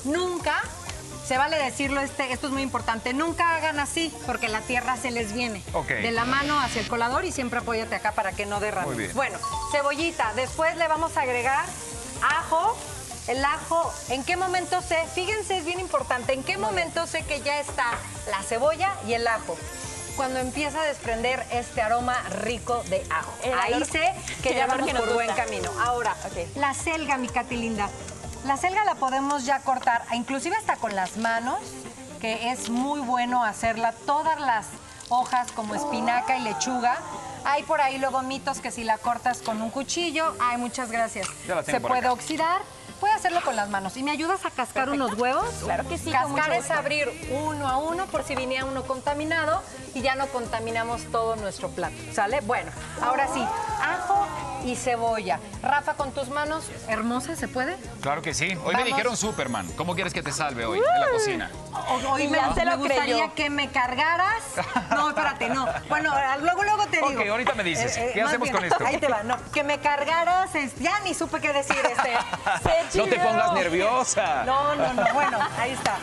Nunca 0.05 0.63
se 1.27 1.39
vale 1.39 1.57
decirlo, 1.57 2.01
este, 2.01 2.33
esto 2.33 2.49
es 2.49 2.53
muy 2.53 2.63
importante. 2.63 3.15
Nunca 3.15 3.57
hagan 3.57 3.79
así, 3.79 4.13
porque 4.27 4.49
la 4.49 4.61
tierra 4.61 4.99
se 4.99 5.11
les 5.11 5.33
viene. 5.33 5.63
Ok. 5.73 5.89
De 5.89 6.11
la 6.11 6.27
mano 6.27 6.61
hacia 6.61 6.83
el 6.83 6.89
colador 6.89 7.25
y 7.25 7.33
siempre 7.33 7.61
apóyate 7.61 7.95
acá 7.95 8.13
para 8.13 8.33
que 8.33 8.45
no 8.45 8.61
derrame. 8.61 8.89
Muy 8.89 8.97
bien. 8.97 9.13
Bueno, 9.15 9.39
cebollita. 9.71 10.35
Después 10.35 10.77
le 10.77 10.87
vamos 10.89 11.17
a 11.17 11.23
agregar 11.23 11.65
ajo. 12.23 12.77
El 13.29 13.45
ajo, 13.45 13.93
¿en 14.09 14.25
qué 14.25 14.37
momento 14.37 14.81
sé? 14.83 14.99
Fíjense, 15.15 15.59
es 15.59 15.65
bien 15.65 15.79
importante. 15.79 16.33
¿En 16.33 16.43
qué 16.43 16.57
momento 16.59 17.07
sé 17.07 17.23
que 17.25 17.41
ya 17.41 17.61
está 17.61 17.85
la 18.31 18.43
cebolla 18.43 18.93
y 19.07 19.13
el 19.15 19.27
ajo? 19.29 19.57
Cuando 20.17 20.41
empieza 20.41 20.81
a 20.81 20.85
desprender 20.85 21.47
este 21.53 21.81
aroma 21.83 22.21
rico 22.41 22.83
de 22.91 23.07
ajo. 23.11 23.33
El 23.45 23.59
Ahí 23.59 23.73
olor- 23.75 23.87
sé 23.91 24.13
que 24.43 24.55
ya 24.55 24.67
vamos 24.67 24.87
que 24.89 24.95
por 24.95 25.15
buen 25.15 25.29
gusta. 25.29 25.45
camino. 25.45 25.71
Ahora, 25.81 26.17
la 26.57 26.75
selga, 26.75 27.17
mi 27.17 27.29
Katy 27.29 27.57
linda. 27.57 27.89
La 28.45 28.57
selga 28.57 28.85
la 28.85 28.97
podemos 28.97 29.47
ya 29.47 29.61
cortar, 29.61 30.05
inclusive 30.13 30.57
hasta 30.57 30.75
con 30.77 30.97
las 30.97 31.17
manos, 31.17 31.61
que 32.21 32.51
es 32.51 32.71
muy 32.71 33.01
bueno 33.01 33.45
hacerla. 33.45 33.93
Todas 34.05 34.41
las 34.41 34.67
hojas 35.11 35.53
como 35.53 35.77
espinaca 35.77 36.37
y 36.37 36.41
lechuga. 36.43 36.99
Hay 37.45 37.63
por 37.65 37.81
ahí 37.81 37.99
luego 37.99 38.23
mitos 38.23 38.61
que 38.61 38.71
si 38.71 38.85
la 38.85 38.99
cortas 38.99 39.43
con 39.43 39.61
un 39.63 39.71
cuchillo, 39.71 40.35
ay, 40.41 40.59
muchas 40.59 40.91
gracias. 40.91 41.27
Se 41.67 41.81
puede 41.81 42.01
acá. 42.01 42.13
oxidar. 42.13 42.63
Puede 43.03 43.15
hacerlo 43.15 43.41
con 43.43 43.57
las 43.57 43.69
manos. 43.69 43.97
¿Y 43.97 44.05
me 44.05 44.13
ayudas 44.13 44.45
a 44.47 44.51
cascar 44.53 44.89
unos 44.89 45.15
huevos? 45.15 45.45
Claro 45.65 45.89
que 45.89 45.99
sí, 45.99 46.13
Cascar 46.13 46.53
es 46.53 46.71
abrir 46.71 47.09
uno 47.33 47.67
a 47.69 47.77
uno 47.77 48.07
por 48.07 48.23
si 48.23 48.37
venía 48.37 48.65
uno 48.65 48.85
contaminado 48.85 49.61
y 49.93 50.03
ya 50.03 50.15
no 50.15 50.29
contaminamos 50.29 51.03
todo 51.11 51.35
nuestro 51.35 51.69
plato. 51.71 51.97
¿Sale? 52.13 52.41
Bueno, 52.43 52.71
ahora 53.03 53.27
sí, 53.27 53.45
ajo 53.83 54.25
y 54.65 54.77
cebolla. 54.77 55.41
Rafa, 55.65 55.95
con 55.95 56.13
tus 56.13 56.29
manos 56.29 56.65
hermosas, 56.87 57.41
¿se 57.41 57.49
puede? 57.49 57.77
Claro 58.03 58.23
que 58.23 58.35
sí. 58.35 58.57
Hoy 58.65 58.77
me 58.77 58.85
dijeron 58.85 59.17
Superman. 59.17 59.67
¿Cómo 59.77 59.97
quieres 59.97 60.13
que 60.15 60.23
te 60.23 60.31
salve 60.31 60.65
hoy 60.65 60.79
en 60.79 61.01
la 61.01 61.09
cocina? 61.11 61.51
Hoy 62.09 62.29
me, 62.29 62.39
me 62.41 62.77
gustaría 62.77 63.25
creyó. 63.25 63.35
que 63.35 63.51
me 63.51 63.69
cargaras. 63.73 64.43
No, 64.93 65.09
espérate, 65.09 65.49
no. 65.49 65.67
Bueno, 65.89 66.15
luego, 66.43 66.63
luego 66.63 66.87
te 66.87 66.99
digo. 66.99 67.09
Ok, 67.09 67.27
ahorita 67.29 67.55
me 67.55 67.65
dices. 67.65 67.99
¿Qué 68.13 68.21
más 68.21 68.29
hacemos 68.29 68.51
con 68.51 68.63
esto? 68.65 68.85
Ahí 68.87 68.99
te 68.99 69.09
va, 69.09 69.23
no. 69.23 69.37
Que 69.53 69.65
me 69.65 69.81
cargaras, 69.81 70.55
es- 70.55 70.77
ya 70.79 71.01
ni 71.01 71.15
supe 71.15 71.41
qué 71.41 71.53
decir. 71.53 71.77
Este. 71.77 72.13
No 72.95 73.05
te 73.05 73.19
pongas 73.19 73.53
nerviosa. 73.55 74.45
No, 74.45 74.75
no, 74.75 74.93
no. 74.93 75.15
Bueno, 75.15 75.39
ahí 75.59 75.73
está. 75.73 75.97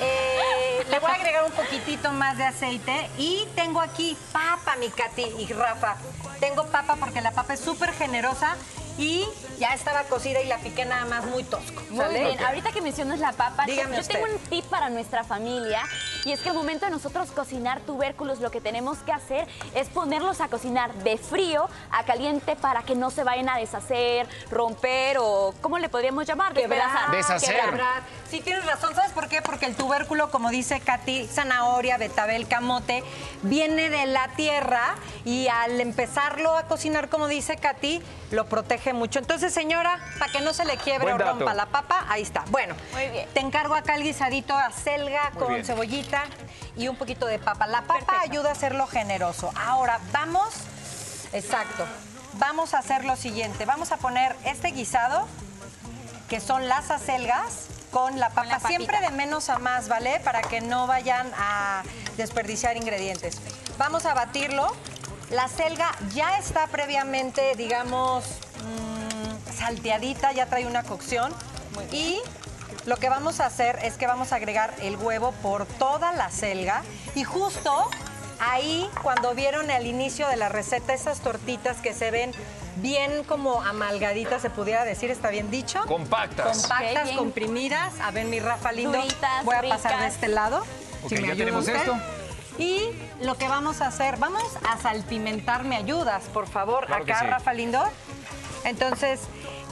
Eh, 0.00 0.86
le 0.90 0.98
voy 0.98 1.10
a 1.10 1.14
agregar 1.14 1.44
un 1.44 1.52
poquitito 1.52 2.12
más 2.12 2.36
de 2.36 2.44
aceite 2.44 3.10
y 3.16 3.48
tengo 3.54 3.80
aquí 3.80 4.16
papa, 4.32 4.76
mi 4.76 4.88
Katy 4.88 5.22
y 5.38 5.52
Rafa. 5.52 5.96
Tengo 6.38 6.66
papa 6.66 6.96
porque 7.00 7.20
la 7.20 7.30
papa 7.32 7.54
es 7.54 7.60
súper 7.60 7.92
generosa 7.92 8.56
y 8.98 9.26
ya 9.58 9.74
estaba 9.74 10.02
cocida 10.04 10.40
y 10.42 10.46
la 10.46 10.58
piqué 10.58 10.84
nada 10.84 11.04
más 11.06 11.24
muy 11.26 11.44
tosco. 11.44 11.82
Muy 11.90 11.98
¿sale? 11.98 12.24
bien, 12.24 12.44
ahorita 12.44 12.72
que 12.72 12.80
mencionas 12.80 13.18
la 13.20 13.32
papa, 13.32 13.64
Dígame 13.66 13.96
yo 13.96 14.00
usted. 14.02 14.14
tengo 14.20 14.32
un 14.32 14.38
tip 14.48 14.64
para 14.66 14.88
nuestra 14.90 15.24
familia 15.24 15.82
y 16.24 16.32
es 16.32 16.40
que 16.40 16.48
al 16.50 16.54
momento 16.54 16.84
de 16.86 16.90
nosotros 16.90 17.30
cocinar 17.30 17.80
tubérculos 17.80 18.40
lo 18.40 18.50
que 18.50 18.60
tenemos 18.60 18.98
que 18.98 19.12
hacer 19.12 19.46
es 19.74 19.88
ponerlos 19.88 20.40
a 20.40 20.48
cocinar 20.48 20.92
de 20.94 21.16
frío 21.18 21.68
a 21.90 22.04
caliente 22.04 22.56
para 22.56 22.82
que 22.82 22.94
no 22.94 23.10
se 23.10 23.24
vayan 23.24 23.48
a 23.48 23.56
deshacer, 23.56 24.26
romper 24.50 25.18
o 25.20 25.54
¿cómo 25.60 25.78
le 25.78 25.88
podríamos 25.88 26.26
llamar? 26.26 26.52
Quebrar, 26.54 27.10
Deshacer. 27.10 27.54
quebrar. 27.60 28.02
Sí, 28.30 28.40
tienes 28.40 28.64
razón. 28.66 28.94
¿Sabes 28.94 29.12
por 29.12 29.28
qué? 29.28 29.40
Porque 29.40 29.66
el 29.66 29.76
tubérculo, 29.76 30.30
como 30.30 30.50
dice 30.50 30.80
Katy, 30.80 31.26
zanahoria, 31.28 31.96
betabel, 31.96 32.48
camote, 32.48 33.04
viene 33.42 33.88
de 33.88 34.06
la 34.06 34.28
tierra 34.28 34.96
y 35.24 35.48
al 35.48 35.80
empezarlo 35.80 36.56
a 36.56 36.64
cocinar, 36.64 37.08
como 37.08 37.28
dice 37.28 37.56
Katy, 37.56 38.02
lo 38.30 38.46
protege 38.46 38.92
mucho. 38.92 39.18
Entonces, 39.18 39.52
señora, 39.52 39.98
para 40.18 40.32
que 40.32 40.40
no 40.40 40.52
se 40.52 40.64
le 40.64 40.76
quiebre 40.76 41.12
o 41.12 41.18
rompa 41.18 41.54
la 41.54 41.66
papa, 41.66 42.04
ahí 42.08 42.22
está. 42.22 42.44
Bueno, 42.48 42.74
Muy 42.92 43.08
bien. 43.08 43.28
te 43.32 43.40
encargo 43.40 43.74
acá 43.74 43.94
el 43.94 44.02
guisadito 44.02 44.54
a 44.56 44.70
selga 44.72 45.30
Muy 45.34 45.42
con 45.42 45.52
bien. 45.54 45.64
cebollita 45.64 46.24
y 46.76 46.88
un 46.88 46.96
poquito 46.96 47.26
de 47.26 47.38
papa. 47.38 47.66
La 47.66 47.82
papa 47.82 47.94
Perfecto. 48.06 48.20
ayuda 48.30 48.48
a 48.50 48.52
hacerlo 48.52 48.86
generoso. 48.86 49.50
Ahora, 49.56 50.00
vamos, 50.12 50.54
exacto, 51.32 51.84
vamos 52.34 52.74
a 52.74 52.78
hacer 52.78 53.04
lo 53.04 53.16
siguiente. 53.16 53.64
Vamos 53.64 53.92
a 53.92 53.96
poner 53.98 54.34
este 54.44 54.68
guisado 54.68 55.26
que 56.28 56.40
son 56.40 56.68
las 56.68 56.90
acelgas 56.90 57.68
con 57.92 58.18
la 58.18 58.30
papa, 58.30 58.44
la 58.46 58.60
siempre 58.60 59.00
de 59.00 59.10
menos 59.10 59.48
a 59.48 59.58
más, 59.58 59.88
¿vale? 59.88 60.20
Para 60.20 60.42
que 60.42 60.60
no 60.60 60.86
vayan 60.88 61.30
a 61.38 61.82
desperdiciar 62.16 62.76
ingredientes. 62.76 63.38
Vamos 63.78 64.04
a 64.06 64.14
batirlo. 64.14 64.74
La 65.30 65.48
selga 65.48 65.90
ya 66.14 66.38
está 66.38 66.66
previamente, 66.68 67.54
digamos, 67.56 68.24
mm, 68.24 69.52
salteadita, 69.52 70.32
ya 70.32 70.46
trae 70.46 70.66
una 70.66 70.82
cocción. 70.84 71.32
Y 71.92 72.20
lo 72.86 72.96
que 72.96 73.08
vamos 73.08 73.40
a 73.40 73.46
hacer 73.46 73.78
es 73.82 73.94
que 73.96 74.06
vamos 74.06 74.32
a 74.32 74.36
agregar 74.36 74.72
el 74.80 74.96
huevo 74.96 75.32
por 75.42 75.66
toda 75.66 76.12
la 76.12 76.30
selga 76.30 76.82
y 77.14 77.24
justo 77.24 77.90
ahí 78.38 78.88
cuando 79.02 79.34
vieron 79.34 79.70
al 79.70 79.86
inicio 79.86 80.28
de 80.28 80.36
la 80.36 80.48
receta 80.48 80.94
esas 80.94 81.20
tortitas 81.20 81.78
que 81.78 81.92
se 81.92 82.10
ven 82.10 82.32
bien 82.76 83.24
como 83.24 83.62
amalgaditas, 83.62 84.42
se 84.42 84.50
pudiera 84.50 84.84
decir, 84.84 85.10
está 85.10 85.30
bien 85.30 85.50
dicho. 85.50 85.82
Compactas. 85.86 86.58
Compactas, 86.58 87.10
comprimidas. 87.12 87.98
A 88.00 88.10
ver, 88.10 88.26
mi 88.26 88.38
Rafa 88.38 88.72
lindo. 88.72 88.98
Duritas, 88.98 89.44
Voy 89.44 89.56
a 89.56 89.62
pasar 89.62 90.00
de 90.00 90.06
este 90.06 90.28
lado. 90.28 90.58
Ok, 91.02 91.08
si 91.08 91.14
me 91.16 91.28
ya 91.28 91.36
tenemos 91.36 91.60
usted. 91.66 91.76
esto. 91.76 91.96
Y 92.58 92.90
lo 93.20 93.36
que 93.36 93.48
vamos 93.48 93.80
a 93.80 93.88
hacer, 93.88 94.16
vamos 94.16 94.42
a 94.68 94.78
salpimentar, 94.78 95.64
¿me 95.64 95.76
ayudas, 95.76 96.24
por 96.24 96.46
favor? 96.46 96.86
Claro 96.86 97.04
Acá, 97.04 97.20
sí. 97.20 97.26
Rafa 97.26 97.52
lindo. 97.52 97.82
Entonces, 98.64 99.20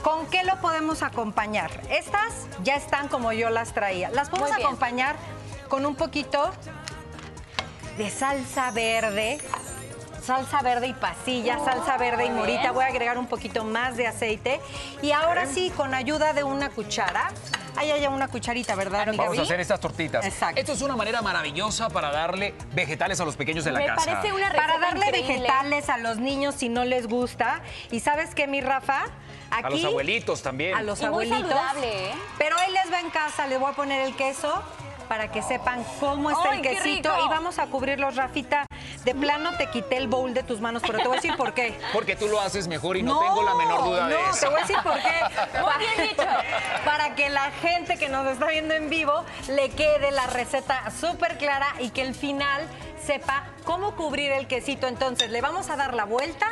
¿con 0.03 0.27
qué 0.27 0.43
lo 0.43 0.59
podemos 0.61 1.03
acompañar? 1.03 1.81
Estas 1.89 2.47
ya 2.63 2.75
están 2.75 3.07
como 3.07 3.31
yo 3.33 3.49
las 3.49 3.73
traía. 3.73 4.09
Las 4.09 4.29
podemos 4.29 4.51
acompañar 4.51 5.15
con 5.67 5.85
un 5.85 5.95
poquito 5.95 6.51
de 7.97 8.09
salsa 8.09 8.71
verde. 8.71 9.39
Salsa 10.21 10.61
verde 10.63 10.87
y 10.87 10.93
pasilla, 10.93 11.63
salsa 11.63 11.97
verde 11.97 12.25
y 12.25 12.31
morita. 12.31 12.61
bien. 12.61 12.73
Voy 12.73 12.83
a 12.83 12.87
agregar 12.87 13.17
un 13.17 13.27
poquito 13.27 13.63
más 13.63 13.95
de 13.95 14.07
aceite. 14.07 14.59
Y 15.03 15.11
ahora 15.11 15.45
sí, 15.45 15.71
con 15.75 15.93
ayuda 15.93 16.33
de 16.33 16.43
una 16.43 16.69
cuchara. 16.69 17.31
Ahí 17.77 17.91
hay 17.91 18.05
una 18.07 18.27
cucharita, 18.27 18.75
¿verdad, 18.75 19.07
Vamos 19.15 19.37
a 19.37 19.41
hacer 19.41 19.59
estas 19.59 19.79
tortitas. 19.79 20.25
Exacto. 20.25 20.59
Esto 20.59 20.73
es 20.73 20.81
una 20.81 20.95
manera 20.95 21.21
maravillosa 21.21 21.89
para 21.89 22.11
darle 22.11 22.53
vegetales 22.73 23.19
a 23.19 23.25
los 23.25 23.35
pequeños 23.35 23.65
de 23.65 23.71
la 23.71 23.79
Me 23.79 23.85
casa. 23.87 24.05
parece 24.05 24.33
una 24.33 24.49
receta 24.49 24.65
Para 24.67 24.79
darle 24.79 25.05
increíble. 25.07 25.33
vegetales 25.41 25.89
a 25.89 25.97
los 25.97 26.17
niños 26.17 26.55
si 26.55 26.69
no 26.69 26.85
les 26.85 27.07
gusta. 27.07 27.61
¿Y 27.91 27.99
sabes 27.99 28.33
qué, 28.35 28.47
mi 28.47 28.61
Rafa? 28.61 29.05
Aquí, 29.51 29.65
A 29.65 29.69
los 29.69 29.85
abuelitos 29.85 30.41
también. 30.41 30.75
A 30.75 30.81
los 30.81 30.99
Y 30.99 31.03
muy 31.03 31.09
abuelitos. 31.25 31.41
saludable, 31.41 32.09
¿eh? 32.09 32.13
Pero 32.37 32.57
ahí 32.57 32.71
les 32.71 32.91
va 32.91 32.99
en 32.99 33.09
casa, 33.09 33.45
le 33.47 33.57
voy 33.57 33.71
a 33.71 33.75
poner 33.75 34.01
el 34.07 34.15
queso 34.15 34.61
para 35.07 35.31
que 35.31 35.41
sepan 35.43 35.83
cómo 35.99 36.31
está 36.31 36.49
¡Ay, 36.51 36.59
el 36.59 36.67
quesito. 36.67 37.13
Y 37.25 37.29
vamos 37.29 37.59
a 37.59 37.67
cubrirlos, 37.67 38.15
Rafita. 38.15 38.65
De 39.05 39.13
plano 39.13 39.55
te 39.55 39.67
quité 39.67 39.97
el 39.97 40.07
bowl 40.07 40.33
de 40.33 40.41
tus 40.41 40.59
manos, 40.59 40.81
pero 40.85 40.97
te 40.97 41.07
voy 41.07 41.17
a 41.17 41.21
decir 41.21 41.37
por 41.37 41.53
qué. 41.53 41.79
Porque 41.93 42.15
tú 42.15 42.27
lo 42.27 42.41
haces 42.41 42.67
mejor 42.67 42.97
y 42.97 43.03
no, 43.03 43.19
tengo 43.19 43.43
la 43.43 43.53
menor 43.53 43.83
duda 43.83 44.07
de 44.07 44.15
no, 44.15 44.29
eso. 44.31 44.39
te 44.39 44.45
voy 44.47 44.57
a 44.57 44.61
decir 44.61 44.77
por 44.83 44.95
qué. 44.95 45.59
Muy 45.61 45.85
bien 45.85 46.09
dicho. 46.09 46.27
Para 46.83 47.13
que 47.13 47.29
la 47.29 47.51
gente 47.51 47.97
que 47.97 48.09
nos 48.09 48.25
está 48.27 48.47
viendo 48.47 48.73
en 48.73 48.89
vivo 48.89 49.23
le 49.47 49.69
quede 49.69 50.09
la 50.11 50.25
receta 50.25 50.91
súper 50.99 51.37
clara 51.37 51.67
y 51.79 51.91
que 51.91 52.01
el 52.01 52.15
final 52.15 52.67
sepa 52.99 53.43
cómo 53.63 53.95
cubrir 53.95 54.31
el 54.31 54.47
quesito. 54.47 54.87
Entonces, 54.87 55.29
le 55.29 55.39
vamos 55.39 55.69
a 55.69 55.75
dar 55.75 55.93
la 55.93 56.05
vuelta 56.05 56.47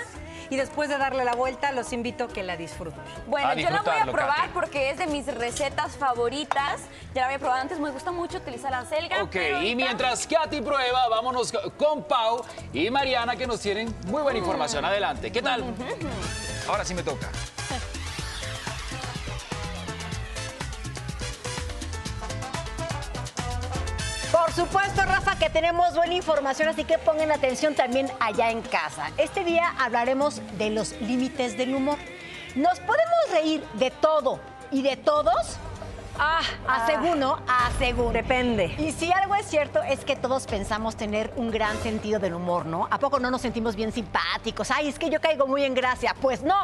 y 0.50 0.56
después 0.58 0.89
de 0.89 0.98
darle 0.98 1.24
la 1.26 1.34
vuelta, 1.36 1.72
los 1.72 1.94
invito 1.94 2.26
a 2.26 2.28
que 2.28 2.44
la 2.44 2.58
disfruten. 2.58 3.00
Bueno, 3.28 3.50
A 3.50 3.56
yo 3.56 3.70
la 3.70 3.82
voy 3.82 3.96
a 4.00 4.06
probar 4.12 4.36
Katy. 4.38 4.50
porque 4.54 4.89
es 4.89 4.98
de 4.98 5.08
mis 5.08 5.26
recetas 5.28 5.96
favoritas. 5.98 6.82
Ya 7.14 7.22
la 7.22 7.26
había 7.28 7.39
probado 7.39 7.62
antes, 7.62 7.80
me 7.80 7.91
gusta 7.91 8.12
mucho 8.12 8.38
utilizar 8.38 8.72
la 8.72 8.86
selga. 8.86 9.22
Ok, 9.24 9.30
pero 9.32 9.62
y 9.62 9.76
mientras 9.76 10.26
Katy 10.28 10.62
prueba, 10.62 11.08
vámonos 11.10 11.52
con 11.78 12.04
Pau 12.04 12.44
y 12.72 12.89
Mariana 12.89 13.36
que 13.36 13.48
nos 13.48 13.60
tienen 13.60 13.94
muy 14.08 14.22
buena 14.22 14.39
información. 14.39 14.84
Adelante, 14.86 15.32
¿qué 15.32 15.41
tal? 15.41 15.64
Ahora 16.68 16.84
sí 16.86 16.94
me 16.94 17.04
toca. 17.04 17.30
Supuesto, 24.56 25.01
Rafa, 25.04 25.36
que 25.38 25.49
tenemos 25.49 25.95
buena 25.95 26.14
información, 26.14 26.70
así 26.70 26.84
que 26.84 26.97
pongan 26.97 27.32
atención 27.32 27.76
también 27.76 28.12
allá 28.20 28.51
en 28.51 28.62
casa. 28.62 29.12
Este 29.18 29.43
día 29.43 29.74
hablaremos 29.80 30.41
de 30.58 30.70
los 30.70 30.93
límites 31.01 31.58
del 31.58 31.74
humor. 31.74 31.97
¿Nos 32.56 32.80
podemos 32.80 33.32
reír 33.32 33.64
de 33.74 33.89
todo 33.89 34.39
y 34.72 34.84
de 34.84 34.95
todos? 34.95 35.58
Ah, 36.20 36.41
a 36.68 36.86
según, 36.86 37.20
¿no? 37.20 37.39
A 37.47 37.72
según. 37.80 38.14
Depende. 38.14 38.76
Y 38.78 38.91
si 38.91 39.12
algo 39.12 39.34
es 39.34 39.47
cierto 39.47 39.82
es 39.82 40.06
que 40.06 40.16
todos 40.16 40.45
pensamos 40.45 40.95
tener 40.95 41.34
un 41.36 41.49
gran 41.49 41.76
sentido 41.82 42.20
del 42.20 42.36
humor, 42.36 42.68
¿no? 42.68 42.88
¿A 42.91 42.99
poco 42.99 43.20
no 43.20 43.32
nos 43.32 43.41
sentimos 43.41 43.76
bien 43.76 43.91
simpáticos? 43.91 44.70
Ay, 44.70 44.89
es 44.89 44.99
que 44.99 45.10
yo 45.10 45.20
caigo 45.20 45.47
muy 45.47 45.64
en 45.64 45.74
gracia. 45.74 46.16
Pues 46.22 46.43
no. 46.43 46.56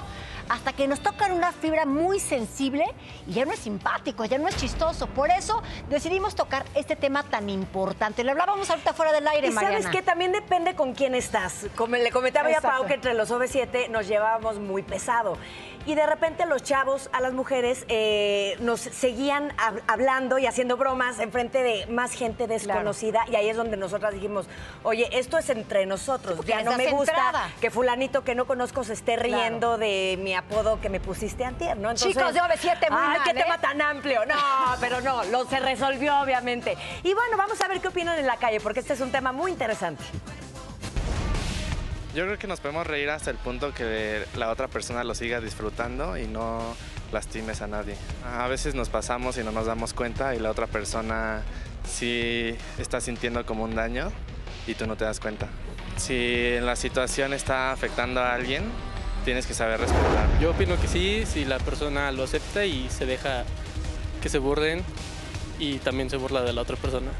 Hasta 0.49 0.73
que 0.73 0.87
nos 0.87 0.99
tocan 0.99 1.31
una 1.31 1.51
fibra 1.51 1.85
muy 1.85 2.19
sensible 2.19 2.83
y 3.27 3.33
ya 3.33 3.45
no 3.45 3.51
es 3.53 3.59
simpático, 3.59 4.25
ya 4.25 4.37
no 4.37 4.47
es 4.47 4.57
chistoso. 4.57 5.07
Por 5.07 5.29
eso 5.31 5.61
decidimos 5.89 6.35
tocar 6.35 6.65
este 6.75 6.95
tema 6.95 7.23
tan 7.23 7.49
importante. 7.49 8.23
Le 8.23 8.31
hablábamos 8.31 8.69
ahorita 8.69 8.93
fuera 8.93 9.11
del 9.11 9.27
aire, 9.27 9.47
Y 9.47 9.51
sabes 9.51 9.87
que 9.87 10.01
también 10.01 10.31
depende 10.31 10.75
con 10.75 10.93
quién 10.93 11.15
estás. 11.15 11.67
Como 11.75 11.95
le 11.95 12.11
comentaba 12.11 12.49
ya 12.49 12.57
a 12.57 12.61
Pau 12.61 12.85
que 12.85 12.95
entre 12.95 13.13
los 13.13 13.31
OV7 13.31 13.89
nos 13.89 14.07
llevábamos 14.07 14.59
muy 14.59 14.83
pesado. 14.83 15.37
Y 15.85 15.95
de 15.95 16.05
repente 16.05 16.45
los 16.45 16.61
chavos, 16.61 17.09
a 17.13 17.21
las 17.21 17.33
mujeres, 17.33 17.85
eh, 17.87 18.57
nos 18.59 18.81
seguían 18.81 19.55
hab- 19.57 19.81
hablando 19.87 20.37
y 20.37 20.45
haciendo 20.45 20.75
bromas 20.77 21.19
en 21.19 21.31
frente 21.31 21.63
de 21.63 21.87
más 21.87 22.11
gente 22.11 22.47
desconocida. 22.47 23.23
Y 23.31 23.35
ahí 23.35 23.49
es 23.49 23.55
donde 23.57 23.77
nosotras 23.77 24.13
dijimos, 24.13 24.45
oye, 24.83 25.07
esto 25.17 25.37
es 25.37 25.49
entre 25.49 25.85
nosotros. 25.85 26.45
ya 26.45 26.63
no 26.63 26.75
me 26.75 26.91
gusta 26.91 27.11
entrada. 27.13 27.49
que 27.61 27.71
fulanito 27.71 28.23
que 28.23 28.35
no 28.35 28.45
conozco 28.45 28.83
se 28.83 28.93
esté 28.93 29.15
riendo 29.15 29.77
de 29.77 30.17
mi 30.21 30.33
apodo 30.39 30.81
que 30.81 30.89
me 30.89 30.99
pusiste 30.99 31.45
antier, 31.45 31.77
¿no? 31.77 31.93
Chicos 31.93 32.33
de 32.33 32.41
OV7 32.41 32.89
muy 32.89 32.99
Ay, 32.99 33.17
mal, 33.17 33.21
qué 33.23 33.31
¿eh? 33.31 33.43
tema 33.43 33.57
tan 33.59 33.81
amplio. 33.81 34.25
No, 34.25 34.35
pero 34.79 35.01
no, 35.01 35.23
lo 35.25 35.45
se 35.45 35.59
resolvió 35.59 36.19
obviamente. 36.19 36.77
Y 37.03 37.13
bueno, 37.13 37.37
vamos 37.37 37.61
a 37.61 37.67
ver 37.67 37.79
qué 37.79 37.89
opinan 37.89 38.17
en 38.17 38.27
la 38.27 38.37
calle, 38.37 38.59
porque 38.59 38.79
este 38.79 38.93
es 38.93 39.01
un 39.01 39.11
tema 39.11 39.31
muy 39.31 39.51
interesante. 39.51 40.03
Yo 42.15 42.25
creo 42.25 42.39
que 42.39 42.47
nos 42.47 42.59
podemos 42.59 42.87
reír 42.87 43.09
hasta 43.11 43.29
el 43.29 43.37
punto 43.37 43.73
que 43.73 44.25
la 44.35 44.49
otra 44.49 44.67
persona 44.67 45.03
lo 45.03 45.13
siga 45.13 45.39
disfrutando 45.39 46.17
y 46.17 46.25
no 46.25 46.75
lastimes 47.11 47.61
a 47.61 47.67
nadie. 47.67 47.95
A 48.25 48.47
veces 48.47 48.73
nos 48.73 48.89
pasamos 48.89 49.37
y 49.37 49.43
no 49.43 49.51
nos 49.51 49.67
damos 49.67 49.93
cuenta 49.93 50.33
y 50.33 50.39
la 50.39 50.49
otra 50.49 50.65
persona 50.65 51.43
sí 51.87 52.55
está 52.79 52.99
sintiendo 52.99 53.45
como 53.45 53.63
un 53.63 53.75
daño 53.75 54.11
y 54.65 54.73
tú 54.73 54.87
no 54.87 54.95
te 54.95 55.05
das 55.05 55.19
cuenta. 55.19 55.47
Si 55.97 56.57
la 56.61 56.75
situación 56.75 57.33
está 57.33 57.71
afectando 57.71 58.21
a 58.21 58.33
alguien, 58.33 58.63
tienes 59.30 59.45
que 59.45 59.53
saber 59.53 59.80
respetar. 59.80 60.25
Yo 60.41 60.49
opino 60.49 60.75
que 60.82 60.88
sí, 60.88 61.23
si 61.32 61.45
la 61.45 61.59
persona 61.59 62.11
lo 62.11 62.23
acepta 62.23 62.65
y 62.65 62.89
se 62.89 63.05
deja 63.05 63.43
que 64.23 64.27
se 64.27 64.39
burlen 64.39 64.82
y 65.59 65.75
también 65.75 66.09
se 66.09 66.17
burla 66.17 66.41
de 66.41 66.51
la 66.51 66.61
otra 66.63 66.77
persona. 66.77 67.11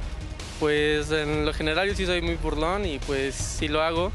Pues 0.60 1.12
en 1.12 1.45
lo 1.45 1.53
general 1.53 1.88
yo 1.88 1.93
sí 1.93 2.07
soy 2.07 2.24
muy 2.24 2.34
burlón 2.34 2.88
y 2.88 2.97
pues 2.97 3.36
sí 3.36 3.68
lo 3.68 3.84
hago 3.84 4.12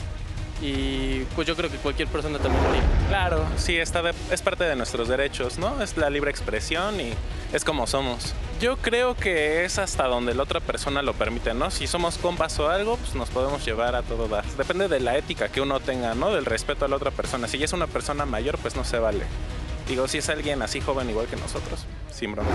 y 0.60 1.20
pues 1.36 1.46
yo 1.46 1.54
creo 1.54 1.70
que 1.70 1.76
cualquier 1.76 2.08
persona 2.08 2.40
también 2.40 2.64
lo 2.64 2.68
haría. 2.70 2.82
Claro, 3.08 3.44
sí, 3.58 3.76
está 3.76 4.02
de- 4.02 4.12
es 4.32 4.42
parte 4.42 4.64
de 4.64 4.74
nuestros 4.74 5.06
derechos, 5.06 5.56
¿no? 5.58 5.80
Es 5.80 5.96
la 5.96 6.10
libre 6.10 6.32
expresión 6.32 7.00
y 7.00 7.12
es 7.52 7.64
como 7.64 7.86
somos. 7.86 8.34
Yo 8.64 8.78
creo 8.78 9.14
que 9.14 9.66
es 9.66 9.78
hasta 9.78 10.06
donde 10.06 10.34
la 10.34 10.42
otra 10.42 10.58
persona 10.58 11.02
lo 11.02 11.12
permite, 11.12 11.52
¿no? 11.52 11.70
Si 11.70 11.86
somos 11.86 12.16
compas 12.16 12.58
o 12.60 12.70
algo, 12.70 12.96
pues 12.96 13.14
nos 13.14 13.28
podemos 13.28 13.62
llevar 13.62 13.94
a 13.94 14.00
todo 14.00 14.26
dar. 14.26 14.42
Depende 14.56 14.88
de 14.88 15.00
la 15.00 15.18
ética 15.18 15.50
que 15.50 15.60
uno 15.60 15.80
tenga, 15.80 16.14
¿no? 16.14 16.32
Del 16.32 16.46
respeto 16.46 16.86
a 16.86 16.88
la 16.88 16.96
otra 16.96 17.10
persona. 17.10 17.46
Si 17.46 17.58
ya 17.58 17.66
es 17.66 17.74
una 17.74 17.88
persona 17.88 18.24
mayor, 18.24 18.56
pues 18.56 18.74
no 18.74 18.82
se 18.82 18.98
vale. 18.98 19.26
Digo, 19.86 20.08
si 20.08 20.16
es 20.16 20.30
alguien 20.30 20.62
así 20.62 20.80
joven 20.80 21.10
igual 21.10 21.26
que 21.26 21.36
nosotros, 21.36 21.84
sin 22.10 22.32
broma. 22.32 22.48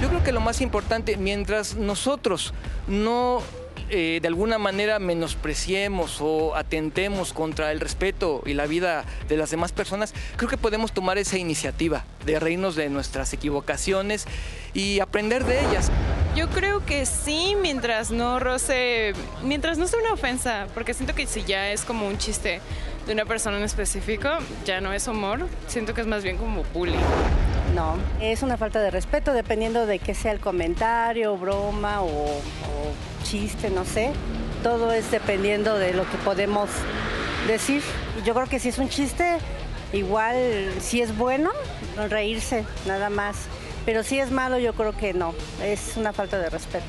Yo 0.00 0.08
creo 0.08 0.24
que 0.24 0.32
lo 0.32 0.40
más 0.40 0.62
importante, 0.62 1.18
mientras 1.18 1.74
nosotros 1.74 2.54
no 2.86 3.42
eh, 3.90 4.20
de 4.22 4.28
alguna 4.28 4.58
manera 4.58 4.98
menospreciemos 4.98 6.18
o 6.20 6.54
atentemos 6.54 7.32
contra 7.32 7.72
el 7.72 7.80
respeto 7.80 8.42
y 8.46 8.54
la 8.54 8.66
vida 8.66 9.04
de 9.28 9.36
las 9.36 9.50
demás 9.50 9.72
personas, 9.72 10.14
creo 10.36 10.48
que 10.48 10.56
podemos 10.56 10.92
tomar 10.92 11.18
esa 11.18 11.38
iniciativa 11.38 12.04
de 12.24 12.38
reírnos 12.38 12.76
de 12.76 12.88
nuestras 12.88 13.32
equivocaciones 13.32 14.26
y 14.74 15.00
aprender 15.00 15.44
de 15.44 15.60
ellas. 15.60 15.90
Yo 16.36 16.48
creo 16.48 16.84
que 16.86 17.06
sí, 17.06 17.56
mientras 17.60 18.10
no 18.10 18.38
roce, 18.38 19.12
mientras 19.42 19.78
no 19.78 19.88
sea 19.88 19.98
una 19.98 20.12
ofensa, 20.12 20.68
porque 20.74 20.94
siento 20.94 21.14
que 21.14 21.26
si 21.26 21.42
ya 21.42 21.72
es 21.72 21.84
como 21.84 22.06
un 22.06 22.18
chiste 22.18 22.60
de 23.10 23.14
una 23.14 23.24
persona 23.24 23.56
en 23.56 23.64
específico, 23.64 24.28
ya 24.64 24.80
no 24.80 24.92
es 24.92 25.08
humor, 25.08 25.48
siento 25.66 25.94
que 25.94 26.00
es 26.00 26.06
más 26.06 26.22
bien 26.22 26.36
como 26.36 26.62
bullying. 26.72 26.96
No, 27.74 27.96
es 28.20 28.44
una 28.44 28.56
falta 28.56 28.80
de 28.80 28.92
respeto 28.92 29.32
dependiendo 29.32 29.84
de 29.84 29.98
qué 29.98 30.14
sea 30.14 30.30
el 30.30 30.38
comentario, 30.38 31.36
broma 31.36 32.02
o, 32.02 32.06
o 32.06 33.24
chiste, 33.24 33.68
no 33.68 33.84
sé. 33.84 34.12
Todo 34.62 34.92
es 34.92 35.10
dependiendo 35.10 35.76
de 35.76 35.92
lo 35.92 36.08
que 36.08 36.18
podemos 36.18 36.70
decir. 37.48 37.82
Yo 38.24 38.32
creo 38.32 38.46
que 38.46 38.60
si 38.60 38.68
es 38.68 38.78
un 38.78 38.88
chiste, 38.88 39.38
igual 39.92 40.36
si 40.78 41.02
es 41.02 41.16
bueno, 41.18 41.50
reírse, 42.08 42.64
nada 42.86 43.10
más. 43.10 43.48
Pero 43.86 44.04
si 44.04 44.20
es 44.20 44.30
malo, 44.30 44.56
yo 44.60 44.72
creo 44.74 44.96
que 44.96 45.14
no. 45.14 45.34
Es 45.64 45.96
una 45.96 46.12
falta 46.12 46.38
de 46.38 46.48
respeto. 46.48 46.86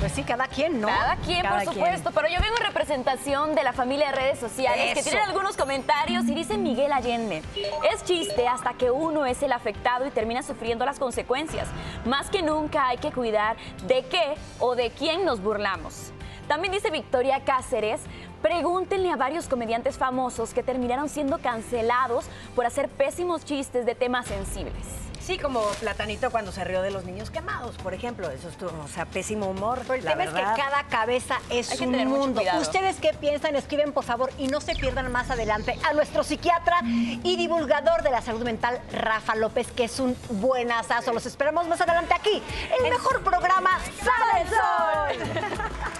Pues 0.00 0.12
sí, 0.12 0.22
cada 0.22 0.46
quien, 0.46 0.80
¿no? 0.80 0.88
Cada 0.88 1.16
quien, 1.16 1.42
Cada 1.42 1.56
por 1.56 1.74
quien. 1.74 1.74
supuesto. 1.74 2.10
Pero 2.12 2.28
yo 2.28 2.40
vengo 2.40 2.56
en 2.56 2.64
representación 2.64 3.54
de 3.54 3.62
la 3.62 3.74
familia 3.74 4.06
de 4.06 4.12
redes 4.12 4.38
sociales 4.38 4.94
que 4.94 5.02
tienen 5.02 5.22
algunos 5.28 5.58
comentarios 5.58 6.24
y 6.24 6.34
dice 6.34 6.56
Miguel 6.56 6.90
Allende. 6.90 7.42
Es 7.92 8.02
chiste 8.04 8.48
hasta 8.48 8.72
que 8.72 8.90
uno 8.90 9.26
es 9.26 9.42
el 9.42 9.52
afectado 9.52 10.06
y 10.06 10.10
termina 10.10 10.42
sufriendo 10.42 10.86
las 10.86 10.98
consecuencias. 10.98 11.68
Más 12.06 12.30
que 12.30 12.40
nunca 12.42 12.88
hay 12.88 12.96
que 12.96 13.12
cuidar 13.12 13.56
de 13.86 14.02
qué 14.06 14.36
o 14.58 14.74
de 14.74 14.90
quién 14.90 15.26
nos 15.26 15.42
burlamos. 15.42 16.12
También 16.48 16.72
dice 16.72 16.90
Victoria 16.90 17.44
Cáceres, 17.44 18.00
pregúntenle 18.40 19.10
a 19.10 19.16
varios 19.16 19.48
comediantes 19.48 19.98
famosos 19.98 20.54
que 20.54 20.62
terminaron 20.62 21.10
siendo 21.10 21.38
cancelados 21.38 22.24
por 22.56 22.64
hacer 22.64 22.88
pésimos 22.88 23.44
chistes 23.44 23.84
de 23.84 23.94
temas 23.94 24.26
sensibles. 24.26 25.09
Sí, 25.30 25.38
como 25.38 25.62
Platanito 25.78 26.32
cuando 26.32 26.50
se 26.50 26.64
rió 26.64 26.82
de 26.82 26.90
los 26.90 27.04
niños 27.04 27.30
quemados, 27.30 27.76
por 27.76 27.94
ejemplo. 27.94 28.28
Eso 28.30 28.48
estuvo, 28.48 28.72
o 28.82 28.88
sea, 28.88 29.04
pésimo 29.04 29.46
humor. 29.46 29.78
Pero 29.82 29.94
el 29.94 30.04
la 30.04 30.10
tema 30.10 30.24
es 30.24 30.30
que 30.30 30.42
cada 30.60 30.82
cabeza 30.88 31.36
es 31.50 31.70
Hay 31.70 31.86
un 31.86 32.08
mundo. 32.08 32.42
¿Ustedes 32.60 32.96
qué 32.96 33.12
piensan? 33.14 33.54
Escriben, 33.54 33.92
por 33.92 34.02
favor, 34.02 34.32
y 34.38 34.48
no 34.48 34.60
se 34.60 34.74
pierdan 34.74 35.12
más 35.12 35.30
adelante 35.30 35.78
a 35.88 35.92
nuestro 35.92 36.24
psiquiatra 36.24 36.80
y 36.82 37.36
divulgador 37.36 38.02
de 38.02 38.10
la 38.10 38.22
salud 38.22 38.42
mental, 38.42 38.80
Rafa 38.90 39.36
López, 39.36 39.70
que 39.70 39.84
es 39.84 40.00
un 40.00 40.16
buenazazo. 40.30 41.12
Los 41.12 41.26
esperamos 41.26 41.68
más 41.68 41.80
adelante 41.80 42.12
aquí, 42.12 42.42
el 42.76 42.90
mejor 42.90 43.22
programa 43.22 43.78
Sale 44.02 44.42
el 44.42 44.48
Sol. 44.48 45.99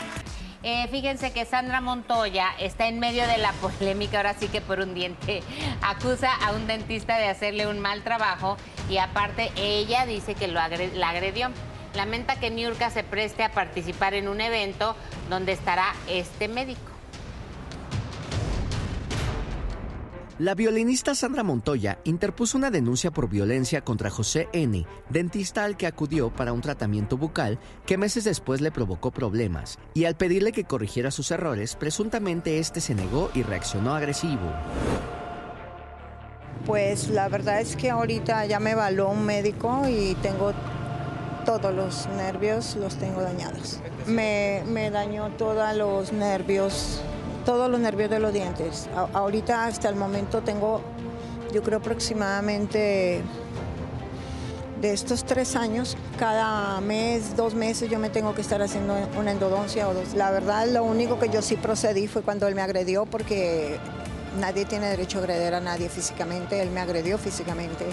Eh, 0.63 0.89
fíjense 0.91 1.33
que 1.33 1.47
Sandra 1.47 1.81
Montoya 1.81 2.49
está 2.59 2.87
en 2.87 2.99
medio 2.99 3.27
de 3.27 3.39
la 3.39 3.53
polémica, 3.61 4.19
ahora 4.19 4.35
sí 4.35 4.49
que 4.49 4.61
por 4.61 4.81
un 4.81 4.95
diente, 4.95 5.43
acusa 5.81 6.35
a 6.35 6.53
un 6.53 6.67
dentista 6.67 7.17
de 7.17 7.29
hacerle 7.29 7.67
un 7.67 7.79
mal 7.79 8.03
trabajo 8.03 8.57
y 8.89 8.99
aparte 8.99 9.51
ella 9.57 10.05
dice 10.05 10.35
que 10.35 10.49
lo 10.49 10.61
la 10.61 11.09
agredió. 11.09 11.51
Lamenta 11.95 12.39
que 12.39 12.51
Niurka 12.51 12.91
se 12.91 13.03
preste 13.03 13.43
a 13.43 13.51
participar 13.51 14.15
en 14.15 14.29
un 14.29 14.41
evento 14.41 14.95
donde 15.29 15.53
estará 15.53 15.93
este 16.09 16.47
médico. 16.47 16.90
La 20.41 20.55
violinista 20.55 21.15
Sandra 21.15 21.43
Montoya 21.43 21.99
interpuso 22.05 22.57
una 22.57 22.71
denuncia 22.71 23.11
por 23.11 23.29
violencia 23.29 23.83
contra 23.83 24.09
José 24.09 24.49
N., 24.55 24.87
dentista 25.11 25.65
al 25.65 25.77
que 25.77 25.87
acudió 25.87 26.31
para 26.31 26.55
un 26.55 26.63
tratamiento 26.63 27.19
bucal 27.19 27.59
que 27.85 27.99
meses 27.99 28.25
después 28.25 28.63
le 28.63 28.71
provocó 28.71 29.11
problemas, 29.11 29.79
y 29.93 30.07
al 30.07 30.17
pedirle 30.17 30.53
que 30.53 30.65
corrigiera 30.65 31.11
sus 31.11 31.31
errores, 31.31 31.77
presuntamente 31.77 32.59
este 32.59 32.81
se 32.81 32.95
negó 32.95 33.31
y 33.35 33.43
reaccionó 33.43 33.95
agresivo. 33.95 34.51
Pues 36.65 37.11
la 37.11 37.29
verdad 37.29 37.61
es 37.61 37.77
que 37.77 37.91
ahorita 37.91 38.47
ya 38.47 38.61
me 38.61 38.71
evaluó 38.71 39.11
un 39.11 39.27
médico 39.27 39.83
y 39.91 40.15
tengo 40.23 40.55
todos 41.45 41.75
los 41.75 42.09
nervios, 42.17 42.77
los 42.77 42.97
tengo 42.97 43.21
dañados. 43.21 43.81
Me, 44.07 44.63
me 44.67 44.91
dañó 44.91 45.33
todos 45.33 45.77
los 45.77 46.15
nervios, 46.15 47.03
todos 47.45 47.71
los 47.71 47.81
nervios 47.81 48.11
de 48.11 48.21
los 48.21 48.33
dientes. 48.33 48.89
Ahorita 49.13 49.65
hasta 49.67 49.89
el 49.89 49.97
momento 49.97 50.43
tengo, 50.43 50.81
yo 51.53 51.63
creo 51.63 51.79
aproximadamente 51.79 53.23
de 54.81 54.93
estos 54.93 55.25
tres 55.25 55.57
años, 55.57 55.97
cada 56.19 56.81
mes, 56.81 57.37
dos 57.37 57.55
meses 57.55 57.91
yo 57.91 57.99
me 57.99 58.09
tengo 58.09 58.35
que 58.35 58.41
estar 58.41 58.63
haciendo 58.63 58.97
una 59.19 59.33
endodoncia 59.33 59.89
o 59.89 59.95
dos. 59.95 60.15
La 60.15 60.31
verdad, 60.31 60.67
lo 60.69 60.85
único 60.85 61.19
que 61.19 61.29
yo 61.29 61.43
sí 61.43 61.57
procedí 61.57 62.07
fue 62.07 62.23
cuando 62.23 62.49
él 62.49 62.55
me 62.55 62.63
agredió 62.63 63.05
porque 63.05 63.79
nadie 64.39 64.65
tiene 64.65 64.87
derecho 64.87 65.19
a 65.19 65.23
agredir 65.23 65.55
a 65.55 65.61
nadie 65.61 65.89
físicamente, 65.89 66.63
él 66.63 66.71
me 66.71 66.81
agredió 66.81 67.19
físicamente. 67.19 67.85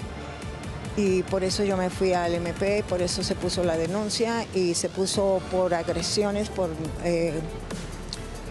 Y 0.96 1.22
por 1.24 1.44
eso 1.44 1.62
yo 1.62 1.76
me 1.76 1.90
fui 1.90 2.12
al 2.12 2.34
MP, 2.34 2.82
por 2.88 3.02
eso 3.02 3.22
se 3.22 3.34
puso 3.34 3.62
la 3.62 3.76
denuncia 3.76 4.46
y 4.54 4.74
se 4.74 4.88
puso 4.88 5.40
por 5.50 5.74
agresiones, 5.74 6.48
por 6.48 6.70
eh, 7.04 7.34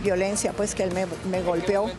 violencia, 0.08 0.54
pues 0.54 0.74
que 0.74 0.84
él 0.84 0.94
me, 0.94 1.06
me 1.30 1.42
golpeó. 1.42 1.92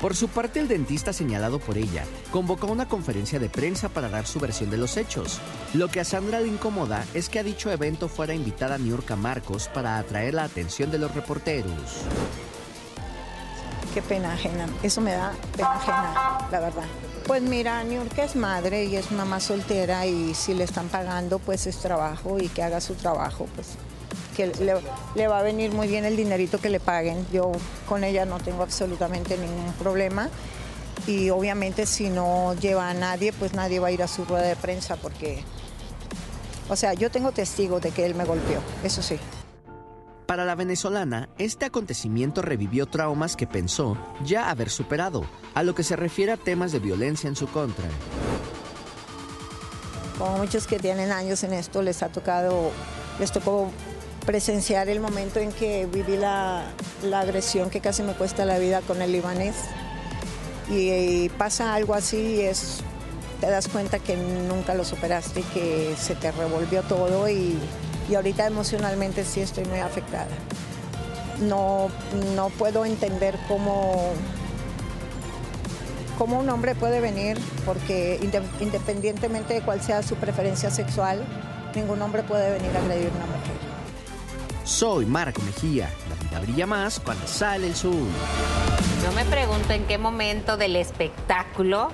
Por 0.00 0.16
su 0.16 0.28
parte, 0.28 0.60
el 0.60 0.68
dentista 0.68 1.12
señalado 1.12 1.58
por 1.58 1.78
ella 1.78 2.04
convocó 2.30 2.66
una 2.66 2.88
conferencia 2.88 3.38
de 3.38 3.48
prensa 3.48 3.88
para 3.88 4.08
dar 4.08 4.26
su 4.26 4.40
versión 4.40 4.70
de 4.70 4.76
los 4.78 4.96
hechos. 4.96 5.40
Lo 5.72 5.88
que 5.88 6.00
a 6.00 6.04
Sandra 6.04 6.40
le 6.40 6.48
incomoda 6.48 7.04
es 7.14 7.28
que 7.28 7.38
a 7.38 7.42
dicho 7.42 7.70
evento 7.70 8.08
fuera 8.08 8.34
invitada 8.34 8.78
Niurka 8.78 9.16
Marcos 9.16 9.68
para 9.72 9.98
atraer 9.98 10.34
la 10.34 10.44
atención 10.44 10.90
de 10.90 10.98
los 10.98 11.14
reporteros. 11.14 12.02
Qué 13.92 14.02
pena 14.02 14.32
ajena, 14.32 14.66
eso 14.82 15.00
me 15.00 15.12
da 15.12 15.32
pena 15.56 15.72
ajena, 15.72 16.48
la 16.50 16.60
verdad. 16.60 16.84
Pues 17.26 17.42
mira, 17.42 17.82
Niurka 17.84 18.24
es 18.24 18.36
madre 18.36 18.84
y 18.84 18.96
es 18.96 19.10
mamá 19.10 19.40
soltera 19.40 20.04
y 20.06 20.34
si 20.34 20.52
le 20.52 20.64
están 20.64 20.88
pagando, 20.88 21.38
pues 21.38 21.66
es 21.66 21.78
trabajo 21.78 22.38
y 22.38 22.48
que 22.48 22.62
haga 22.62 22.80
su 22.80 22.94
trabajo, 22.94 23.46
pues 23.54 23.68
que 24.36 24.48
le, 24.48 24.74
le 25.14 25.28
va 25.28 25.38
a 25.38 25.42
venir 25.42 25.72
muy 25.72 25.88
bien 25.88 26.04
el 26.04 26.16
dinerito 26.16 26.58
que 26.58 26.68
le 26.68 26.80
paguen. 26.80 27.26
Yo 27.32 27.52
con 27.88 28.04
ella 28.04 28.24
no 28.26 28.38
tengo 28.38 28.62
absolutamente 28.62 29.38
ningún 29.38 29.72
problema. 29.74 30.28
Y 31.06 31.30
obviamente 31.30 31.86
si 31.86 32.08
no 32.08 32.54
lleva 32.54 32.88
a 32.88 32.94
nadie, 32.94 33.32
pues 33.32 33.52
nadie 33.52 33.78
va 33.78 33.88
a 33.88 33.90
ir 33.90 34.02
a 34.02 34.08
su 34.08 34.24
rueda 34.24 34.46
de 34.46 34.56
prensa 34.56 34.96
porque, 34.96 35.42
o 36.68 36.76
sea, 36.76 36.94
yo 36.94 37.10
tengo 37.10 37.32
testigos 37.32 37.82
de 37.82 37.90
que 37.90 38.06
él 38.06 38.14
me 38.14 38.24
golpeó, 38.24 38.60
eso 38.82 39.02
sí. 39.02 39.18
Para 40.26 40.46
la 40.46 40.54
venezolana, 40.54 41.28
este 41.36 41.66
acontecimiento 41.66 42.40
revivió 42.40 42.86
traumas 42.86 43.36
que 43.36 43.46
pensó 43.46 43.98
ya 44.24 44.48
haber 44.48 44.70
superado, 44.70 45.26
a 45.52 45.62
lo 45.62 45.74
que 45.74 45.82
se 45.82 45.96
refiere 45.96 46.32
a 46.32 46.38
temas 46.38 46.72
de 46.72 46.78
violencia 46.78 47.28
en 47.28 47.36
su 47.36 47.46
contra. 47.48 47.84
Como 50.18 50.38
muchos 50.38 50.66
que 50.66 50.78
tienen 50.78 51.12
años 51.12 51.44
en 51.44 51.52
esto, 51.52 51.82
les 51.82 52.02
ha 52.02 52.08
tocado, 52.08 52.70
les 53.20 53.30
tocó 53.30 53.70
presenciar 54.24 54.88
el 54.88 55.00
momento 55.00 55.38
en 55.40 55.52
que 55.52 55.86
viví 55.86 56.16
la, 56.16 56.64
agresión 57.14 57.70
que 57.70 57.80
casi 57.80 58.02
me 58.02 58.14
cuesta 58.14 58.44
la 58.44 58.58
vida 58.58 58.80
con 58.80 59.02
el 59.02 59.12
libanés. 59.12 59.54
Y, 60.70 61.28
pasa 61.30 61.74
algo 61.74 61.94
así 61.94 62.36
y 62.36 62.40
es, 62.40 62.78
te 63.40 63.50
das 63.50 63.68
cuenta 63.68 63.98
que 63.98 64.16
nunca 64.16 64.74
lo 64.74 64.84
superaste 64.84 65.40
y 65.40 65.42
que 65.42 65.94
se 65.98 66.14
te 66.14 66.32
revolvió 66.32 66.82
todo 66.82 67.28
y, 67.28 67.58
y 68.08 68.14
ahorita 68.14 68.46
emocionalmente 68.46 69.24
sí 69.24 69.40
estoy 69.40 69.64
muy 69.66 69.78
afectada. 69.80 70.28
No, 71.40 71.88
no 72.34 72.48
puedo 72.50 72.86
entender 72.86 73.36
cómo, 73.48 74.12
cómo 76.16 76.38
un 76.38 76.48
hombre 76.48 76.74
puede 76.74 77.00
venir, 77.00 77.38
porque 77.66 78.18
inde- 78.22 78.42
independientemente 78.60 79.54
de 79.54 79.60
cuál 79.62 79.82
sea 79.82 80.02
su 80.02 80.14
preferencia 80.14 80.70
sexual, 80.70 81.24
ningún 81.74 82.00
hombre 82.00 82.22
puede 82.22 82.52
venir 82.52 82.70
a 82.76 82.80
agredir 82.80 83.08
a 83.08 83.16
una 83.16 83.26
mujer. 83.26 83.63
Soy 84.64 85.04
Marco 85.04 85.42
Mejía. 85.42 85.90
La 86.08 86.16
vida 86.16 86.40
brilla 86.40 86.66
más 86.66 86.98
cuando 86.98 87.26
sale 87.26 87.66
el 87.66 87.74
sol. 87.74 88.08
Yo 89.02 89.12
me 89.12 89.24
pregunto 89.26 89.72
en 89.74 89.84
qué 89.84 89.98
momento 89.98 90.56
del 90.56 90.76
espectáculo 90.76 91.90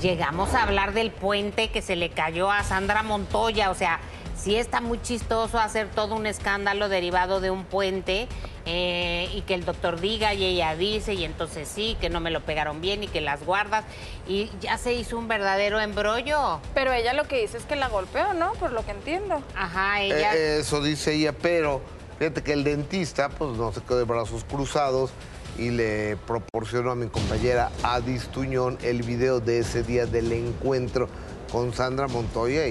llegamos 0.00 0.54
a 0.54 0.62
hablar 0.62 0.94
del 0.94 1.10
puente 1.10 1.68
que 1.68 1.82
se 1.82 1.96
le 1.96 2.08
cayó 2.10 2.50
a 2.50 2.64
Sandra 2.64 3.02
Montoya. 3.02 3.70
O 3.70 3.74
sea, 3.74 4.00
sí 4.36 4.56
está 4.56 4.80
muy 4.80 5.02
chistoso 5.02 5.58
hacer 5.58 5.90
todo 5.90 6.14
un 6.14 6.26
escándalo 6.26 6.88
derivado 6.88 7.40
de 7.40 7.50
un 7.50 7.64
puente 7.64 8.26
eh, 8.64 9.28
y 9.34 9.42
que 9.42 9.52
el 9.52 9.66
doctor 9.66 10.00
diga 10.00 10.32
y 10.32 10.44
ella 10.44 10.74
dice 10.76 11.12
y 11.12 11.24
entonces 11.24 11.68
sí, 11.68 11.98
que 12.00 12.08
no 12.08 12.20
me 12.20 12.30
lo 12.30 12.40
pegaron 12.40 12.80
bien 12.80 13.04
y 13.04 13.08
que 13.08 13.20
las 13.20 13.44
guardas. 13.44 13.84
Y 14.26 14.50
ya 14.62 14.78
se 14.78 14.94
hizo 14.94 15.18
un 15.18 15.28
verdadero 15.28 15.78
embrollo. 15.78 16.60
Pero 16.72 16.90
ella 16.94 17.12
lo 17.12 17.28
que 17.28 17.42
dice 17.42 17.58
es 17.58 17.64
que 17.64 17.76
la 17.76 17.88
golpeó, 17.88 18.32
¿no? 18.32 18.54
Por 18.54 18.72
lo 18.72 18.82
que 18.86 18.92
entiendo. 18.92 19.42
Ajá, 19.54 20.02
Eh, 20.02 20.58
eso 20.60 20.80
dice 20.82 21.12
ella, 21.12 21.32
pero 21.32 21.82
fíjate 22.18 22.42
que 22.42 22.52
el 22.52 22.64
dentista 22.64 23.28
pues 23.28 23.56
no 23.56 23.72
se 23.72 23.80
quedó 23.80 23.98
de 23.98 24.04
brazos 24.04 24.44
cruzados 24.44 25.10
y 25.58 25.70
le 25.70 26.16
proporcionó 26.26 26.90
a 26.90 26.94
mi 26.94 27.06
compañera 27.06 27.70
Adis 27.82 28.28
Tuñón 28.28 28.78
el 28.82 29.02
video 29.02 29.40
de 29.40 29.60
ese 29.60 29.82
día 29.82 30.06
del 30.06 30.32
encuentro 30.32 31.08
con 31.52 31.72
Sandra 31.72 32.08
Montoya 32.08 32.66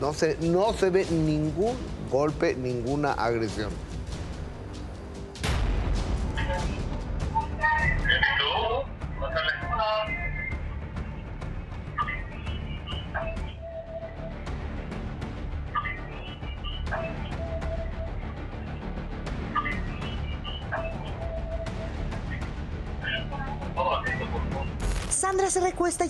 no 0.00 0.12
se, 0.12 0.36
no 0.40 0.72
se 0.72 0.90
ve 0.90 1.06
ningún 1.10 1.76
golpe, 2.10 2.54
ninguna 2.54 3.12
agresión. 3.12 3.70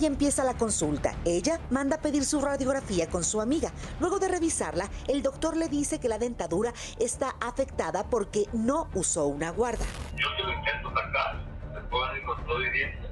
Y 0.05 0.07
empieza 0.07 0.43
la 0.43 0.53
consulta. 0.53 1.15
Ella 1.25 1.59
manda 1.71 1.95
a 1.95 1.99
pedir 1.99 2.25
su 2.25 2.39
radiografía 2.39 3.09
con 3.09 3.23
su 3.23 3.41
amiga. 3.41 3.71
Luego 3.99 4.19
de 4.19 4.27
revisarla, 4.27 4.87
el 5.07 5.23
doctor 5.23 5.57
le 5.57 5.67
dice 5.67 5.99
que 5.99 6.07
la 6.07 6.19
dentadura 6.19 6.73
está 6.99 7.35
afectada 7.41 8.03
porque 8.03 8.45
no 8.53 8.87
usó 8.93 9.25
una 9.25 9.49
guarda. 9.49 9.83
Yo 10.15 10.27
te 10.37 10.43
lo 10.43 10.53
intento 10.53 10.89
sacar, 10.89 11.43
te 11.73 11.81
puedo 11.89 12.05
decir 12.09 12.23
con 12.25 12.45
todo 12.45 12.61
y 12.61 12.69
dientes. 12.69 13.09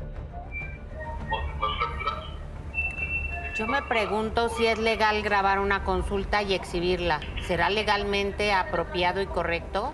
O 1.32 1.52
te 1.52 1.58
puedo 1.60 1.74
retirar. 1.80 3.54
Yo 3.56 3.68
me 3.68 3.82
pregunto 3.84 4.50
si 4.50 4.68
es 4.68 4.78
legal 4.78 5.24
grabar 5.24 5.60
una 5.60 5.84
consulta 5.84 6.44
y 6.44 6.54
exhibirla. 6.54 7.20
¿Será 7.48 7.72
legalmente 7.72 8.54
apropiado 8.54 9.20
y 9.22 9.26
correcto? 9.26 9.94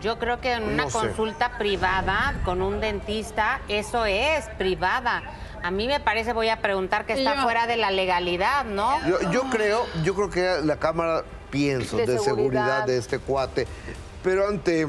Yo 0.00 0.18
creo 0.20 0.40
que 0.40 0.52
en 0.52 0.62
una 0.62 0.84
No 0.84 0.90
sé. 0.90 0.98
consulta 0.98 1.58
privada 1.58 2.40
con 2.44 2.62
un 2.62 2.80
dentista, 2.80 3.60
eso 3.68 4.04
es 4.04 4.46
privada. 4.58 5.22
A 5.66 5.72
mí 5.72 5.88
me 5.88 5.98
parece, 5.98 6.32
voy 6.32 6.48
a 6.48 6.60
preguntar 6.60 7.06
que 7.06 7.14
está 7.14 7.34
Yo- 7.34 7.42
fuera 7.42 7.66
de 7.66 7.76
la 7.76 7.90
legalidad, 7.90 8.64
¿no? 8.66 9.04
Yo, 9.08 9.18
yo 9.32 9.42
creo, 9.50 9.84
yo 10.04 10.14
creo 10.14 10.30
que 10.30 10.64
la 10.64 10.76
cámara, 10.76 11.24
pienso, 11.50 11.96
De 11.96 12.06
de, 12.06 12.18
seguridad. 12.20 12.66
seguridad. 12.66 12.86
de 12.86 12.98
este 12.98 13.18
cuate, 13.18 13.66
pero 14.22 14.46
ante, 14.46 14.86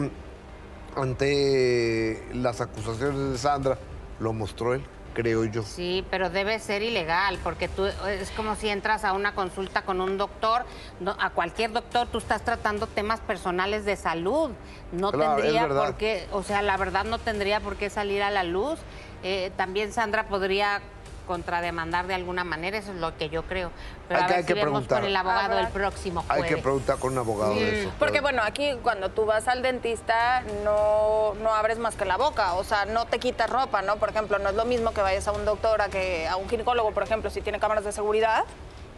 ante 0.95 2.23
las 2.33 2.61
acusaciones 2.61 3.31
de 3.31 3.37
Sandra, 3.39 3.79
lo 4.19 4.33
mostró 4.33 4.75
él, 4.75 4.83
creo 5.15 5.45
yo. 5.45 5.63
Sí, 5.63 6.05
pero 6.11 6.29
debe 6.29 6.59
ser 6.59 6.83
ilegal, 6.83 7.39
porque 7.43 7.67
tú 7.67 7.85
es 7.87 8.29
como 8.35 8.55
si 8.55 8.69
entras 8.69 9.03
a 9.03 9.13
una 9.13 9.33
consulta 9.33 9.81
con 9.81 9.99
un 9.99 10.19
doctor, 10.19 10.63
no- 10.99 11.15
a 11.19 11.31
cualquier 11.31 11.71
doctor, 11.71 12.07
tú 12.11 12.19
estás 12.19 12.43
tratando 12.43 12.85
temas 12.85 13.19
personales 13.21 13.83
de 13.83 13.95
salud. 13.95 14.51
No 14.91 15.11
Claro, 15.11 15.41
tendría 15.41 15.67
por 15.67 15.95
qué, 15.95 16.27
o 16.31 16.43
sea, 16.43 16.61
la 16.61 16.77
verdad 16.77 17.03
no 17.03 17.17
tendría 17.17 17.61
por 17.61 17.77
qué 17.77 17.89
salir 17.89 18.21
a 18.21 18.29
la 18.29 18.43
luz. 18.43 18.77
Eh, 19.23 19.51
también 19.57 19.91
Sandra 19.93 20.27
podría 20.27 20.81
contrademandar 21.25 22.07
de 22.07 22.13
alguna 22.13 22.45
manera, 22.45 22.77
eso 22.77 22.91
es 22.93 22.97
lo 22.99 23.17
que 23.17 23.27
yo 23.29 23.43
creo. 23.43 23.69
Pero 24.07 24.19
Hay 24.21 24.23
a 24.23 24.27
que- 24.27 24.31
ver 24.33 24.37
hay 24.37 24.43
si 24.43 24.47
que 24.47 24.53
vemos 24.53 24.65
preguntar. 24.71 24.99
con 24.99 25.07
el 25.09 25.15
abogado 25.17 25.59
el 25.59 25.67
próximo 25.67 26.21
Hay 26.29 26.39
jueves. 26.39 26.55
que 26.55 26.61
preguntar 26.61 26.97
con 26.99 27.11
un 27.11 27.17
abogado 27.17 27.53
de 27.53 27.59
Mm. 27.59 27.75
eso. 27.81 27.91
Porque 27.99 28.21
bueno, 28.21 28.41
aquí 28.43 28.71
cuando 28.81 29.09
tú 29.09 29.25
vas 29.25 29.45
al 29.49 29.61
dentista 29.61 30.41
no, 30.63 31.33
no 31.43 31.53
abres 31.53 31.79
más 31.79 31.95
que 31.95 32.05
la 32.05 32.15
boca, 32.15 32.53
o 32.53 32.63
sea, 32.63 32.85
no 32.85 33.05
te 33.07 33.19
quitas 33.19 33.49
ropa, 33.49 33.81
¿no? 33.81 33.97
Por 33.97 34.09
ejemplo, 34.09 34.39
no 34.39 34.49
es 34.49 34.55
lo 34.55 34.63
mismo 34.63 34.91
que 34.93 35.01
vayas 35.01 35.27
a 35.27 35.33
un 35.33 35.43
doctor 35.43 35.81
a 35.81 35.89
que 35.89 36.27
a 36.29 36.37
un 36.37 36.47
ginecólogo, 36.47 36.91
por 36.91 37.03
ejemplo, 37.03 37.29
si 37.29 37.41
tiene 37.41 37.59
cámaras 37.59 37.83
de 37.83 37.91
seguridad, 37.91 38.45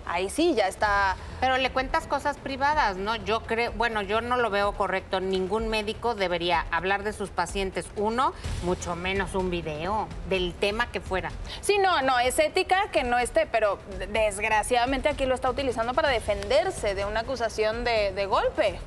ahí 0.05 0.29
sí 0.29 0.53
ya 0.55 0.67
está. 0.67 1.15
Pero 1.39 1.57
le 1.57 1.71
cuentas 1.71 2.07
cosas 2.07 2.37
privadas, 2.37 2.97
¿no? 2.97 3.15
Yo 3.15 3.41
creo, 3.41 3.71
bueno, 3.73 4.01
yo 4.01 4.21
no 4.21 4.37
lo 4.37 4.49
veo 4.49 4.73
correcto. 4.73 5.19
Ningún 5.19 5.69
médico 5.69 6.15
debería 6.15 6.65
hablar 6.71 7.03
de 7.03 7.13
sus 7.13 7.29
pacientes, 7.29 7.87
uno, 7.95 8.33
mucho 8.63 8.95
menos 8.95 9.35
un 9.35 9.49
video, 9.49 10.07
del 10.27 10.53
tema 10.53 10.91
que 10.91 10.99
fuera. 10.99 11.31
Sí, 11.61 11.77
no, 11.77 12.01
no, 12.01 12.19
es 12.19 12.37
ética 12.39 12.89
que 12.91 13.03
no 13.03 13.17
esté, 13.17 13.45
pero 13.45 13.79
desgraciadamente 14.11 15.09
aquí 15.09 15.25
lo 15.25 15.35
está 15.35 15.49
utilizando 15.49 15.93
para 15.93 16.09
defenderse 16.09 16.95
de 16.95 17.05
una 17.05 17.21
acusación 17.21 17.83
de, 17.83 18.11
de 18.11 18.25
golpe. 18.25 18.79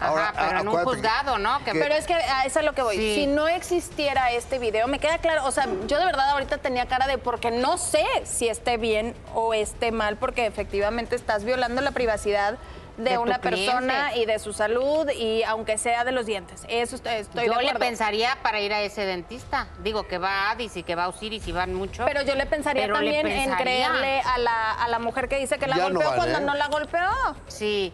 Ahora, 0.00 0.28
Ajá, 0.28 0.46
pero 0.48 0.60
en 0.60 0.68
un 0.68 0.84
juzgado, 0.84 1.38
¿no? 1.38 1.64
Que- 1.64 1.72
Pero 1.72 1.94
es 1.94 2.06
que 2.06 2.14
a 2.14 2.44
eso 2.44 2.58
es 2.58 2.64
lo 2.64 2.72
que 2.74 2.82
voy. 2.82 2.96
Sí. 2.96 3.14
Si 3.14 3.26
no 3.26 3.48
existiera 3.48 4.30
este 4.32 4.58
video, 4.58 4.86
me 4.88 4.98
queda 4.98 5.18
claro, 5.18 5.44
o 5.44 5.50
sea, 5.50 5.66
yo 5.86 5.98
de 5.98 6.04
verdad 6.04 6.30
ahorita 6.30 6.58
tenía 6.58 6.86
cara 6.86 7.06
de 7.06 7.18
porque 7.18 7.50
no 7.50 7.78
sé 7.78 8.04
si 8.24 8.48
esté 8.48 8.76
bien 8.76 9.14
o 9.34 9.54
esté 9.54 9.92
mal, 9.92 10.16
porque 10.16 10.46
efectivamente 10.46 11.16
estás 11.16 11.44
violando 11.44 11.80
la 11.80 11.92
privacidad 11.92 12.58
de, 12.96 13.18
una 13.18 13.38
persona 13.38 14.10
cliente. 14.10 14.20
y 14.20 14.26
de 14.26 14.38
su 14.38 14.52
salud 14.52 15.08
y 15.10 15.42
aunque 15.42 15.78
sea 15.78 16.04
de 16.04 16.12
los 16.12 16.26
dientes. 16.26 16.62
Eso 16.68 16.96
estoy, 16.96 17.14
estoy 17.14 17.46
yo 17.46 17.54
de 17.54 17.64
le 17.64 17.74
pensaría 17.74 18.38
para 18.42 18.60
ir 18.60 18.72
a 18.72 18.80
ese 18.80 19.04
dentista. 19.04 19.68
Digo 19.82 20.06
que 20.06 20.18
va 20.18 20.48
a 20.48 20.50
Addis 20.52 20.76
y 20.76 20.82
que 20.82 20.94
va 20.94 21.04
a 21.04 21.08
Osiris 21.08 21.46
y 21.46 21.52
van 21.52 21.74
mucho. 21.74 22.04
Pero 22.06 22.22
yo 22.22 22.34
le 22.34 22.46
pensaría 22.46 22.82
Pero 22.82 23.00
le 23.00 23.12
también 23.12 23.50
en 23.50 23.54
creerle 23.56 24.20
a 24.20 24.38
la, 24.38 24.72
a 24.72 24.88
la 24.88 24.98
mujer 24.98 25.28
que 25.28 25.38
dice 25.38 25.58
que 25.58 25.66
la 25.66 25.76
Ya 25.76 25.88
no 25.88 26.00
golpeó 26.00 26.14
cuando 26.16 26.38
¿eh? 26.38 26.42
no 26.42 26.54
la 26.54 26.68
golpeó. 26.68 27.10
Sí, 27.48 27.92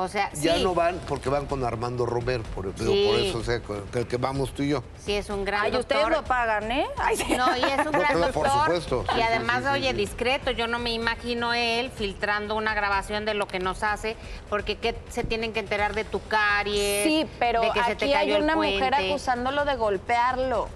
o 0.00 0.08
sea, 0.08 0.30
Ya 0.34 0.56
sí. 0.56 0.62
no 0.62 0.74
van 0.74 0.98
porque 1.08 1.28
van 1.28 1.46
con 1.46 1.64
Armando 1.64 2.06
Romer, 2.06 2.40
por, 2.42 2.74
digo, 2.74 2.92
Sí. 2.92 3.06
por 3.10 3.18
eso 3.20 3.38
o 3.38 3.44
sea, 3.44 3.60
con- 3.60 3.82
que, 3.88 4.06
que 4.06 4.16
vamos 4.16 4.52
tú 4.54 4.62
y 4.62 4.70
yo. 4.70 4.82
Sí, 5.04 5.12
es 5.14 5.30
un 5.30 5.44
gran 5.44 5.62
Ay, 5.64 5.70
doctor. 5.70 5.98
ustedes 5.98 6.16
lo 6.18 6.24
pagan, 6.24 6.70
¿eh? 6.70 6.86
Ay, 6.96 7.16
sí. 7.16 7.34
No, 7.36 7.56
y 7.56 7.62
es 7.64 7.78
un 7.78 7.84
No, 7.86 7.90
gran 7.92 8.04
claro, 8.06 8.18
doctor. 8.18 8.32
por 8.32 8.50
supuesto. 8.50 9.04
Y 9.16 9.20
además, 9.22 9.58
sí, 9.58 9.64
sí, 9.64 9.68
oye, 9.74 9.90
sí. 9.90 9.96
discreto. 9.96 10.50
Yo 10.50 10.66
no 10.66 10.78
me 10.78 10.92
imagino 10.92 11.54
él 11.54 11.90
filtrando 11.90 12.54
una 12.56 12.74
grabación 12.74 13.24
de 13.24 13.34
lo 13.34 13.46
que 13.48 13.58
nos 13.58 13.82
hace, 13.82 14.16
porque 14.48 14.76
¿qué 14.76 14.96
se 15.10 15.24
tienen 15.24 15.52
que 15.52 15.60
enterar 15.60 15.94
de 15.94 16.04
tu 16.04 16.20
caries? 16.26 17.04
Sí, 17.04 17.26
pero 17.38 17.60
de 17.60 17.70
que 17.72 17.82
se 17.84 17.96
te 17.96 18.04
aquí 18.06 18.14
hay 18.14 18.32
una 18.32 18.54
mujer 18.56 18.94
acusándolo 18.94 19.64
de 19.64 19.76
golpearlo. 19.76 20.68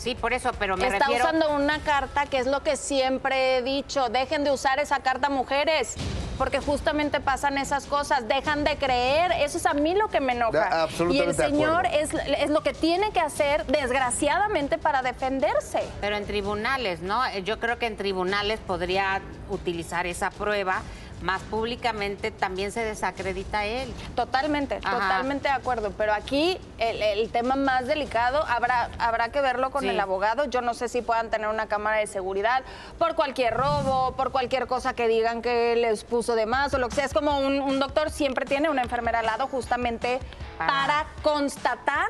Sí, 0.00 0.14
por 0.14 0.32
eso, 0.32 0.50
pero 0.58 0.78
me 0.78 0.86
Está 0.86 1.00
refiero... 1.00 1.24
usando 1.24 1.50
una 1.50 1.78
carta 1.80 2.24
que 2.24 2.38
es 2.38 2.46
lo 2.46 2.62
que 2.62 2.76
siempre 2.76 3.58
he 3.58 3.62
dicho. 3.62 4.08
Dejen 4.08 4.44
de 4.44 4.50
usar 4.50 4.78
esa 4.78 5.00
carta, 5.00 5.28
mujeres. 5.28 5.94
Porque 6.38 6.58
justamente 6.58 7.20
pasan 7.20 7.58
esas 7.58 7.84
cosas. 7.84 8.26
Dejan 8.26 8.64
de 8.64 8.76
creer. 8.78 9.30
Eso 9.32 9.58
es 9.58 9.66
a 9.66 9.74
mí 9.74 9.94
lo 9.94 10.08
que 10.08 10.20
me 10.20 10.32
enoja. 10.32 10.88
Y 11.10 11.18
el 11.18 11.34
señor 11.34 11.84
es, 11.84 12.14
es 12.14 12.48
lo 12.48 12.62
que 12.62 12.72
tiene 12.72 13.10
que 13.10 13.20
hacer, 13.20 13.66
desgraciadamente, 13.66 14.78
para 14.78 15.02
defenderse. 15.02 15.82
Pero 16.00 16.16
en 16.16 16.24
tribunales, 16.24 17.02
¿no? 17.02 17.20
Yo 17.40 17.60
creo 17.60 17.78
que 17.78 17.84
en 17.84 17.98
tribunales 17.98 18.58
podría 18.60 19.20
utilizar 19.50 20.06
esa 20.06 20.30
prueba 20.30 20.80
más 21.22 21.42
públicamente 21.42 22.30
también 22.30 22.72
se 22.72 22.84
desacredita 22.84 23.60
a 23.60 23.64
él. 23.66 23.92
Totalmente, 24.14 24.80
Ajá. 24.82 24.92
totalmente 24.98 25.48
de 25.48 25.54
acuerdo. 25.54 25.92
Pero 25.96 26.12
aquí 26.14 26.58
el, 26.78 27.02
el 27.02 27.30
tema 27.30 27.56
más 27.56 27.86
delicado 27.86 28.44
habrá, 28.46 28.90
habrá 28.98 29.30
que 29.30 29.40
verlo 29.40 29.70
con 29.70 29.82
Sí. 29.82 29.88
el 29.88 30.00
abogado. 30.00 30.44
Yo 30.46 30.60
no 30.62 30.74
sé 30.74 30.88
si 30.88 31.02
puedan 31.02 31.30
tener 31.30 31.48
una 31.48 31.66
cámara 31.66 31.98
de 31.98 32.06
seguridad 32.06 32.62
por 32.98 33.14
cualquier 33.14 33.54
robo, 33.54 34.12
por 34.16 34.32
cualquier 34.32 34.66
cosa 34.66 34.94
que 34.94 35.08
digan 35.08 35.42
que 35.42 35.76
les 35.76 36.04
puso 36.04 36.34
de 36.34 36.46
más 36.46 36.72
o 36.74 36.78
lo 36.78 36.88
que 36.88 36.96
sea. 36.96 37.04
Es 37.04 37.12
como 37.14 37.38
un, 37.38 37.60
un 37.60 37.78
doctor 37.78 38.10
siempre 38.10 38.46
tiene 38.46 38.70
una 38.70 38.82
enfermera 38.82 39.20
al 39.20 39.26
lado 39.26 39.46
justamente 39.46 40.20
para 40.58 41.06
constatar 41.22 42.06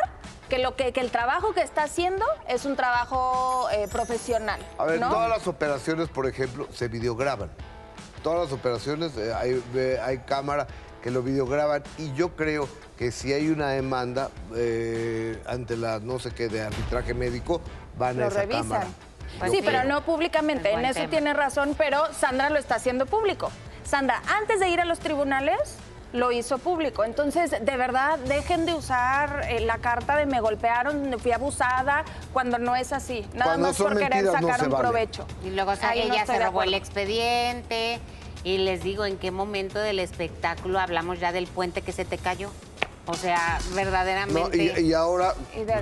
que, 0.48 0.58
lo 0.58 0.74
que, 0.74 0.92
que 0.92 1.00
el 1.00 1.10
trabajo 1.10 1.52
que 1.52 1.60
está 1.62 1.84
haciendo 1.84 2.24
es 2.48 2.64
un 2.64 2.74
trabajo 2.76 3.68
eh, 3.70 3.86
profesional. 3.90 4.60
A 4.78 4.84
ver, 4.84 5.00
¿no? 5.00 5.08
todas 5.08 5.28
las 5.28 5.46
operaciones, 5.46 6.08
por 6.08 6.26
ejemplo, 6.26 6.66
se 6.72 6.88
videograban. 6.88 7.50
Todas 8.22 8.50
las 8.50 8.52
operaciones 8.52 9.16
eh, 9.16 9.32
hay, 9.34 9.62
eh, 9.74 9.98
hay 10.02 10.18
cámara 10.18 10.66
que 11.02 11.10
lo 11.10 11.22
videograban 11.22 11.82
y 11.96 12.12
yo 12.12 12.36
creo 12.36 12.68
que 12.98 13.10
si 13.10 13.32
hay 13.32 13.48
una 13.48 13.70
demanda 13.70 14.28
eh, 14.54 15.40
ante 15.46 15.76
la 15.76 15.98
no 16.00 16.18
sé 16.18 16.30
qué 16.32 16.48
de 16.48 16.60
arbitraje 16.62 17.14
médico, 17.14 17.62
van 17.98 18.20
a 18.20 18.26
esa 18.26 18.40
revisan. 18.40 18.62
cámara. 18.62 18.86
Pues 19.38 19.52
sí, 19.52 19.60
pero 19.64 19.84
no 19.84 20.02
públicamente. 20.04 20.70
Es 20.72 20.78
En 20.78 20.84
eso 20.84 20.94
tema. 20.94 21.10
tiene 21.10 21.32
razón, 21.34 21.74
pero 21.78 22.12
Sandra 22.12 22.50
lo 22.50 22.58
está 22.58 22.74
haciendo 22.74 23.06
público. 23.06 23.50
Sandra, 23.84 24.20
antes 24.38 24.60
de 24.60 24.68
ir 24.68 24.80
a 24.80 24.84
los 24.84 24.98
tribunales, 24.98 25.76
lo 26.12 26.32
hizo 26.32 26.58
público. 26.58 27.04
Entonces, 27.04 27.50
de 27.50 27.76
verdad, 27.76 28.18
dejen 28.20 28.66
de 28.66 28.74
usar 28.74 29.46
eh, 29.48 29.60
la 29.60 29.78
carta 29.78 30.16
de 30.16 30.26
me 30.26 30.40
golpearon, 30.40 31.18
fui 31.18 31.32
abusada, 31.32 32.04
cuando 32.32 32.58
no 32.58 32.76
es 32.76 32.92
así. 32.92 33.26
Nada 33.32 33.44
Cuando 33.52 33.68
más 33.68 33.76
por 33.76 33.98
querer 33.98 34.24
no 34.24 34.32
sacar 34.32 34.62
un 34.64 34.70
vale. 34.70 34.82
provecho. 34.82 35.26
Y 35.44 35.50
luego 35.50 35.72
no 35.74 35.90
ella 35.92 36.20
estoy 36.22 36.36
se 36.36 36.44
robó 36.44 36.62
el 36.62 36.74
expediente. 36.74 38.00
Y 38.42 38.58
les 38.58 38.82
digo, 38.82 39.04
¿en 39.04 39.18
qué 39.18 39.30
momento 39.30 39.78
del 39.78 39.98
espectáculo 39.98 40.78
hablamos 40.78 41.20
ya 41.20 41.30
del 41.30 41.46
puente 41.46 41.82
que 41.82 41.92
se 41.92 42.04
te 42.04 42.16
cayó? 42.16 42.50
O 43.10 43.14
sea, 43.14 43.58
No, 43.70 43.74
verdaderamente. 43.76 44.80
y, 44.80 44.86
y 44.88 44.92
ahora, 44.94 45.34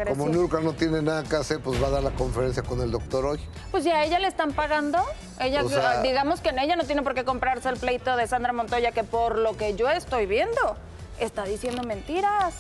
como. 0.09 0.29
Nurka 0.29 0.61
no 0.61 0.73
tiene 0.73 1.03
nada 1.03 1.23
que 1.25 1.37
hacer, 1.37 1.61
pues 1.61 1.83
va 1.83 1.89
a 1.89 1.91
dar 1.91 2.03
la 2.03 2.11
conferencia 2.13 2.63
con 2.63 2.81
el 2.81 2.91
doctor 2.91 3.27
hoy. 3.27 3.41
Pues 3.71 3.85
si 3.85 3.91
a 3.91 4.05
ella 4.05 4.19
le 4.19 4.29
están 4.29 4.53
pagando, 4.53 4.99
ella, 5.39 5.63
O 5.63 5.69
sea- 5.69 6.01
digamos 6.03 6.41
que 6.41 6.49
en 6.49 6.59
ella 6.59 6.77
no 6.77 6.85
tiene 6.85 7.03
por 7.03 7.15
qué 7.15 7.25
comprarse 7.25 7.69
el 7.69 7.77
pleito 7.77 8.17
de 8.17 8.27
Sandra 8.27 8.53
Montoya, 8.53 8.93
que 8.93 9.05
por 9.05 9.37
lo 9.39 9.57
que 9.57 9.75
yo 9.77 9.91
estoy 9.91 10.25
viendo, 10.27 10.77
está 11.21 11.45
diciendo 11.45 11.83
mentiras. 11.83 12.55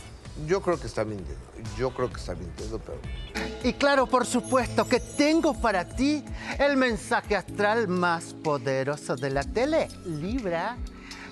Yo 0.46 0.60
creo 0.60 0.78
que 0.78 0.86
está 0.86 1.04
mintiendo. 1.04 1.42
Yo 1.76 1.90
creo 1.90 2.10
que 2.10 2.16
está 2.20 2.34
mintiendo, 2.34 2.78
pero. 2.78 2.98
Y 3.64 3.72
claro, 3.72 4.06
por 4.06 4.24
supuesto 4.26 4.86
que 4.86 5.00
tengo 5.00 5.54
para 5.54 5.84
ti 5.88 6.24
el 6.58 6.76
mensaje 6.76 7.34
astral 7.34 7.88
más 7.88 8.34
poderoso 8.44 9.16
de 9.16 9.30
la 9.30 9.42
tele, 9.42 9.88
Libra. 10.04 10.76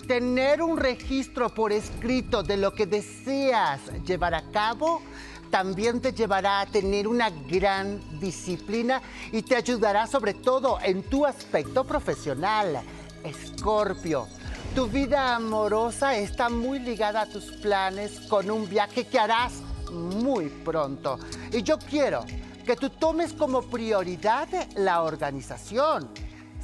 Tener 0.06 0.62
un 0.62 0.76
registro 0.76 1.48
por 1.52 1.72
escrito 1.72 2.44
de 2.44 2.56
lo 2.56 2.72
que 2.72 2.86
deseas 2.86 3.80
llevar 4.04 4.34
a 4.34 4.50
cabo 4.52 5.02
también 5.50 6.00
te 6.00 6.12
llevará 6.12 6.60
a 6.60 6.66
tener 6.66 7.08
una 7.08 7.30
gran 7.30 8.00
disciplina 8.20 9.00
y 9.32 9.42
te 9.42 9.56
ayudará 9.56 10.06
sobre 10.06 10.34
todo 10.34 10.78
en 10.82 11.02
tu 11.02 11.26
aspecto 11.26 11.84
profesional. 11.84 12.82
Escorpio, 13.24 14.28
tu 14.74 14.86
vida 14.86 15.34
amorosa 15.34 16.16
está 16.16 16.48
muy 16.48 16.78
ligada 16.78 17.22
a 17.22 17.26
tus 17.26 17.44
planes 17.52 18.20
con 18.28 18.50
un 18.50 18.68
viaje 18.68 19.06
que 19.06 19.18
harás 19.18 19.54
muy 19.90 20.48
pronto. 20.48 21.18
Y 21.52 21.62
yo 21.62 21.78
quiero 21.78 22.24
que 22.64 22.76
tú 22.76 22.90
tomes 22.90 23.32
como 23.32 23.62
prioridad 23.62 24.48
la 24.76 25.02
organización. 25.02 26.10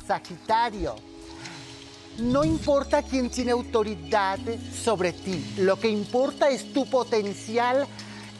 Sagitario, 0.07 0.97
no 2.19 2.45
importa 2.45 3.03
quién 3.03 3.31
tiene 3.31 3.53
autoridad 3.53 4.39
sobre 4.73 5.13
ti, 5.13 5.55
lo 5.59 5.79
que 5.79 5.89
importa 5.89 6.51
es 6.51 6.73
tu 6.73 6.87
potencial 6.87 7.87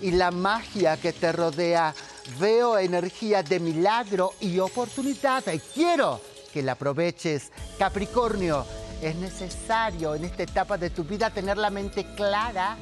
y 0.01 0.11
la 0.11 0.31
magia 0.31 0.97
que 0.97 1.13
te 1.13 1.33
rodea. 1.33 1.95
Veo 2.39 2.79
energía 2.79 3.43
de 3.43 3.59
milagro 3.61 4.33
y 4.41 4.59
oportunidad. 4.59 5.45
y 5.53 5.59
Quiero 5.59 6.21
que 6.53 6.63
la 6.63 6.73
aproveches. 6.73 7.51
Capricornio, 7.79 8.65
es 9.01 9.17
necesario 9.17 10.15
en 10.15 10.25
esta 10.25 10.45
etapa 10.45 10.79
de 10.79 10.91
tu 10.91 11.03
vida 11.05 11.31
tener 11.31 11.59
la 11.59 11.71
mente 11.71 12.07
clara 12.15 12.77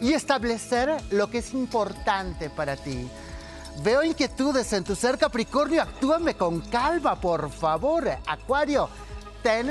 y 0.00 0.12
establecer 0.12 0.96
lo 1.10 1.28
que 1.30 1.38
es 1.38 1.52
importante 1.54 2.50
para 2.50 2.76
ti. 2.76 3.08
Veo 3.82 4.02
inquietudes 4.02 4.72
en 4.72 4.84
tu 4.84 4.94
ser 4.94 5.18
Capricornio, 5.18 5.82
actúame 5.82 6.34
con 6.34 6.60
calma, 6.60 7.20
por 7.20 7.50
favor. 7.50 8.08
Acuario, 8.26 8.88
ten 9.42 9.70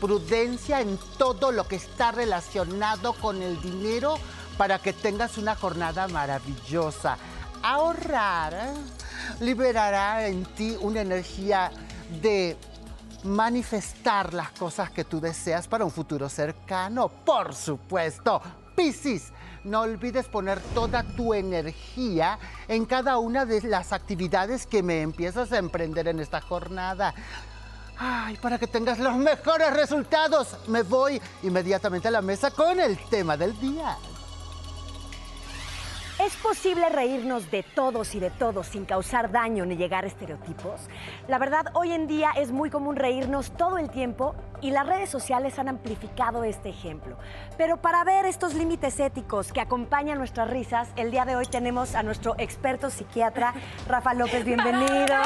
prudencia 0.00 0.80
en 0.80 0.98
todo 1.16 1.52
lo 1.52 1.66
que 1.66 1.76
está 1.76 2.12
relacionado 2.12 3.12
con 3.14 3.42
el 3.42 3.60
dinero 3.60 4.16
para 4.56 4.78
que 4.78 4.92
tengas 4.92 5.38
una 5.38 5.54
jornada 5.54 6.08
maravillosa. 6.08 7.16
Ahorrar 7.62 8.74
liberará 9.40 10.26
en 10.26 10.44
ti 10.44 10.76
una 10.80 11.00
energía 11.00 11.70
de 12.22 12.56
manifestar 13.24 14.32
las 14.34 14.50
cosas 14.52 14.90
que 14.90 15.04
tú 15.04 15.20
deseas 15.20 15.66
para 15.68 15.84
un 15.84 15.90
futuro 15.90 16.28
cercano. 16.28 17.08
Por 17.08 17.54
supuesto, 17.54 18.40
Piscis, 18.76 19.32
no 19.64 19.80
olvides 19.80 20.26
poner 20.26 20.60
toda 20.74 21.02
tu 21.02 21.34
energía 21.34 22.38
en 22.68 22.86
cada 22.86 23.18
una 23.18 23.44
de 23.44 23.60
las 23.62 23.92
actividades 23.92 24.66
que 24.66 24.82
me 24.82 25.02
empiezas 25.02 25.52
a 25.52 25.58
emprender 25.58 26.08
en 26.08 26.20
esta 26.20 26.40
jornada. 26.40 27.14
Ay, 27.98 28.36
para 28.36 28.58
que 28.58 28.68
tengas 28.68 28.98
los 28.98 29.16
mejores 29.16 29.72
resultados, 29.74 30.56
me 30.68 30.82
voy 30.82 31.20
inmediatamente 31.42 32.08
a 32.08 32.12
la 32.12 32.22
mesa 32.22 32.52
con 32.52 32.78
el 32.78 32.96
tema 33.08 33.36
del 33.36 33.58
día. 33.60 33.96
¿Es 36.20 36.34
posible 36.36 36.88
reírnos 36.88 37.48
de 37.50 37.62
todos 37.62 38.14
y 38.16 38.20
de 38.20 38.30
todos 38.30 38.66
sin 38.66 38.84
causar 38.84 39.30
daño 39.30 39.64
ni 39.64 39.76
llegar 39.76 40.04
a 40.04 40.08
estereotipos? 40.08 40.80
La 41.28 41.38
verdad, 41.38 41.66
hoy 41.74 41.92
en 41.92 42.08
día 42.08 42.32
es 42.36 42.50
muy 42.50 42.70
común 42.70 42.96
reírnos 42.96 43.52
todo 43.52 43.78
el 43.78 43.88
tiempo 43.88 44.34
y 44.60 44.72
las 44.72 44.86
redes 44.86 45.10
sociales 45.10 45.58
han 45.60 45.68
amplificado 45.68 46.42
este 46.42 46.70
ejemplo. 46.70 47.16
Pero 47.56 47.80
para 47.80 48.02
ver 48.02 48.26
estos 48.26 48.54
límites 48.54 48.98
éticos 48.98 49.52
que 49.52 49.60
acompañan 49.60 50.18
nuestras 50.18 50.50
risas, 50.50 50.88
el 50.96 51.12
día 51.12 51.24
de 51.24 51.36
hoy 51.36 51.46
tenemos 51.46 51.94
a 51.94 52.02
nuestro 52.02 52.34
experto 52.38 52.90
psiquiatra, 52.90 53.54
Rafa 53.86 54.14
López. 54.14 54.44
Bienvenido. 54.44 55.16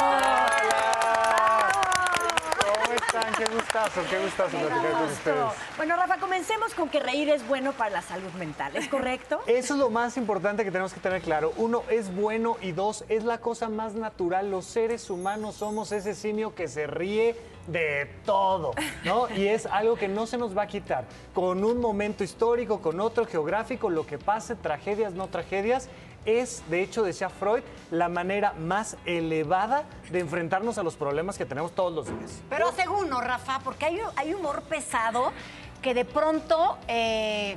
¿Cómo 2.93 3.07
están? 3.07 3.35
Qué 3.35 3.55
gustazo, 3.55 4.01
qué 4.11 4.19
gustazo 4.19 4.59
platicar 4.59 4.93
con 4.93 5.05
ustedes. 5.05 5.45
Bueno, 5.79 5.97
Rafa, 5.97 6.19
comencemos 6.19 6.75
con 6.75 6.91
que 6.91 7.01
reír 7.01 7.31
es 7.31 7.47
bueno 7.47 7.73
para 7.73 7.91
la 7.91 8.03
salud 8.03 8.31
mental, 8.33 8.77
¿es 8.77 8.87
correcto? 8.89 9.41
Eso 9.47 9.75
es 9.75 9.81
lo 9.81 9.89
más 9.89 10.19
importante 10.19 10.63
que 10.63 10.71
tenemos 10.71 10.93
que 10.93 11.01
tener 11.01 11.23
claro. 11.23 11.55
Uno, 11.57 11.85
es 11.89 12.15
bueno 12.15 12.59
y 12.61 12.73
dos, 12.73 13.05
es 13.09 13.25
la 13.25 13.39
cosa 13.39 13.71
más 13.71 13.95
natural. 13.95 14.51
Los 14.51 14.67
seres 14.67 15.09
humanos 15.09 15.55
somos 15.55 15.91
ese 15.93 16.15
simio 16.15 16.55
que 16.55 16.69
se 16.69 16.87
ríe 16.87 17.35
de 17.67 18.11
todo, 18.27 18.73
¿no? 19.05 19.29
Y 19.37 19.47
es 19.47 19.67
algo 19.67 19.97
que 19.97 20.09
no 20.09 20.27
se 20.27 20.37
nos 20.37 20.57
va 20.57 20.63
a 20.63 20.67
quitar. 20.67 21.05
Con 21.35 21.65
un 21.65 21.81
momento 21.81 22.25
histórico, 22.25 22.83
con 22.83 23.01
otro 23.01 23.25
geográfico, 23.25 23.89
lo 23.89 24.07
que 24.07 24.19
pase, 24.19 24.55
tragedias, 24.55 25.15
no 25.15 25.29
tragedias, 25.29 25.89
es, 26.25 26.63
de 26.69 26.83
hecho, 26.83 27.03
decía 27.03 27.29
Freud, 27.29 27.63
la 27.91 28.09
manera 28.09 28.53
más 28.55 28.97
elevada 29.05 29.85
de 30.11 30.21
enfrentarnos 30.21 30.79
a 30.79 30.83
los 30.83 30.97
problemas 30.97 31.39
que 31.39 31.45
tenemos 31.45 31.73
todos 31.73 31.93
los 31.93 32.07
días. 32.07 32.41
Pero 32.49 32.73
según, 32.73 33.09
¿no, 33.09 33.21
Rafa? 33.21 33.61
Porque 33.65 33.87
hay, 33.87 34.01
hay 34.17 34.35
humor 34.35 34.63
pesado 34.63 35.33
que 35.81 35.95
de 35.95 36.05
pronto 36.05 36.79
eh, 36.89 37.57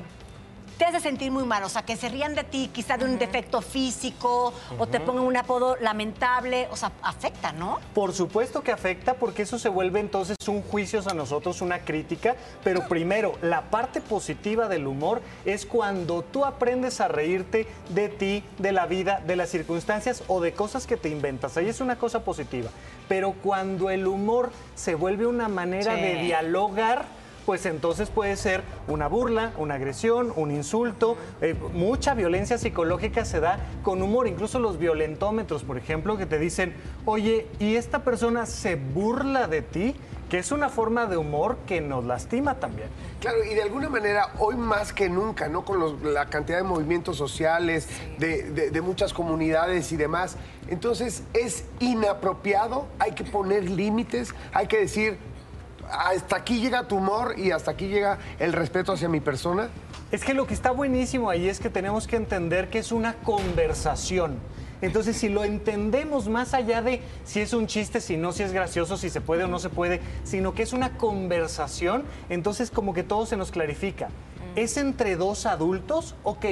te 0.77 0.85
hace 0.85 0.99
sentir 0.99 1.31
muy 1.31 1.43
mal. 1.43 1.63
O 1.63 1.69
sea, 1.69 1.83
que 1.83 1.95
se 1.95 2.09
rían 2.09 2.35
de 2.35 2.43
ti, 2.43 2.69
quizá 2.73 2.97
de 2.97 3.05
un 3.05 3.17
defecto 3.17 3.61
físico, 3.61 4.53
o 4.77 4.87
te 4.87 4.99
pongan 4.99 5.23
un 5.23 5.37
apodo 5.37 5.75
lamentable. 5.77 6.67
O 6.71 6.75
sea, 6.75 6.91
afecta, 7.01 7.51
¿no? 7.51 7.79
Por 7.93 8.13
supuesto 8.13 8.61
que 8.63 8.71
afecta 8.71 9.15
porque 9.15 9.43
eso 9.43 9.59
se 9.59 9.69
vuelve 9.69 9.99
entonces 9.99 10.35
un 10.47 10.61
juicio 10.61 10.95
a 11.05 11.13
nosotros, 11.13 11.61
una 11.61 11.79
crítica, 11.79 12.35
pero 12.63 12.87
primero, 12.87 13.33
la 13.41 13.63
parte 13.69 13.99
positiva 14.01 14.67
del 14.67 14.87
humor 14.87 15.21
es 15.43 15.65
cuando 15.65 16.21
tú 16.23 16.45
aprendes 16.45 17.01
a 17.01 17.07
reírte 17.07 17.67
de 17.89 18.09
ti, 18.09 18.43
de 18.57 18.71
la 18.71 18.85
vida, 18.85 19.21
de 19.25 19.35
las 19.35 19.49
circunstancias 19.49 20.23
o 20.27 20.39
de 20.39 20.53
cosas 20.53 20.87
que 20.87 20.95
te 20.97 21.09
inventas. 21.09 21.57
Ahí 21.57 21.67
es 21.67 21.81
una 21.81 21.97
cosa 21.97 22.23
positiva. 22.23 22.69
Pero 23.07 23.33
cuando 23.33 23.89
el 23.89 24.07
humor 24.07 24.51
se 24.73 24.95
vuelve 24.95 25.27
una 25.27 25.47
manera 25.49 25.95
Sí. 25.95 26.01
de 26.01 26.15
dialogar, 26.21 27.05
pues 27.45 27.65
entonces 27.65 28.09
puede 28.09 28.35
ser 28.37 28.63
una 28.87 29.07
burla, 29.07 29.53
una 29.57 29.75
agresión, 29.75 30.33
un 30.35 30.51
insulto. 30.51 31.17
eh, 31.41 31.55
mucha 31.73 32.13
violencia 32.13 32.57
psicológica 32.57 33.23
se 33.25 33.39
da 33.39 33.59
con 33.83 34.01
humor, 34.01 34.27
incluso 34.27 34.59
los 34.59 34.77
violentómetros, 34.79 35.63
por 35.63 35.77
ejemplo, 35.77 36.17
que 36.17 36.25
te 36.25 36.39
dicen, 36.39 36.73
oye, 37.05 37.47
¿y 37.59 37.75
esta 37.75 37.99
persona 38.03 38.45
se 38.45 38.75
burla 38.75 39.47
de 39.47 39.61
ti? 39.61 39.95
Que 40.29 40.39
es 40.39 40.51
una 40.51 40.69
forma 40.69 41.05
de 41.05 41.17
humor 41.17 41.57
que 41.67 41.81
nos 41.81 42.03
lastima 42.03 42.55
también. 42.55 42.87
Claro, 43.19 43.37
y 43.43 43.53
de 43.53 43.61
alguna 43.61 43.89
manera, 43.89 44.31
hoy 44.39 44.55
más 44.55 44.91
que 44.91 45.07
nunca, 45.07 45.47
¿no? 45.47 45.63
Con 45.63 45.79
los- 45.79 46.01
la 46.01 46.25
cantidad 46.31 46.57
de 46.57 46.63
movimientos 46.63 47.15
sociales, 47.15 47.87
de, 48.17 48.41
de- 48.51 48.71
de 48.71 48.81
muchas 48.81 49.13
comunidades 49.13 49.91
y 49.91 49.97
demás. 49.97 50.37
Entonces, 50.67 51.21
es 51.35 51.65
inapropiado, 51.79 52.87
hay 52.97 53.11
que 53.11 53.23
poner 53.23 53.69
límites, 53.69 54.33
hay 54.51 54.65
que 54.65 54.79
decir, 54.79 55.19
hasta 55.91 56.37
aquí 56.37 56.59
llega 56.59 56.87
tu 56.87 56.97
humor 56.97 57.35
y 57.37 57.51
hasta 57.51 57.71
aquí 57.71 57.87
llega 57.87 58.19
el 58.39 58.53
respeto 58.53 58.93
hacia 58.93 59.09
mi 59.09 59.19
persona. 59.19 59.69
Es 60.11 60.23
que 60.23 60.33
lo 60.33 60.47
que 60.47 60.53
está 60.53 60.71
buenísimo 60.71 61.29
ahí 61.29 61.49
es 61.49 61.59
que 61.59 61.69
tenemos 61.69 62.07
que 62.07 62.15
entender 62.15 62.69
que 62.69 62.79
es 62.79 62.91
una 62.91 63.15
conversación. 63.15 64.39
Entonces, 64.81 65.17
si 65.17 65.29
lo 65.29 65.43
entendemos 65.43 66.27
más 66.27 66.53
allá 66.53 66.81
de 66.81 67.01
si 67.23 67.39
es 67.39 67.53
un 67.53 67.65
chiste, 67.65 68.01
si 68.01 68.17
no, 68.17 68.31
si 68.31 68.43
es 68.43 68.51
gracioso, 68.51 68.97
si 68.97 69.09
se 69.09 69.21
puede 69.21 69.45
o 69.45 69.47
no 69.47 69.57
se 69.59 69.69
puede, 69.69 70.01
sino 70.23 70.53
que 70.53 70.63
es 70.63 70.73
una 70.73 70.97
conversación, 70.97 72.03
entonces 72.29 72.71
como 72.71 72.93
que 72.93 73.03
todo 73.03 73.25
se 73.25 73.37
nos 73.37 73.51
clarifica. 73.51 74.09
¿Es 74.55 74.77
entre 74.77 75.15
dos 75.15 75.45
adultos? 75.45 76.15
Ok, 76.23 76.45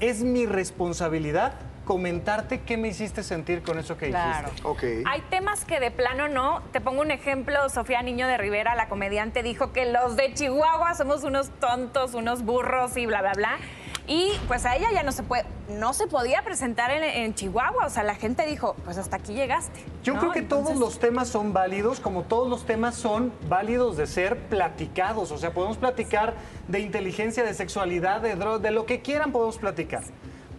es 0.00 0.22
mi 0.22 0.46
responsabilidad 0.46 1.54
comentarte 1.84 2.60
qué 2.60 2.76
me 2.76 2.88
hiciste 2.88 3.22
sentir 3.22 3.62
con 3.62 3.78
eso 3.78 3.96
que 3.96 4.08
Claro. 4.08 4.48
dijiste. 4.50 4.68
Ok. 4.68 5.06
Hay 5.06 5.20
temas 5.30 5.64
que 5.64 5.80
de 5.80 5.90
plano 5.90 6.28
no. 6.28 6.62
Te 6.72 6.80
pongo 6.80 7.00
un 7.02 7.10
ejemplo. 7.10 7.68
Sofía 7.68 8.02
Niño 8.02 8.26
de 8.28 8.36
Rivera, 8.38 8.74
la 8.74 8.88
comediante, 8.88 9.42
dijo 9.42 9.72
que 9.72 9.90
los 9.90 10.16
de 10.16 10.32
Chihuahua 10.34 10.94
somos 10.94 11.24
unos 11.24 11.50
tontos, 11.60 12.14
unos 12.14 12.42
burros 12.44 12.96
y 12.96 13.06
bla, 13.06 13.20
bla, 13.20 13.32
bla. 13.34 13.58
Y 14.08 14.32
pues 14.48 14.66
a 14.66 14.74
ella 14.74 14.88
ya 14.92 15.04
no 15.04 15.12
se 15.12 15.22
puede, 15.22 15.44
no 15.68 15.92
se 15.92 16.08
podía 16.08 16.42
presentar 16.42 16.90
en, 16.90 17.04
en 17.04 17.34
Chihuahua. 17.34 17.86
O 17.86 17.90
sea, 17.90 18.02
la 18.02 18.16
gente 18.16 18.44
dijo, 18.46 18.74
pues 18.84 18.98
hasta 18.98 19.16
aquí 19.16 19.32
llegaste. 19.32 19.80
Yo 20.02 20.14
¿no? 20.14 20.20
creo 20.20 20.32
que 20.32 20.42
todos 20.42 20.76
los 20.76 20.98
temas 20.98 21.28
son 21.28 21.52
válidos, 21.52 22.00
como 22.00 22.22
todos 22.24 22.48
los 22.48 22.66
temas 22.66 22.96
son 22.96 23.32
válidos 23.48 23.96
de 23.96 24.06
ser 24.08 24.36
platicados. 24.36 25.30
O 25.30 25.38
sea, 25.38 25.52
podemos 25.52 25.76
platicar 25.76 26.34
de 26.66 26.80
inteligencia, 26.80 27.44
de 27.44 27.54
sexualidad, 27.54 28.20
de 28.20 28.34
drogas, 28.34 28.62
de 28.62 28.72
lo 28.72 28.86
que 28.86 29.02
quieran 29.02 29.30
podemos 29.30 29.58
platicar. 29.58 30.02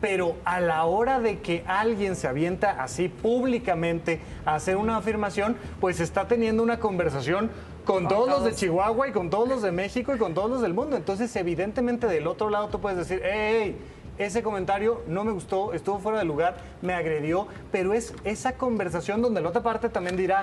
Pero 0.04 0.36
a 0.44 0.60
la 0.60 0.84
hora 0.84 1.22
de 1.22 1.40
que 1.40 1.64
alguien 1.66 2.18
se 2.18 2.28
avienta 2.28 2.84
así 2.84 3.08
públicamente 3.08 4.20
a 4.46 4.56
hacer 4.56 4.76
una 4.76 4.98
afirmación, 4.98 5.56
pues 5.80 6.02
está 6.02 6.28
teniendo 6.28 6.62
una 6.62 6.82
conversación 6.82 7.50
con 7.86 8.10
todos 8.10 8.28
los 8.28 8.44
de 8.44 8.54
Chihuahua 8.54 9.08
y 9.08 9.12
con 9.14 9.30
todos 9.30 9.48
los 9.48 9.62
de 9.62 9.72
México 9.72 10.14
y 10.14 10.18
con 10.18 10.34
todos 10.34 10.50
los 10.50 10.62
del 10.62 10.74
mundo. 10.74 10.98
Entonces, 10.98 11.34
evidentemente, 11.38 12.08
del 12.08 12.28
otro 12.28 12.50
lado 12.50 12.68
tú 12.68 12.82
puedes 12.82 12.98
decir, 12.98 13.22
hey, 13.24 13.78
ese 14.18 14.44
comentario 14.44 15.04
no 15.08 15.24
me 15.24 15.32
gustó, 15.32 15.72
estuvo 15.72 16.00
fuera 16.00 16.20
de 16.20 16.26
lugar, 16.26 16.58
me 16.82 16.94
agredió, 16.94 17.48
pero 17.72 17.94
es 17.94 18.14
esa 18.26 18.58
conversación 18.58 19.22
donde 19.22 19.40
la 19.40 19.48
otra 19.48 19.64
parte 19.64 19.88
también 19.88 20.18
dirá, 20.18 20.42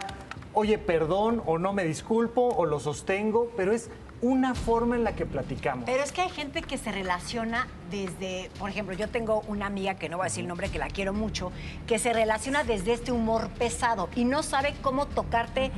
oye, 0.54 0.78
perdón, 0.78 1.42
o 1.44 1.58
no 1.58 1.74
me 1.74 1.84
disculpo, 1.84 2.48
o 2.48 2.64
lo 2.64 2.80
sostengo, 2.80 3.52
pero 3.58 3.72
es 3.72 3.90
una 4.22 4.54
forma 4.54 4.96
en 4.96 5.04
la 5.04 5.14
que 5.14 5.26
platicamos. 5.26 5.84
Pero 5.86 6.02
es 6.02 6.12
que 6.12 6.22
hay 6.22 6.30
gente 6.30 6.62
que 6.62 6.78
se 6.78 6.92
relaciona 6.92 7.66
desde, 7.90 8.50
por 8.58 8.70
ejemplo, 8.70 8.94
yo 8.94 9.08
tengo 9.08 9.42
una 9.48 9.66
amiga 9.66 9.94
que 9.94 10.08
no 10.08 10.18
voy 10.18 10.24
a 10.24 10.28
decir 10.28 10.42
el 10.42 10.48
nombre, 10.48 10.70
que 10.70 10.78
la 10.78 10.88
quiero 10.88 11.12
mucho, 11.12 11.52
que 11.86 11.98
se 11.98 12.12
relaciona 12.12 12.64
desde 12.64 12.92
este 12.92 13.12
humor 13.12 13.48
pesado 13.50 14.08
y 14.14 14.24
no 14.24 14.42
sabe 14.42 14.74
cómo 14.82 15.06
tocarte 15.06 15.70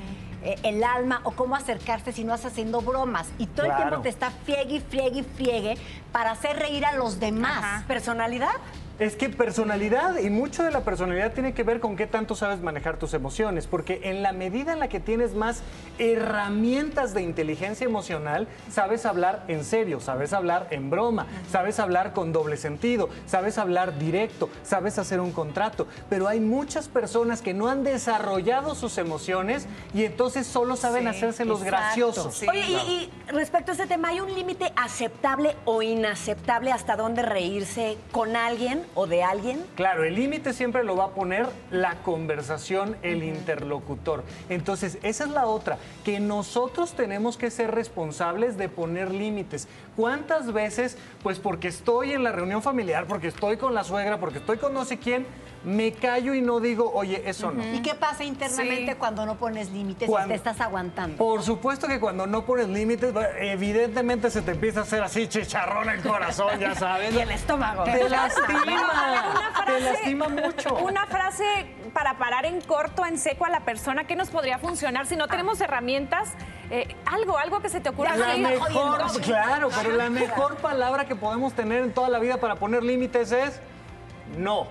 eh, 0.44 0.56
el 0.64 0.82
alma 0.82 1.20
o 1.22 1.32
cómo 1.32 1.54
acercarse 1.54 2.12
si 2.12 2.24
no 2.24 2.34
estás 2.34 2.52
haciendo 2.52 2.80
bromas. 2.80 3.28
Y 3.38 3.46
todo 3.46 3.66
el 3.66 3.76
tiempo 3.76 4.00
te 4.00 4.08
está 4.08 4.30
friegue, 4.30 4.76
y 4.76 4.80
friegue, 4.80 5.20
y 5.20 5.22
friegue 5.22 5.74
para 6.10 6.32
hacer 6.32 6.56
reír 6.58 6.84
a 6.84 6.94
los 6.96 7.20
demás. 7.20 7.84
¿Personalidad? 7.84 8.50
Es 9.02 9.16
que 9.16 9.28
personalidad 9.28 10.20
y 10.20 10.30
mucho 10.30 10.62
de 10.62 10.70
la 10.70 10.84
personalidad 10.84 11.32
tiene 11.32 11.54
que 11.54 11.64
ver 11.64 11.80
con 11.80 11.96
qué 11.96 12.06
tanto 12.06 12.36
sabes 12.36 12.60
manejar 12.60 13.00
tus 13.00 13.14
emociones, 13.14 13.66
porque 13.66 14.02
en 14.04 14.22
la 14.22 14.30
medida 14.30 14.72
en 14.72 14.78
la 14.78 14.86
que 14.86 15.00
tienes 15.00 15.34
más 15.34 15.64
herramientas 15.98 17.12
de 17.12 17.22
inteligencia 17.22 17.84
emocional, 17.84 18.46
sabes 18.70 19.04
hablar 19.04 19.42
en 19.48 19.64
serio, 19.64 19.98
sabes 19.98 20.32
hablar 20.32 20.68
en 20.70 20.88
broma, 20.88 21.26
sabes 21.50 21.80
hablar 21.80 22.12
con 22.12 22.32
doble 22.32 22.56
sentido, 22.56 23.08
sabes 23.26 23.58
hablar 23.58 23.98
directo, 23.98 24.48
sabes 24.62 25.00
hacer 25.00 25.18
un 25.18 25.32
contrato, 25.32 25.88
pero 26.08 26.28
hay 26.28 26.38
muchas 26.38 26.86
personas 26.86 27.42
que 27.42 27.54
no 27.54 27.66
han 27.66 27.82
desarrollado 27.82 28.76
sus 28.76 28.98
emociones 28.98 29.66
y 29.94 30.04
entonces 30.04 30.46
solo 30.46 30.76
saben 30.76 31.08
hacerse 31.08 31.44
los 31.44 31.64
graciosos. 31.64 32.40
Oye, 32.48 32.66
y, 32.68 32.74
y 32.74 33.32
respecto 33.32 33.72
a 33.72 33.74
este 33.74 33.88
tema, 33.88 34.10
¿hay 34.10 34.20
un 34.20 34.32
límite 34.32 34.72
aceptable 34.76 35.56
o 35.64 35.82
inaceptable 35.82 36.70
hasta 36.70 36.94
dónde 36.94 37.22
reírse 37.22 37.98
con 38.12 38.36
alguien 38.36 38.91
o 38.94 39.06
de 39.06 39.22
alguien? 39.22 39.64
Claro, 39.74 40.04
el 40.04 40.14
límite 40.14 40.52
siempre 40.52 40.84
lo 40.84 40.96
va 40.96 41.04
a 41.04 41.10
poner 41.10 41.48
la 41.70 41.96
conversación, 42.02 42.96
el 43.02 43.22
interlocutor. 43.22 44.24
Entonces, 44.48 44.98
esa 45.02 45.24
es 45.24 45.30
la 45.30 45.46
otra, 45.46 45.78
que 46.04 46.20
nosotros 46.20 46.92
tenemos 46.94 47.36
que 47.36 47.50
ser 47.50 47.70
responsables 47.70 48.56
de 48.56 48.68
poner 48.68 49.12
límites. 49.12 49.68
¿Cuántas 49.96 50.52
veces, 50.52 50.96
pues 51.22 51.38
porque 51.38 51.68
estoy 51.68 52.12
en 52.12 52.22
la 52.24 52.32
reunión 52.32 52.62
familiar, 52.62 53.06
porque 53.06 53.28
estoy 53.28 53.56
con 53.58 53.74
la 53.74 53.84
suegra, 53.84 54.18
porque 54.18 54.38
estoy 54.38 54.56
con 54.58 54.72
no 54.72 54.84
sé 54.84 54.98
quién, 54.98 55.26
me 55.64 55.92
callo 55.92 56.34
y 56.34 56.40
no 56.40 56.58
digo, 56.58 56.90
oye, 56.92 57.22
eso 57.24 57.52
no? 57.52 57.62
¿Y 57.72 57.82
qué 57.82 57.94
pasa 57.94 58.24
internamente 58.24 58.92
Sí. 58.92 58.98
cuando 58.98 59.24
no 59.26 59.36
pones 59.36 59.70
límites 59.70 60.08
y 60.08 60.10
Cuando- 60.10 60.28
te 60.30 60.34
estás 60.34 60.60
aguantando? 60.60 61.16
Por 61.18 61.42
supuesto 61.42 61.86
que 61.86 62.00
cuando 62.00 62.26
no 62.26 62.44
pones 62.44 62.68
límites, 62.68 63.14
evidentemente 63.38 64.28
se 64.30 64.42
te 64.42 64.52
empieza 64.52 64.80
a 64.80 64.82
hacer 64.82 65.02
así 65.02 65.28
chicharrón 65.28 65.88
el 65.88 66.00
corazón, 66.02 66.58
ya 66.58 66.74
sabes. 66.74 67.14
Y 67.14 67.18
el 67.20 67.30
estómago. 67.30 67.84
Te 67.84 68.08
lastima, 68.08 68.64
Una 68.64 69.64
te 69.66 69.80
lastima 69.80 70.28
mucho. 70.28 70.74
Una 70.78 71.06
frase 71.06 71.44
para 71.92 72.18
parar 72.18 72.46
en 72.46 72.60
corto, 72.60 73.04
en 73.04 73.18
seco 73.18 73.44
a 73.44 73.50
la 73.50 73.60
persona, 73.60 74.04
¿qué 74.04 74.16
nos 74.16 74.30
podría 74.30 74.58
funcionar 74.58 75.06
si 75.06 75.16
no 75.16 75.28
tenemos 75.28 75.60
herramientas? 75.60 76.32
Eh, 76.70 76.96
algo, 77.04 77.38
algo 77.38 77.60
que 77.60 77.68
se 77.68 77.80
te 77.80 77.90
ocurra. 77.90 78.16
La 78.16 78.32
así, 78.32 78.40
mejor, 78.40 78.72
jodiendo. 78.72 79.20
claro, 79.20 79.68
pero 79.76 79.96
la 79.96 80.10
mejor 80.10 80.56
palabra 80.56 81.06
que 81.06 81.14
podemos 81.14 81.52
tener 81.52 81.82
en 81.82 81.92
toda 81.92 82.08
la 82.08 82.18
vida 82.18 82.38
para 82.38 82.56
poner 82.56 82.82
límites 82.82 83.32
es 83.32 83.60
no. 84.36 84.68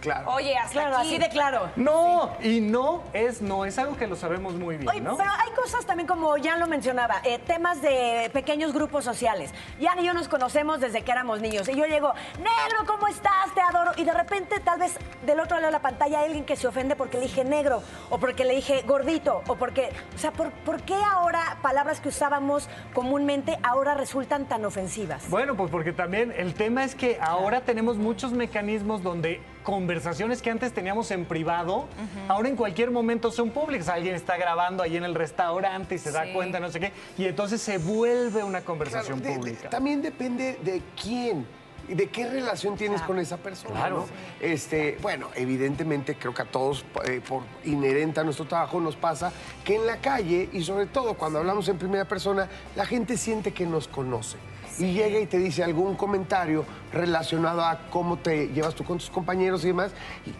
Claro. 0.00 0.30
Oye, 0.32 0.56
hasta 0.56 0.72
Claro, 0.72 0.96
aquí. 0.98 1.06
así 1.08 1.18
de 1.18 1.28
claro. 1.28 1.68
No, 1.76 2.32
y 2.42 2.60
no 2.60 3.02
es 3.12 3.42
no, 3.42 3.64
es 3.64 3.78
algo 3.78 3.96
que 3.96 4.06
lo 4.06 4.16
sabemos 4.16 4.54
muy 4.54 4.76
bien, 4.76 4.88
Oye, 4.88 5.00
¿no? 5.00 5.16
pero 5.16 5.30
hay 5.30 5.50
cosas 5.52 5.84
también, 5.86 6.06
como 6.06 6.36
ya 6.36 6.56
lo 6.56 6.66
mencionaba, 6.66 7.20
eh, 7.24 7.38
temas 7.38 7.80
de 7.82 8.30
pequeños 8.32 8.72
grupos 8.72 9.04
sociales. 9.04 9.52
Jan 9.80 9.98
y 9.98 10.04
yo 10.06 10.14
nos 10.14 10.28
conocemos 10.28 10.80
desde 10.80 11.02
que 11.02 11.10
éramos 11.12 11.40
niños. 11.40 11.68
Y 11.68 11.74
yo 11.74 11.86
llego, 11.86 12.12
negro, 12.38 12.84
¿cómo 12.86 13.08
estás? 13.08 13.52
Te 13.54 13.60
adoro. 13.60 13.92
Y 13.96 14.04
de 14.04 14.12
repente, 14.12 14.60
tal 14.60 14.78
vez 14.78 14.96
del 15.24 15.40
otro 15.40 15.56
lado 15.56 15.66
de 15.66 15.72
la 15.72 15.80
pantalla 15.82 16.20
hay 16.20 16.26
alguien 16.26 16.44
que 16.44 16.56
se 16.56 16.66
ofende 16.68 16.94
porque 16.96 17.16
le 17.18 17.24
dije 17.24 17.44
negro, 17.44 17.82
o 18.10 18.18
porque 18.18 18.44
le 18.44 18.54
dije 18.54 18.82
gordito, 18.86 19.42
o 19.46 19.56
porque. 19.56 19.90
O 20.14 20.18
sea, 20.18 20.30
¿por, 20.32 20.50
por 20.50 20.82
qué 20.82 20.94
ahora 20.94 21.58
palabras 21.62 22.00
que 22.00 22.08
usábamos 22.08 22.68
comúnmente 22.94 23.58
ahora 23.62 23.94
resultan 23.94 24.46
tan 24.46 24.64
ofensivas? 24.64 25.28
Bueno, 25.30 25.56
pues 25.56 25.70
porque 25.70 25.92
también 25.92 26.32
el 26.36 26.54
tema 26.54 26.84
es 26.84 26.94
que 26.94 27.18
ahora 27.20 27.62
tenemos 27.62 27.96
muchos 27.96 28.32
mecanismos 28.32 29.02
donde 29.02 29.40
conversaciones 29.70 30.42
que 30.42 30.50
antes 30.50 30.72
teníamos 30.72 31.10
en 31.10 31.24
privado, 31.24 31.88
ahora 32.28 32.48
en 32.48 32.54
cualquier 32.54 32.92
momento 32.92 33.32
son 33.32 33.50
públicas. 33.50 33.88
Alguien 33.88 34.14
está 34.14 34.36
grabando 34.36 34.80
ahí 34.84 34.96
en 34.96 35.02
el 35.02 35.16
restaurante 35.16 35.96
y 35.96 35.98
se 35.98 36.12
da 36.12 36.32
cuenta, 36.32 36.60
no 36.60 36.70
sé 36.70 36.78
qué, 36.78 36.92
y 37.18 37.24
entonces 37.24 37.60
se 37.60 37.78
vuelve 37.78 38.44
una 38.44 38.60
conversación 38.60 39.18
Claro, 39.18 39.34
de- 39.34 39.40
de- 39.40 39.50
pública. 39.54 39.68
también 39.68 40.00
depende 40.02 40.56
de 40.62 40.80
quién. 41.02 41.44
y 41.88 41.94
¿De 41.94 42.08
qué 42.08 42.26
relación 42.28 42.76
tienes 42.76 43.00
con 43.02 43.16
esa 43.20 43.36
persona? 43.36 43.74
Claro. 43.74 43.96
¿no? 43.98 44.06
Este, 44.44 44.98
bueno, 45.02 45.28
evidentemente 45.36 46.16
creo 46.16 46.34
que 46.34 46.42
a 46.42 46.44
todos, 46.44 46.84
eh, 47.04 47.20
por 47.28 47.42
inherente 47.64 48.18
a 48.18 48.24
nuestro 48.24 48.44
trabajo, 48.44 48.80
nos 48.80 48.96
pasa 48.96 49.32
que 49.64 49.76
en 49.76 49.86
la 49.86 49.98
calle, 49.98 50.48
y 50.52 50.62
sobre 50.64 50.86
todo 50.86 51.14
cuando 51.14 51.38
hablamos 51.38 51.68
en 51.68 51.78
primera 51.78 52.04
persona, 52.04 52.48
la 52.74 52.86
gente 52.86 53.16
siente 53.16 53.52
que 53.52 53.66
nos 53.66 53.86
conoce. 53.86 54.36
Y 54.78 54.92
llega 54.92 55.18
y 55.18 55.26
te 55.26 55.38
dice 55.38 55.64
algún 55.64 55.94
comentario 55.94 56.64
relacionado 56.92 57.64
a 57.64 57.88
cómo 57.90 58.18
te 58.18 58.48
llevas 58.48 58.74
tú 58.74 58.84
con 58.84 58.98
tus 58.98 59.10
compañeros 59.10 59.64
y 59.64 59.68
demás, 59.68 59.92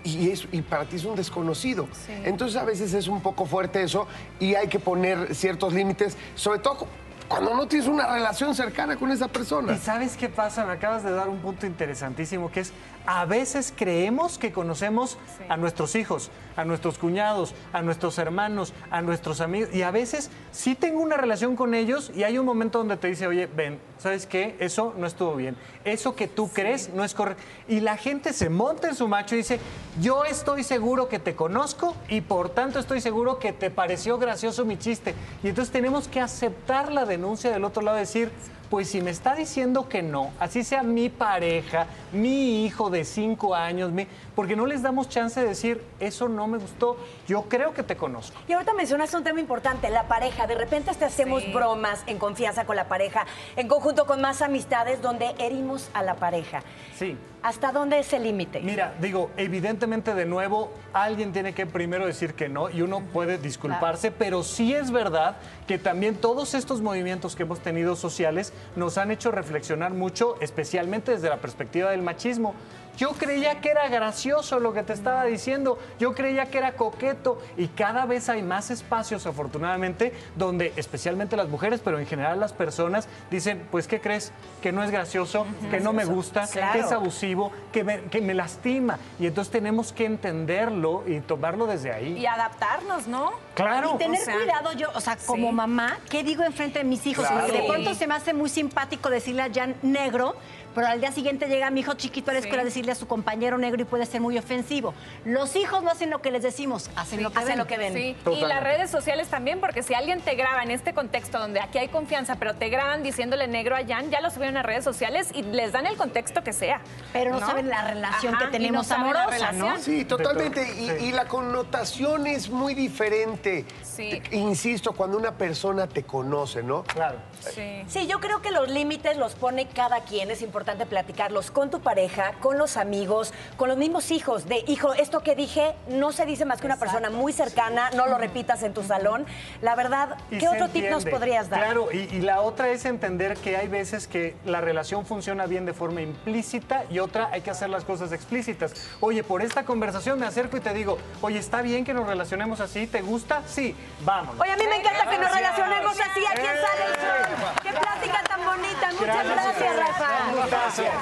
y, 0.05 0.11
y 0.11 0.31
es, 0.31 0.47
y 0.53 0.63
para 0.63 0.85
ti 0.85 0.97
es 0.97 1.05
un 1.05 1.17
desconocido. 1.17 1.89
Entonces 2.25 2.57
a 2.61 2.65
veces 2.65 2.93
es 2.93 3.09
un 3.09 3.21
poco 3.21 3.47
fuerte 3.47 3.83
eso 3.83 4.07
y 4.39 4.55
hay 4.55 4.69
que 4.69 4.79
poner 4.79 5.35
ciertos 5.35 5.73
límites, 5.73 6.17
sobre 6.35 6.59
todo 6.59 6.87
cuando 7.29 7.55
no 7.55 7.67
tienes 7.67 7.89
una 7.89 8.07
relación 8.07 8.55
cercana 8.55 8.97
con 8.97 9.11
esa 9.11 9.27
persona. 9.27 9.73
¿Y 9.73 9.79
sabes 9.79 10.17
qué 10.17 10.29
pasa? 10.29 10.65
Me 10.65 10.75
acabas 10.75 11.03
de 11.03 11.11
dar 11.11 11.29
un 11.29 11.39
punto 11.39 11.67
interesantísimo 11.67 12.53
que 12.53 12.61
es 12.61 12.73
a 13.07 13.25
veces 13.25 13.73
creemos 13.75 14.39
que 14.39 14.53
conocemos 14.53 15.19
a 15.49 15.57
nuestros 15.57 15.95
hijos, 15.95 16.31
a 16.57 16.65
nuestros 16.65 16.99
cuñados, 16.99 17.55
a 17.73 17.83
nuestros 17.83 18.19
hermanos, 18.19 18.73
a 18.91 19.03
nuestros 19.03 19.41
amigos 19.41 19.71
y 19.73 19.83
a 19.83 19.91
veces 19.91 20.31
sí 20.53 20.75
tengo 20.75 21.01
una 21.01 21.17
relación 21.17 21.57
con 21.57 21.75
ellos 21.75 22.11
y 22.15 22.25
hay 22.25 22.39
un 22.39 22.47
momento 22.47 22.79
donde 22.79 22.97
te 22.97 23.09
dice, 23.09 23.27
oye, 23.27 23.47
ven, 23.47 23.79
¿sabes 23.99 24.27
qué? 24.27 24.57
Eso 24.59 24.95
no 24.97 25.07
estuvo 25.07 25.37
bien. 25.37 25.57
Eso 25.85 26.15
que 26.15 26.29
tú 26.29 26.49
crees 26.49 26.91
no 26.91 27.05
es 27.05 27.15
correcto. 27.15 27.43
Y 27.69 27.81
la 27.81 27.97
gente 27.97 28.33
se 28.33 28.51
monta 28.51 28.89
en 28.89 28.95
su 28.95 29.09
macho 29.09 29.35
y 29.35 29.39
dice, 29.39 29.61
yo 30.01 30.25
estoy 30.25 30.65
seguro 30.65 31.09
que 31.09 31.19
te 31.19 31.35
conozco 31.35 31.95
y 32.09 32.21
por 32.21 32.51
tanto 32.51 32.79
estoy 32.79 33.01
seguro 33.01 33.39
que 33.39 33.53
te 33.53 33.71
pareció 33.71 34.19
gracioso 34.19 34.65
mi 34.65 34.77
chiste. 34.77 35.15
Y 35.43 35.49
entonces 35.49 35.73
tenemos 35.73 36.09
que 36.09 36.21
aceptar 36.21 36.93
la 36.93 37.05
denuncia 37.05 37.51
del 37.51 37.65
otro 37.65 37.83
lado, 37.83 37.97
decir, 37.97 38.31
pues 38.71 38.91
si 38.91 39.01
me 39.01 39.11
está 39.11 39.35
diciendo 39.35 39.89
que 39.89 40.03
no, 40.03 40.31
así 40.41 40.65
sea 40.65 40.83
mi 40.83 41.09
pareja, 41.09 41.87
mi 42.13 42.65
hijo 42.65 42.91
de 42.91 43.05
cinco 43.05 43.55
años, 43.55 43.93
mi- 43.93 44.07
porque 44.35 44.57
no 44.57 44.67
les 44.67 44.83
damos 44.83 45.09
chance 45.09 45.41
de 45.41 45.47
decir, 45.49 45.83
eso 46.01 46.29
no 46.29 46.47
me 46.49 46.59
gustó, 46.59 46.97
yo 47.29 47.43
creo 47.43 47.73
que 47.73 47.83
te 47.83 47.97
conozco. 47.97 48.37
Y 48.49 48.53
ahorita 48.53 48.75
mencionaste 48.75 49.17
un 49.17 49.25
tema 49.25 49.41
importante, 49.41 49.89
la 49.91 50.09
pareja. 50.09 50.47
De 50.47 50.55
repente 50.57 50.91
hasta 50.91 51.07
hacemos 51.07 51.43
bromas 51.53 52.03
en 52.07 52.19
confianza 52.19 52.65
con 52.67 52.77
la 52.77 52.89
pareja, 52.89 53.27
en 53.57 53.69
conjunto 53.69 54.05
con 54.07 54.21
más 54.21 54.43
amistades 54.43 55.01
donde 55.01 55.35
herimos 55.39 55.89
a 55.95 56.03
la 56.03 56.17
pareja. 56.17 56.63
Sí. 56.99 57.17
¿Hasta 57.47 57.71
dónde 57.71 58.01
es 58.01 58.13
el 58.13 58.25
límite? 58.25 58.59
Mira, 58.59 58.95
digo, 59.01 59.31
evidentemente 59.37 60.15
de 60.15 60.27
nuevo 60.27 60.73
alguien 60.93 61.33
tiene 61.33 61.53
que 61.53 61.65
primero 61.65 62.05
decir 62.05 62.35
que 62.35 62.49
no 62.49 62.71
y 62.71 62.83
uno 62.83 63.03
puede 63.13 63.39
disculparse, 63.39 64.11
pero 64.11 64.43
sí 64.43 64.75
es 64.75 64.91
verdad 64.91 65.37
que 65.69 65.79
también 65.79 66.17
todos 66.17 66.55
estos 66.55 66.81
movimientos 66.81 67.37
que 67.37 67.45
hemos 67.45 67.61
tenido 67.61 67.95
sociales 67.95 68.53
nos 68.75 68.99
han 68.99 69.13
hecho 69.13 69.31
reflexionar 69.31 69.95
mucho, 69.95 70.35
especialmente 70.41 71.13
desde 71.13 71.29
la 71.29 71.37
perspectiva 71.37 71.93
del 71.93 72.03
machismo. 72.03 72.53
Yo 72.97 73.13
creía 73.13 73.61
que 73.61 73.71
era 73.71 73.89
gracioso 73.89 74.59
lo 74.59 74.73
que 74.73 74.83
te 74.83 74.93
estaba 74.93 75.25
diciendo, 75.25 75.79
yo 75.99 76.15
creía 76.15 76.47
que 76.47 76.59
era 76.59 76.73
coqueto 76.73 77.41
y 77.57 77.69
cada 77.69 78.07
vez 78.07 78.29
hay 78.29 78.43
más 78.43 78.71
espacios, 78.71 79.27
afortunadamente, 79.27 80.13
donde 80.35 80.73
especialmente 80.77 81.37
las 81.37 81.49
mujeres, 81.49 81.81
pero 81.85 81.99
en 81.99 82.07
general 82.07 82.41
las 82.41 82.53
personas 82.53 83.09
dicen, 83.31 83.67
pues, 83.71 83.87
¿qué 83.87 84.01
crees? 84.01 84.33
Que 84.63 84.73
no 84.73 84.83
es 84.83 84.91
gracioso, 84.91 85.47
que 85.71 85.81
no 85.81 85.93
me 85.93 86.05
gusta, 86.05 86.47
Claro. 86.47 86.73
que 86.73 86.79
es 86.81 86.93
abusivo, 86.93 87.53
que 87.73 87.85
me, 87.85 88.01
que 88.05 88.21
me 88.21 88.33
lastima. 88.35 88.99
Y 89.19 89.27
entonces 89.27 89.53
tenemos 89.53 89.93
que 89.93 90.07
entenderlo 90.07 91.05
y 91.07 91.21
tomarlo 91.21 91.67
desde 91.67 91.93
ahí. 91.93 92.15
Y 92.19 92.27
adaptarnos, 92.27 93.07
¿no? 93.09 93.33
Claro. 93.55 93.93
Y 93.95 93.99
tener 93.99 94.21
O 94.21 94.25
sea, 94.25 94.35
cuidado 94.37 94.73
yo, 94.73 94.89
o 94.95 95.01
sea, 95.01 95.17
como 95.27 95.53
mamá, 95.53 95.99
¿qué 96.09 96.23
digo 96.25 96.43
enfrente 96.45 96.79
de 96.79 96.85
mis 96.85 97.07
hijos? 97.07 97.27
Claro. 97.27 97.47
Porque 97.47 97.61
de 97.63 97.69
pronto 97.69 97.95
se 97.95 98.07
me 98.07 98.15
hace 98.15 98.33
muy 98.33 98.49
simpático 98.49 99.11
decirle 99.11 99.43
a 99.43 99.51
Jan 99.53 99.75
negro, 99.83 100.35
pero 100.77 100.89
al 100.89 101.01
día 101.01 101.11
siguiente 101.11 101.47
llega 101.49 101.71
mi 101.71 101.81
hijo 101.81 101.95
chiquito 101.95 102.31
a 102.31 102.35
la 102.35 102.41
escuela 102.41 102.61
a 102.61 102.65
decirle 102.67 102.93
a 102.93 102.95
su 102.95 103.07
compañero 103.09 103.57
negro 103.57 103.81
y 103.81 103.87
puede 103.87 104.05
ser 104.05 104.21
muy 104.21 104.37
ofensivo. 104.37 104.93
Los 105.25 105.57
hijos 105.57 105.83
no 105.83 105.91
hacen 105.91 106.11
lo 106.11 106.21
que 106.21 106.31
les 106.31 106.43
decimos, 106.43 106.91
hacen 106.97 107.23
lo 107.23 107.31
que 107.31 107.39
hacen 107.39 107.53
ven. 107.53 107.59
lo 107.59 107.67
que 107.67 107.79
ven. 107.79 107.95
Sí, 107.95 108.17
y 108.31 108.41
las 108.43 108.63
redes 108.63 108.91
sociales 108.91 109.29
también, 109.29 109.59
porque 109.59 109.83
si 109.83 109.95
alguien 109.95 110.21
te 110.21 110.35
graba 110.35 110.63
en 110.63 110.71
este 110.71 110.93
contexto 110.93 111.39
donde 111.39 111.61
aquí 111.61 111.79
hay 111.79 111.89
confianza, 111.89 112.37
pero 112.37 112.57
te 112.57 112.69
graban 112.69 113.03
diciéndole 113.03 113.49
negro 113.49 113.75
a 113.75 113.87
Jan, 113.87 114.11
ya 114.11 114.21
lo 114.21 114.29
subieron 114.31 114.59
a 114.59 114.63
redes 114.63 114.85
sociales 114.85 115.31
y 115.33 115.45
les 115.45 115.73
dan 115.73 115.87
el 115.87 115.97
contexto 115.97 116.45
que 116.45 116.53
sea. 116.53 116.83
Pero 117.15 117.31
no 117.31 117.41
saben 117.41 117.71
la 117.71 117.89
relación 117.89 118.37
que 118.37 118.47
tenemos 118.49 118.87
la 118.91 118.97
amorosa, 118.97 119.53
¿no? 119.53 119.65
relación. 119.65 119.81
Sí, 119.81 120.05
totalmente. 120.05 120.63
Y, 120.75 120.87
Sí. 120.91 121.07
y 121.07 121.13
la 121.13 121.25
connotación 121.25 122.27
es 122.27 122.51
muy 122.51 122.75
diferente. 122.75 123.65
Sí. 123.83 124.21
Insisto, 124.31 124.93
cuando 124.93 125.17
una 125.17 125.33
persona 125.33 125.87
te 125.87 126.03
conoce, 126.03 126.63
¿no? 126.63 126.83
Claro. 126.83 127.17
Sí. 127.41 127.83
Sí, 127.89 128.07
yo 128.07 128.21
creo 128.21 128.43
que 128.43 128.51
los 128.51 128.69
límites 128.71 129.17
los 129.17 129.35
pone 129.35 129.69
cada 129.69 130.01
quien. 130.01 130.31
Es 130.31 130.43
importante 130.43 130.66
platicarlos 130.75 131.51
con 131.51 131.71
tu 131.71 131.81
pareja, 131.81 132.33
con 132.41 132.59
los 132.59 132.77
amigos, 132.77 133.33
con 133.57 133.69
los 133.69 133.79
mismos 133.79 134.11
hijos. 134.11 134.47
De, 134.47 134.65
hijo, 134.67 134.95
esto 134.95 135.21
que 135.21 135.35
dije 135.35 135.75
no 135.89 136.13
se 136.13 136.27
dice 136.27 136.45
más 136.45 136.61
que 136.61 136.67
una 136.67 136.79
persona 136.79 137.11
muy 137.11 137.33
cercana, 137.33 137.91
no 137.91 138.07
lo 138.07 138.19
repitas 138.19 138.63
en 138.63 138.75
tu 138.75 138.83
salón. 138.83 139.27
La 139.63 139.75
verdad, 139.75 140.17
¿qué 140.31 140.49
otro 140.49 140.69
tip 140.69 140.91
nos 140.91 141.05
podrías 141.05 141.49
dar? 141.49 141.61
Claro, 141.61 141.89
y, 141.93 142.09
y 142.13 142.21
la 142.21 142.41
otra 142.41 142.69
es 142.69 142.85
entender 142.85 143.37
que 143.37 143.57
hay 143.57 143.69
veces 143.69 144.09
que 144.09 144.35
la 144.45 144.61
relación 144.61 145.07
funciona 145.07 145.47
bien 145.47 145.67
de 145.67 145.73
forma 145.73 146.03
implícita 146.03 146.85
y 146.91 146.99
otra 146.99 147.29
hay 147.31 147.43
que 147.43 147.51
hacer 147.51 147.71
las 147.71 147.85
cosas 147.85 148.13
explícitas. 148.13 148.75
Oye, 149.01 149.23
por 149.23 149.43
esta 149.43 149.65
conversación 149.65 150.19
me 150.19 150.27
acerco 150.27 150.57
y 150.57 150.61
te 150.61 150.73
digo, 150.75 150.99
oye, 151.23 151.39
¿está 151.39 151.63
bien 151.63 151.85
que 151.85 151.95
nos 151.95 152.07
relacionemos 152.07 152.61
así? 152.61 152.87
¿Te 152.87 153.03
gusta? 153.03 153.43
Sí, 153.47 153.77
vámonos. 154.01 154.41
Oye, 154.41 154.53
a 154.53 154.57
mí 154.57 154.65
me 154.69 154.77
encanta 154.77 155.09
que 155.09 155.19
nos 155.19 155.33
relacionemos 155.33 155.93
así. 156.01 156.21
Aquí 156.27 156.41
en 156.41 156.47
Sale 156.47 156.85
el 156.87 156.95
Sol. 156.95 157.55
Qué 157.63 157.71
plática 157.71 158.23
tan 158.29 158.45
bonita. 158.45 158.91
Muchas 158.93 159.07
Gracias. 159.07 159.59
gracias, 159.59 159.77
Rafa. 159.77 160.56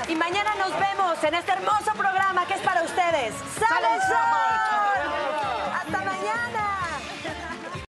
Y 0.08 0.14
mañana 0.14 0.54
nos 0.56 0.72
vemos 0.78 1.22
en 1.24 1.34
este 1.34 1.52
hermoso 1.52 1.92
programa 1.96 2.46
que 2.46 2.54
es 2.54 2.60
para 2.60 2.82
ustedes. 2.82 3.34
¡Sale, 3.58 4.00
sol! 4.08 5.00
¡Hasta 5.74 5.98
mañana! 5.98 6.63